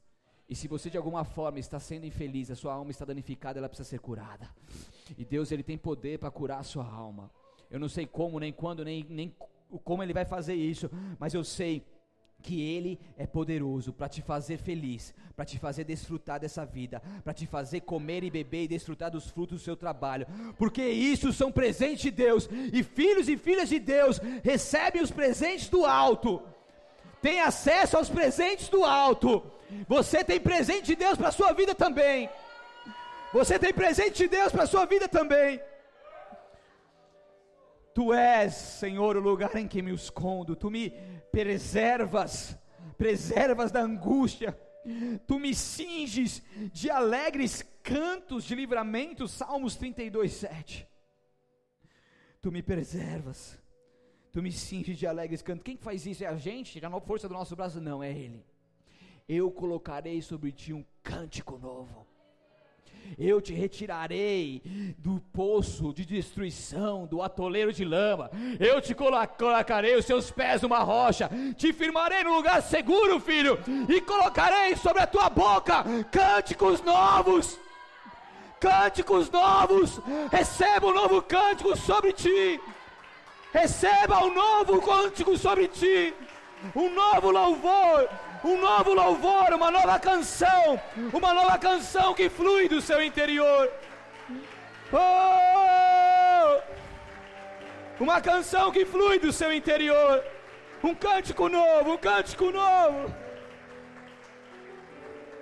E 0.49 0.55
se 0.55 0.67
você 0.67 0.89
de 0.89 0.97
alguma 0.97 1.23
forma 1.23 1.59
está 1.59 1.79
sendo 1.79 2.05
infeliz, 2.05 2.49
a 2.49 2.55
sua 2.55 2.73
alma 2.73 2.89
está 2.89 3.05
danificada, 3.05 3.59
ela 3.59 3.69
precisa 3.69 3.87
ser 3.87 3.99
curada. 3.99 4.49
E 5.17 5.23
Deus 5.23 5.51
ele 5.51 5.61
tem 5.61 5.77
poder 5.77 6.17
para 6.17 6.31
curar 6.31 6.59
a 6.59 6.63
sua 6.63 6.85
alma. 6.85 7.31
Eu 7.69 7.79
não 7.79 7.87
sei 7.87 8.07
como, 8.07 8.39
nem 8.39 8.51
quando, 8.51 8.83
nem, 8.83 9.05
nem 9.07 9.35
como 9.83 10.01
ele 10.01 10.13
vai 10.13 10.25
fazer 10.25 10.55
isso, 10.55 10.89
mas 11.19 11.35
eu 11.35 11.43
sei 11.43 11.85
que 12.41 12.61
Ele 12.61 12.99
é 13.17 13.27
poderoso 13.27 13.93
para 13.93 14.07
te 14.07 14.21
fazer 14.21 14.57
feliz, 14.57 15.13
para 15.35 15.45
te 15.45 15.59
fazer 15.59 15.83
desfrutar 15.83 16.39
dessa 16.39 16.65
vida, 16.65 17.01
para 17.23 17.33
te 17.33 17.45
fazer 17.45 17.81
comer 17.81 18.23
e 18.23 18.29
beber 18.31 18.63
e 18.63 18.67
desfrutar 18.69 19.11
dos 19.11 19.29
frutos 19.29 19.59
do 19.59 19.63
seu 19.63 19.75
trabalho, 19.75 20.25
porque 20.57 20.85
isso 20.85 21.33
são 21.33 21.51
presentes 21.51 22.01
de 22.01 22.11
Deus, 22.11 22.49
e 22.73 22.83
filhos 22.83 23.27
e 23.27 23.37
filhas 23.37 23.69
de 23.69 23.79
Deus 23.79 24.19
recebem 24.43 25.01
os 25.01 25.11
presentes 25.11 25.67
do 25.69 25.85
alto 25.85 26.41
tem 27.21 27.41
acesso 27.41 27.97
aos 27.97 28.09
presentes 28.09 28.69
do 28.69 28.83
alto. 28.83 29.43
Você 29.87 30.23
tem 30.23 30.39
presente 30.39 30.83
de 30.83 30.95
Deus 30.95 31.17
para 31.17 31.29
a 31.29 31.31
sua 31.31 31.53
vida 31.53 31.75
também. 31.75 32.29
Você 33.31 33.59
tem 33.59 33.73
presente 33.73 34.17
de 34.17 34.27
Deus 34.27 34.51
para 34.51 34.63
a 34.63 34.67
sua 34.67 34.85
vida 34.85 35.07
também. 35.07 35.61
Tu 37.93 38.13
és, 38.13 38.53
Senhor, 38.53 39.17
o 39.17 39.19
lugar 39.19 39.55
em 39.55 39.67
que 39.67 39.81
me 39.81 39.93
escondo. 39.93 40.55
Tu 40.55 40.71
me 40.71 40.91
preservas, 41.31 42.57
preservas 42.97 43.71
da 43.71 43.81
angústia. 43.81 44.57
Tu 45.27 45.39
me 45.39 45.53
cinges 45.53 46.41
de 46.71 46.89
alegres 46.89 47.63
cantos 47.83 48.45
de 48.45 48.55
livramento. 48.55 49.27
Salmos 49.27 49.75
32, 49.75 50.33
7. 50.33 50.87
Tu 52.41 52.51
me 52.51 52.63
preservas 52.63 53.59
Tu 54.31 54.41
me 54.41 54.51
cinges 54.51 54.97
de 54.97 55.07
alegres 55.07 55.41
cantos. 55.41 55.63
Quem 55.63 55.77
faz 55.77 56.05
isso? 56.05 56.23
É 56.23 56.27
a 56.27 56.35
gente? 56.35 56.83
A 56.83 57.01
força 57.01 57.27
do 57.27 57.33
nosso 57.33 57.55
braço? 57.55 57.81
Não, 57.81 58.03
é 58.03 58.11
Ele. 58.11 58.45
Eu 59.27 59.51
colocarei 59.51 60.21
sobre 60.21 60.51
ti 60.51 60.73
um 60.73 60.85
cântico 61.03 61.57
novo. 61.57 62.05
Eu 63.17 63.41
te 63.41 63.53
retirarei 63.53 64.61
do 64.97 65.19
poço 65.33 65.93
de 65.93 66.05
destruição, 66.05 67.07
do 67.07 67.21
atoleiro 67.21 67.73
de 67.73 67.83
lama. 67.83 68.29
Eu 68.59 68.79
te 68.81 68.93
colocarei 68.93 69.95
os 69.95 70.05
seus 70.05 70.29
pés 70.29 70.61
numa 70.61 70.79
rocha. 70.79 71.29
Te 71.55 71.73
firmarei 71.73 72.23
no 72.23 72.35
lugar 72.35 72.61
seguro, 72.61 73.19
filho. 73.19 73.57
E 73.87 73.99
colocarei 74.01 74.75
sobre 74.75 75.01
a 75.01 75.07
tua 75.07 75.29
boca 75.29 75.83
cânticos 76.11 76.81
novos 76.83 77.57
cânticos 78.59 79.31
novos. 79.31 80.01
Receba 80.31 80.87
um 80.87 80.93
novo 80.93 81.21
cântico 81.21 81.75
sobre 81.77 82.11
ti. 82.11 82.59
Receba 83.51 84.23
um 84.23 84.33
novo 84.33 84.81
cântico 84.81 85.37
sobre 85.37 85.67
ti. 85.67 86.13
Um 86.75 86.93
novo 86.93 87.31
louvor, 87.31 88.09
um 88.43 88.59
novo 88.59 88.93
louvor, 88.93 89.53
uma 89.53 89.71
nova 89.71 89.97
canção, 89.97 90.79
uma 91.13 91.33
nova 91.33 91.57
canção 91.57 92.13
que 92.13 92.29
flui 92.29 92.67
do 92.67 92.81
seu 92.81 93.01
interior. 93.01 93.71
Oh! 94.91 96.61
Uma 97.99 98.21
canção 98.21 98.71
que 98.71 98.85
flui 98.85 99.19
do 99.19 99.31
seu 99.31 99.53
interior. 99.53 100.23
Um 100.83 100.93
cântico 100.93 101.49
novo, 101.49 101.93
um 101.93 101.97
cântico 101.97 102.51
novo. 102.51 103.13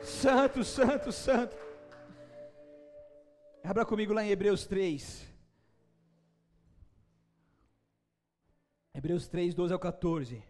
Santo, 0.02 0.64
santo, 0.64 1.12
santo. 1.12 1.56
Abra 3.64 3.86
comigo 3.86 4.14
lá 4.14 4.24
em 4.24 4.30
Hebreus 4.30 4.66
3. 4.66 5.27
Hebreus 8.98 9.28
3, 9.28 9.54
12 9.54 9.74
ao 9.74 9.80
14. 9.80 10.44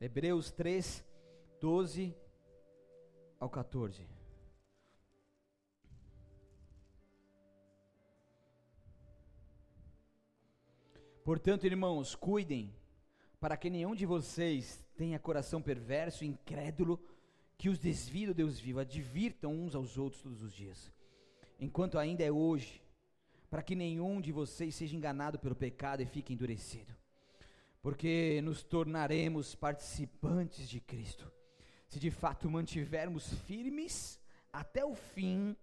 Hebreus 0.00 0.50
3, 0.52 1.04
12 1.60 2.16
ao 3.38 3.50
14. 3.50 4.17
Portanto, 11.28 11.66
irmãos, 11.66 12.14
cuidem, 12.14 12.74
para 13.38 13.54
que 13.54 13.68
nenhum 13.68 13.94
de 13.94 14.06
vocês 14.06 14.82
tenha 14.96 15.18
coração 15.18 15.60
perverso 15.60 16.24
incrédulo, 16.24 16.98
que 17.58 17.68
os 17.68 17.78
desvie 17.78 18.28
do 18.28 18.32
Deus 18.32 18.58
vivo, 18.58 18.80
advirtam 18.80 19.52
uns 19.52 19.74
aos 19.74 19.98
outros 19.98 20.22
todos 20.22 20.42
os 20.42 20.54
dias, 20.54 20.90
enquanto 21.60 21.98
ainda 21.98 22.24
é 22.24 22.32
hoje, 22.32 22.82
para 23.50 23.62
que 23.62 23.74
nenhum 23.74 24.22
de 24.22 24.32
vocês 24.32 24.74
seja 24.74 24.96
enganado 24.96 25.38
pelo 25.38 25.54
pecado 25.54 26.00
e 26.00 26.06
fique 26.06 26.32
endurecido. 26.32 26.96
Porque 27.82 28.40
nos 28.42 28.62
tornaremos 28.62 29.54
participantes 29.54 30.66
de 30.66 30.80
Cristo, 30.80 31.30
se 31.90 31.98
de 32.00 32.10
fato 32.10 32.50
mantivermos 32.50 33.34
firmes 33.40 34.18
até 34.50 34.82
o 34.82 34.94
fim 34.94 35.54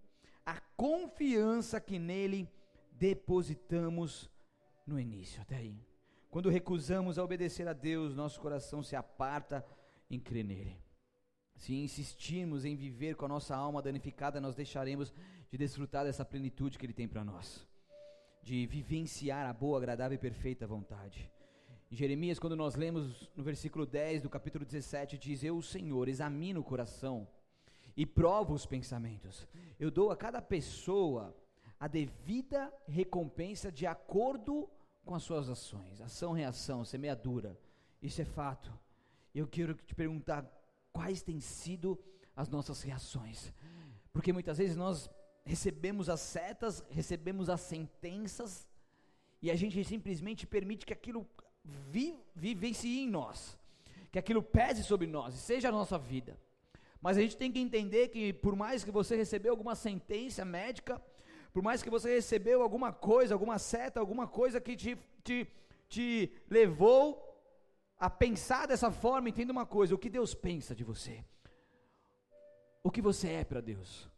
a 0.45 0.61
confiança 0.77 1.81
que 1.81 1.97
nele 1.97 2.47
depositamos 2.91 4.29
no 4.85 4.99
início. 4.99 5.41
Até 5.41 5.57
aí. 5.57 5.79
Quando 6.29 6.49
recusamos 6.49 7.17
a 7.17 7.23
obedecer 7.23 7.67
a 7.67 7.73
Deus, 7.73 8.13
nosso 8.13 8.39
coração 8.39 8.83
se 8.83 8.95
aparta 8.95 9.65
em 10.09 10.19
crer 10.19 10.43
nele. 10.43 10.77
Se 11.55 11.73
insistirmos 11.73 12.65
em 12.65 12.75
viver 12.75 13.15
com 13.15 13.25
a 13.25 13.29
nossa 13.29 13.55
alma 13.55 13.81
danificada, 13.81 14.41
nós 14.41 14.55
deixaremos 14.55 15.13
de 15.49 15.57
desfrutar 15.57 16.03
dessa 16.03 16.25
plenitude 16.25 16.77
que 16.77 16.85
Ele 16.85 16.93
tem 16.93 17.07
para 17.07 17.23
nós, 17.23 17.65
de 18.43 18.67
vivenciar 18.67 19.49
a 19.49 19.53
boa, 19.53 19.77
agradável 19.77 20.15
e 20.15 20.19
perfeita 20.19 20.67
vontade. 20.67 21.31
Em 21.89 21.95
Jeremias, 21.95 22.39
quando 22.39 22.55
nós 22.55 22.75
lemos 22.75 23.29
no 23.35 23.43
versículo 23.43 23.85
10 23.85 24.23
do 24.23 24.29
capítulo 24.29 24.65
17, 24.65 25.17
diz: 25.17 25.43
Eu, 25.43 25.61
Senhor, 25.61 26.09
examino 26.09 26.59
o 26.59 26.63
coração 26.63 27.27
e 27.95 28.05
provo 28.05 28.53
os 28.53 28.65
pensamentos. 28.65 29.47
Eu 29.79 29.89
dou 29.89 30.11
a 30.11 30.17
cada 30.17 30.41
pessoa 30.41 31.33
a 31.85 31.87
devida 31.87 32.73
recompensa 32.87 33.71
de 33.71 33.85
acordo 33.85 34.67
com 35.05 35.13
as 35.13 35.21
suas 35.21 35.47
ações. 35.47 36.01
Ação, 36.01 36.31
reação, 36.31 36.83
semeadura. 36.83 37.55
Isso 38.01 38.19
é 38.23 38.25
fato. 38.25 38.73
Eu 39.35 39.47
quero 39.47 39.75
te 39.75 39.93
perguntar 39.93 40.51
quais 40.91 41.21
têm 41.21 41.39
sido 41.39 42.03
as 42.35 42.49
nossas 42.49 42.81
reações. 42.81 43.53
Porque 44.11 44.33
muitas 44.33 44.57
vezes 44.57 44.75
nós 44.75 45.07
recebemos 45.43 46.09
as 46.09 46.21
setas, 46.21 46.83
recebemos 46.89 47.51
as 47.51 47.61
sentenças, 47.61 48.67
e 49.39 49.51
a 49.51 49.55
gente 49.55 49.83
simplesmente 49.83 50.47
permite 50.47 50.87
que 50.87 50.93
aquilo 50.93 51.29
vi, 51.63 52.19
vivencie 52.35 53.01
em 53.01 53.07
nós, 53.07 53.59
que 54.11 54.17
aquilo 54.17 54.41
pese 54.41 54.83
sobre 54.83 55.05
nós 55.05 55.35
e 55.35 55.37
seja 55.37 55.69
a 55.69 55.71
nossa 55.71 55.99
vida. 55.99 56.35
Mas 56.99 57.15
a 57.15 57.21
gente 57.21 57.37
tem 57.37 57.51
que 57.51 57.59
entender 57.59 58.07
que 58.07 58.33
por 58.33 58.55
mais 58.55 58.83
que 58.83 58.89
você 58.89 59.15
recebeu 59.15 59.51
alguma 59.51 59.75
sentença 59.75 60.43
médica, 60.43 60.99
por 61.55 61.63
mais 61.63 61.81
que 61.81 61.89
você 61.89 62.15
recebeu 62.15 62.61
alguma 62.61 62.91
coisa, 62.91 63.33
alguma 63.33 63.57
seta, 63.57 64.01
alguma 64.01 64.27
coisa 64.27 64.59
que 64.59 64.75
te, 64.75 64.97
te, 65.23 65.47
te 65.87 66.29
levou 66.49 67.17
a 67.97 68.09
pensar 68.09 68.67
dessa 68.67 68.91
forma, 68.91 69.29
entenda 69.29 69.53
uma 69.53 69.65
coisa: 69.65 69.95
o 69.95 69.97
que 69.97 70.09
Deus 70.09 70.33
pensa 70.33 70.75
de 70.75 70.83
você, 70.83 71.23
o 72.83 72.91
que 72.91 73.01
você 73.01 73.29
é 73.29 73.45
para 73.45 73.61
Deus, 73.61 74.11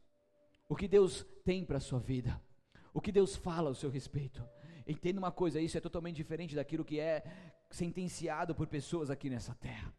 o 0.68 0.76
que 0.76 0.88
Deus 0.88 1.28
tem 1.46 1.64
para 1.64 1.78
a 1.78 1.80
sua 1.80 2.00
vida, 2.00 2.42
o 2.92 3.00
que 3.00 3.12
Deus 3.12 3.36
fala 3.36 3.70
ao 3.70 3.76
seu 3.76 3.92
respeito. 3.92 4.44
Entenda 4.88 5.20
uma 5.20 5.32
coisa, 5.32 5.62
isso 5.62 5.78
é 5.78 5.82
totalmente 5.82 6.16
diferente 6.16 6.56
daquilo 6.56 6.84
que 6.84 7.00
é 7.00 7.24
sentenciado 7.70 8.56
por 8.56 8.66
pessoas 8.66 9.12
aqui 9.12 9.30
nessa 9.30 9.54
terra. 9.54 9.94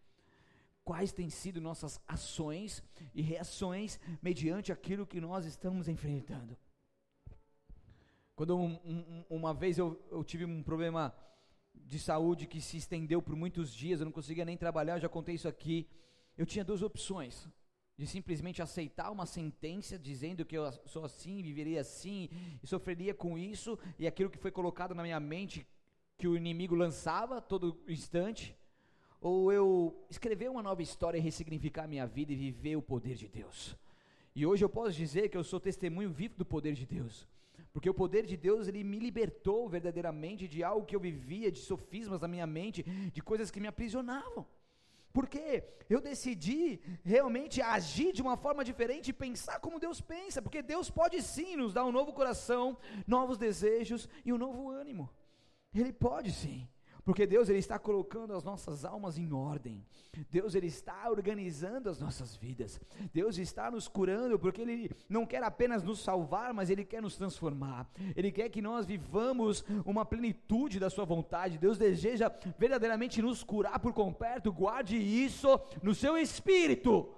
Quais 0.82 1.12
têm 1.12 1.30
sido 1.30 1.60
nossas 1.60 2.00
ações 2.08 2.82
e 3.14 3.22
reações 3.22 4.00
mediante 4.20 4.72
aquilo 4.72 5.06
que 5.06 5.20
nós 5.20 5.46
estamos 5.46 5.86
enfrentando? 5.86 6.58
Quando 8.38 8.56
um, 8.56 8.78
um, 8.84 9.24
uma 9.28 9.52
vez 9.52 9.78
eu, 9.78 10.00
eu 10.12 10.22
tive 10.22 10.44
um 10.44 10.62
problema 10.62 11.12
de 11.74 11.98
saúde 11.98 12.46
que 12.46 12.60
se 12.60 12.76
estendeu 12.76 13.20
por 13.20 13.34
muitos 13.34 13.74
dias, 13.74 13.98
eu 13.98 14.04
não 14.04 14.12
conseguia 14.12 14.44
nem 14.44 14.56
trabalhar, 14.56 14.94
eu 14.94 15.00
já 15.00 15.08
contei 15.08 15.34
isso 15.34 15.48
aqui. 15.48 15.88
Eu 16.36 16.46
tinha 16.46 16.64
duas 16.64 16.80
opções 16.80 17.48
de 17.96 18.06
simplesmente 18.06 18.62
aceitar 18.62 19.10
uma 19.10 19.26
sentença 19.26 19.98
dizendo 19.98 20.44
que 20.44 20.56
eu 20.56 20.70
sou 20.86 21.04
assim, 21.04 21.42
viveria 21.42 21.80
assim 21.80 22.28
e 22.62 22.66
sofreria 22.68 23.12
com 23.12 23.36
isso 23.36 23.76
e 23.98 24.06
aquilo 24.06 24.30
que 24.30 24.38
foi 24.38 24.52
colocado 24.52 24.94
na 24.94 25.02
minha 25.02 25.18
mente 25.18 25.66
que 26.16 26.28
o 26.28 26.36
inimigo 26.36 26.76
lançava 26.76 27.40
todo 27.40 27.76
instante, 27.88 28.56
ou 29.20 29.52
eu 29.52 30.06
escrever 30.08 30.48
uma 30.48 30.62
nova 30.62 30.80
história 30.80 31.18
e 31.18 31.20
ressignificar 31.20 31.86
a 31.86 31.88
minha 31.88 32.06
vida 32.06 32.32
e 32.32 32.36
viver 32.36 32.76
o 32.76 32.82
poder 32.82 33.16
de 33.16 33.26
Deus. 33.26 33.76
E 34.32 34.46
hoje 34.46 34.64
eu 34.64 34.68
posso 34.68 34.92
dizer 34.92 35.28
que 35.28 35.36
eu 35.36 35.42
sou 35.42 35.58
testemunho 35.58 36.08
vivo 36.08 36.36
do 36.36 36.44
poder 36.44 36.74
de 36.74 36.86
Deus. 36.86 37.26
Porque 37.78 37.88
o 37.88 37.94
poder 37.94 38.26
de 38.26 38.36
Deus, 38.36 38.66
ele 38.66 38.82
me 38.82 38.98
libertou 38.98 39.68
verdadeiramente 39.68 40.48
de 40.48 40.64
algo 40.64 40.84
que 40.84 40.96
eu 40.96 40.98
vivia, 41.08 41.48
de 41.56 41.60
sofismas 41.60 42.20
na 42.20 42.26
minha 42.26 42.44
mente, 42.44 42.82
de 43.16 43.22
coisas 43.22 43.52
que 43.52 43.60
me 43.60 43.68
aprisionavam. 43.68 44.44
Porque 45.12 45.62
eu 45.88 46.00
decidi 46.00 46.80
realmente 47.04 47.62
agir 47.62 48.12
de 48.12 48.20
uma 48.20 48.36
forma 48.36 48.64
diferente 48.64 49.10
e 49.10 49.12
pensar 49.12 49.60
como 49.60 49.78
Deus 49.78 50.00
pensa, 50.00 50.42
porque 50.42 50.60
Deus 50.60 50.90
pode 50.90 51.22
sim 51.22 51.54
nos 51.54 51.72
dar 51.72 51.84
um 51.84 51.92
novo 51.92 52.12
coração, 52.12 52.76
novos 53.06 53.38
desejos 53.38 54.08
e 54.24 54.32
um 54.32 54.38
novo 54.38 54.68
ânimo. 54.68 55.08
Ele 55.72 55.92
pode 55.92 56.32
sim. 56.32 56.66
Porque 57.08 57.26
Deus 57.26 57.48
ele 57.48 57.58
está 57.58 57.78
colocando 57.78 58.34
as 58.34 58.44
nossas 58.44 58.84
almas 58.84 59.16
em 59.16 59.32
ordem. 59.32 59.82
Deus 60.30 60.54
ele 60.54 60.66
está 60.66 61.08
organizando 61.08 61.88
as 61.88 61.98
nossas 61.98 62.36
vidas. 62.36 62.78
Deus 63.14 63.38
está 63.38 63.70
nos 63.70 63.88
curando 63.88 64.38
porque 64.38 64.60
ele 64.60 64.90
não 65.08 65.24
quer 65.24 65.42
apenas 65.42 65.82
nos 65.82 66.00
salvar, 66.00 66.52
mas 66.52 66.68
ele 66.68 66.84
quer 66.84 67.00
nos 67.00 67.16
transformar. 67.16 67.90
Ele 68.14 68.30
quer 68.30 68.50
que 68.50 68.60
nós 68.60 68.84
vivamos 68.84 69.64
uma 69.86 70.04
plenitude 70.04 70.78
da 70.78 70.90
sua 70.90 71.06
vontade. 71.06 71.56
Deus 71.56 71.78
deseja 71.78 72.30
verdadeiramente 72.58 73.22
nos 73.22 73.42
curar 73.42 73.78
por 73.78 73.94
completo. 73.94 74.52
Guarde 74.52 74.98
isso 74.98 75.48
no 75.82 75.94
seu 75.94 76.14
espírito. 76.18 77.08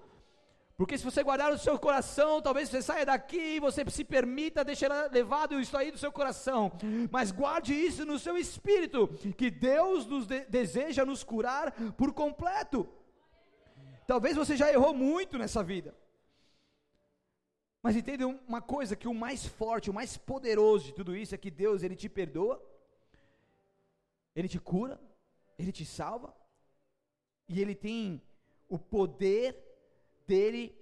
Porque 0.81 0.97
se 0.97 1.05
você 1.05 1.23
guardar 1.23 1.53
no 1.53 1.59
seu 1.59 1.79
coração, 1.79 2.41
talvez 2.41 2.71
você 2.71 2.81
saia 2.81 3.05
daqui 3.05 3.57
e 3.57 3.61
você 3.61 3.85
se 3.91 4.03
permita 4.03 4.65
deixar 4.65 5.13
levado 5.13 5.61
isso 5.61 5.77
aí 5.77 5.91
do 5.91 5.99
seu 5.99 6.11
coração. 6.11 6.73
Mas 7.11 7.31
guarde 7.31 7.75
isso 7.75 8.07
no 8.07 8.19
seu 8.19 8.39
espírito, 8.39 9.07
que 9.37 9.51
Deus 9.51 10.07
nos 10.07 10.27
de 10.27 10.41
deseja 10.47 11.05
nos 11.05 11.23
curar 11.23 11.71
por 11.99 12.15
completo. 12.15 12.89
Talvez 14.07 14.39
você 14.39 14.57
já 14.57 14.73
errou 14.73 14.95
muito 14.95 15.37
nessa 15.37 15.63
vida. 15.63 15.95
Mas 17.83 17.95
entenda 17.95 18.27
uma 18.27 18.63
coisa, 18.63 18.97
que 18.97 19.07
o 19.07 19.13
mais 19.13 19.45
forte, 19.45 19.91
o 19.91 19.95
mais 19.95 20.17
poderoso 20.17 20.87
de 20.87 20.95
tudo 20.95 21.15
isso 21.15 21.35
é 21.35 21.39
que 21.39 21.51
Deus, 21.51 21.83
Ele 21.83 21.95
te 21.95 22.09
perdoa, 22.09 22.59
Ele 24.35 24.49
te 24.49 24.59
cura, 24.59 24.99
Ele 25.59 25.73
te 25.73 25.85
salva, 25.85 26.35
e 27.47 27.61
Ele 27.61 27.75
tem 27.75 28.23
o 28.67 28.79
poder 28.79 29.70
dele 30.31 30.73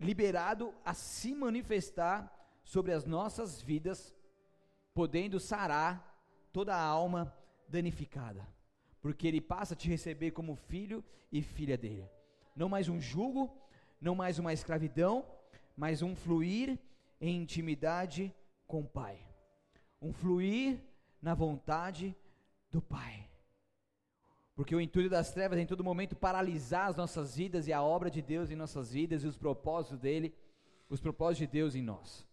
liberado 0.00 0.74
a 0.82 0.94
se 0.94 1.34
manifestar 1.34 2.34
sobre 2.64 2.92
as 2.92 3.04
nossas 3.04 3.60
vidas, 3.60 4.16
podendo 4.94 5.38
sarar 5.38 5.92
toda 6.50 6.74
a 6.74 6.82
alma 6.82 7.30
danificada, 7.68 8.48
porque 9.02 9.26
ele 9.28 9.40
passa 9.40 9.74
a 9.74 9.76
te 9.76 9.86
receber 9.86 10.30
como 10.30 10.56
filho 10.56 11.04
e 11.30 11.42
filha 11.42 11.76
dele. 11.76 12.08
Não 12.56 12.70
mais 12.70 12.88
um 12.88 12.98
jugo, 12.98 13.54
não 14.00 14.14
mais 14.14 14.38
uma 14.38 14.54
escravidão, 14.54 15.26
mas 15.76 16.00
um 16.00 16.16
fluir 16.16 16.78
em 17.20 17.36
intimidade 17.42 18.34
com 18.66 18.80
o 18.80 18.88
Pai, 18.88 19.18
um 20.00 20.10
fluir 20.10 20.80
na 21.20 21.34
vontade 21.34 22.16
do 22.70 22.80
Pai. 22.80 23.29
Porque 24.60 24.76
o 24.76 24.80
intuito 24.80 25.08
das 25.08 25.32
trevas 25.32 25.58
é 25.58 25.62
em 25.62 25.66
todo 25.66 25.82
momento 25.82 26.14
paralisar 26.14 26.90
as 26.90 26.94
nossas 26.94 27.34
vidas 27.34 27.66
e 27.66 27.72
a 27.72 27.82
obra 27.82 28.10
de 28.10 28.20
Deus 28.20 28.50
em 28.50 28.54
nossas 28.54 28.92
vidas 28.92 29.24
e 29.24 29.26
os 29.26 29.38
propósitos 29.38 29.98
dele, 29.98 30.34
os 30.86 31.00
propósitos 31.00 31.38
de 31.38 31.46
Deus 31.46 31.74
em 31.74 31.80
nós. 31.80 32.26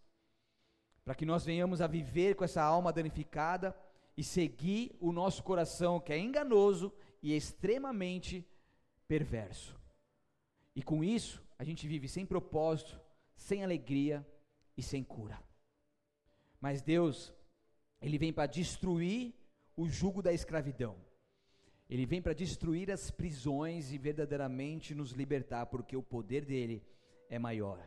Para 1.06 1.16
que 1.16 1.26
nós 1.26 1.46
venhamos 1.46 1.80
a 1.80 1.88
viver 1.88 2.36
com 2.36 2.44
essa 2.44 2.62
alma 2.62 2.92
danificada 2.92 3.74
e 4.18 4.26
seguir 4.26 4.94
o 5.00 5.14
nosso 5.14 5.42
coração 5.42 6.02
que 6.02 6.12
é 6.12 6.20
enganoso 6.20 6.92
e 7.24 7.34
extremamente 7.34 8.46
perverso. 9.08 9.80
E 10.76 10.84
com 10.84 11.06
isso, 11.06 11.42
a 11.58 11.64
gente 11.64 11.88
vive 11.88 12.10
sem 12.10 12.26
propósito, 12.26 13.00
sem 13.38 13.64
alegria 13.64 14.28
e 14.76 14.84
sem 14.84 15.02
cura. 15.02 15.42
Mas 16.60 16.82
Deus, 16.82 17.34
Ele 18.02 18.18
vem 18.18 18.34
para 18.34 18.48
destruir 18.48 19.34
o 19.78 19.88
jugo 19.88 20.22
da 20.22 20.34
escravidão. 20.34 21.07
Ele 21.90 22.06
vem 22.06 22.22
para 22.22 22.34
destruir 22.34 22.92
as 22.92 23.10
prisões 23.10 23.92
e 23.94 23.98
verdadeiramente 23.98 24.94
nos 24.94 25.12
libertar, 25.12 25.66
porque 25.68 25.96
o 25.96 26.04
poder 26.04 26.44
dele 26.44 26.84
é 27.30 27.40
maior. 27.40 27.80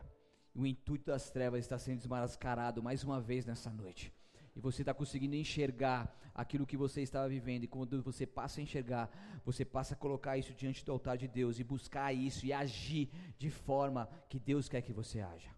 O 0.55 0.65
intuito 0.65 1.05
das 1.05 1.29
trevas 1.29 1.59
está 1.59 1.77
sendo 1.77 1.97
desmascarado 1.97 2.81
mais 2.81 3.03
uma 3.03 3.21
vez 3.21 3.45
nessa 3.45 3.69
noite. 3.69 4.11
E 4.55 4.59
você 4.59 4.81
está 4.81 4.93
conseguindo 4.93 5.35
enxergar 5.35 6.13
aquilo 6.33 6.65
que 6.65 6.75
você 6.75 7.01
estava 7.01 7.29
vivendo. 7.29 7.63
E 7.63 7.67
quando 7.67 8.01
você 8.01 8.25
passa 8.25 8.59
a 8.59 8.63
enxergar, 8.63 9.09
você 9.45 9.63
passa 9.63 9.93
a 9.93 9.97
colocar 9.97 10.37
isso 10.37 10.53
diante 10.53 10.83
do 10.83 10.91
altar 10.91 11.17
de 11.17 11.27
Deus 11.27 11.59
e 11.59 11.63
buscar 11.63 12.11
isso 12.11 12.45
e 12.45 12.51
agir 12.51 13.09
de 13.37 13.49
forma 13.49 14.09
que 14.27 14.39
Deus 14.39 14.67
quer 14.67 14.81
que 14.81 14.91
você 14.91 15.21
haja. 15.21 15.49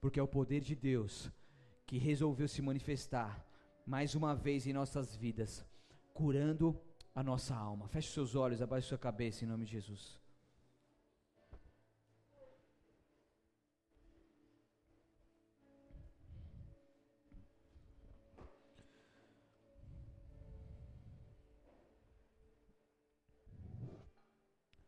Porque 0.00 0.20
é 0.20 0.22
o 0.22 0.28
poder 0.28 0.60
de 0.60 0.74
Deus 0.74 1.30
que 1.86 1.98
resolveu 1.98 2.48
se 2.48 2.60
manifestar 2.60 3.44
mais 3.86 4.14
uma 4.14 4.34
vez 4.34 4.66
em 4.66 4.72
nossas 4.72 5.14
vidas, 5.14 5.64
curando 6.12 6.78
a 7.16 7.22
nossa 7.22 7.56
alma. 7.56 7.88
Feche 7.88 8.12
seus 8.12 8.36
olhos, 8.36 8.60
abaixe 8.60 8.88
sua 8.88 8.98
cabeça 8.98 9.42
em 9.42 9.48
nome 9.48 9.64
de 9.64 9.72
Jesus. 9.72 10.20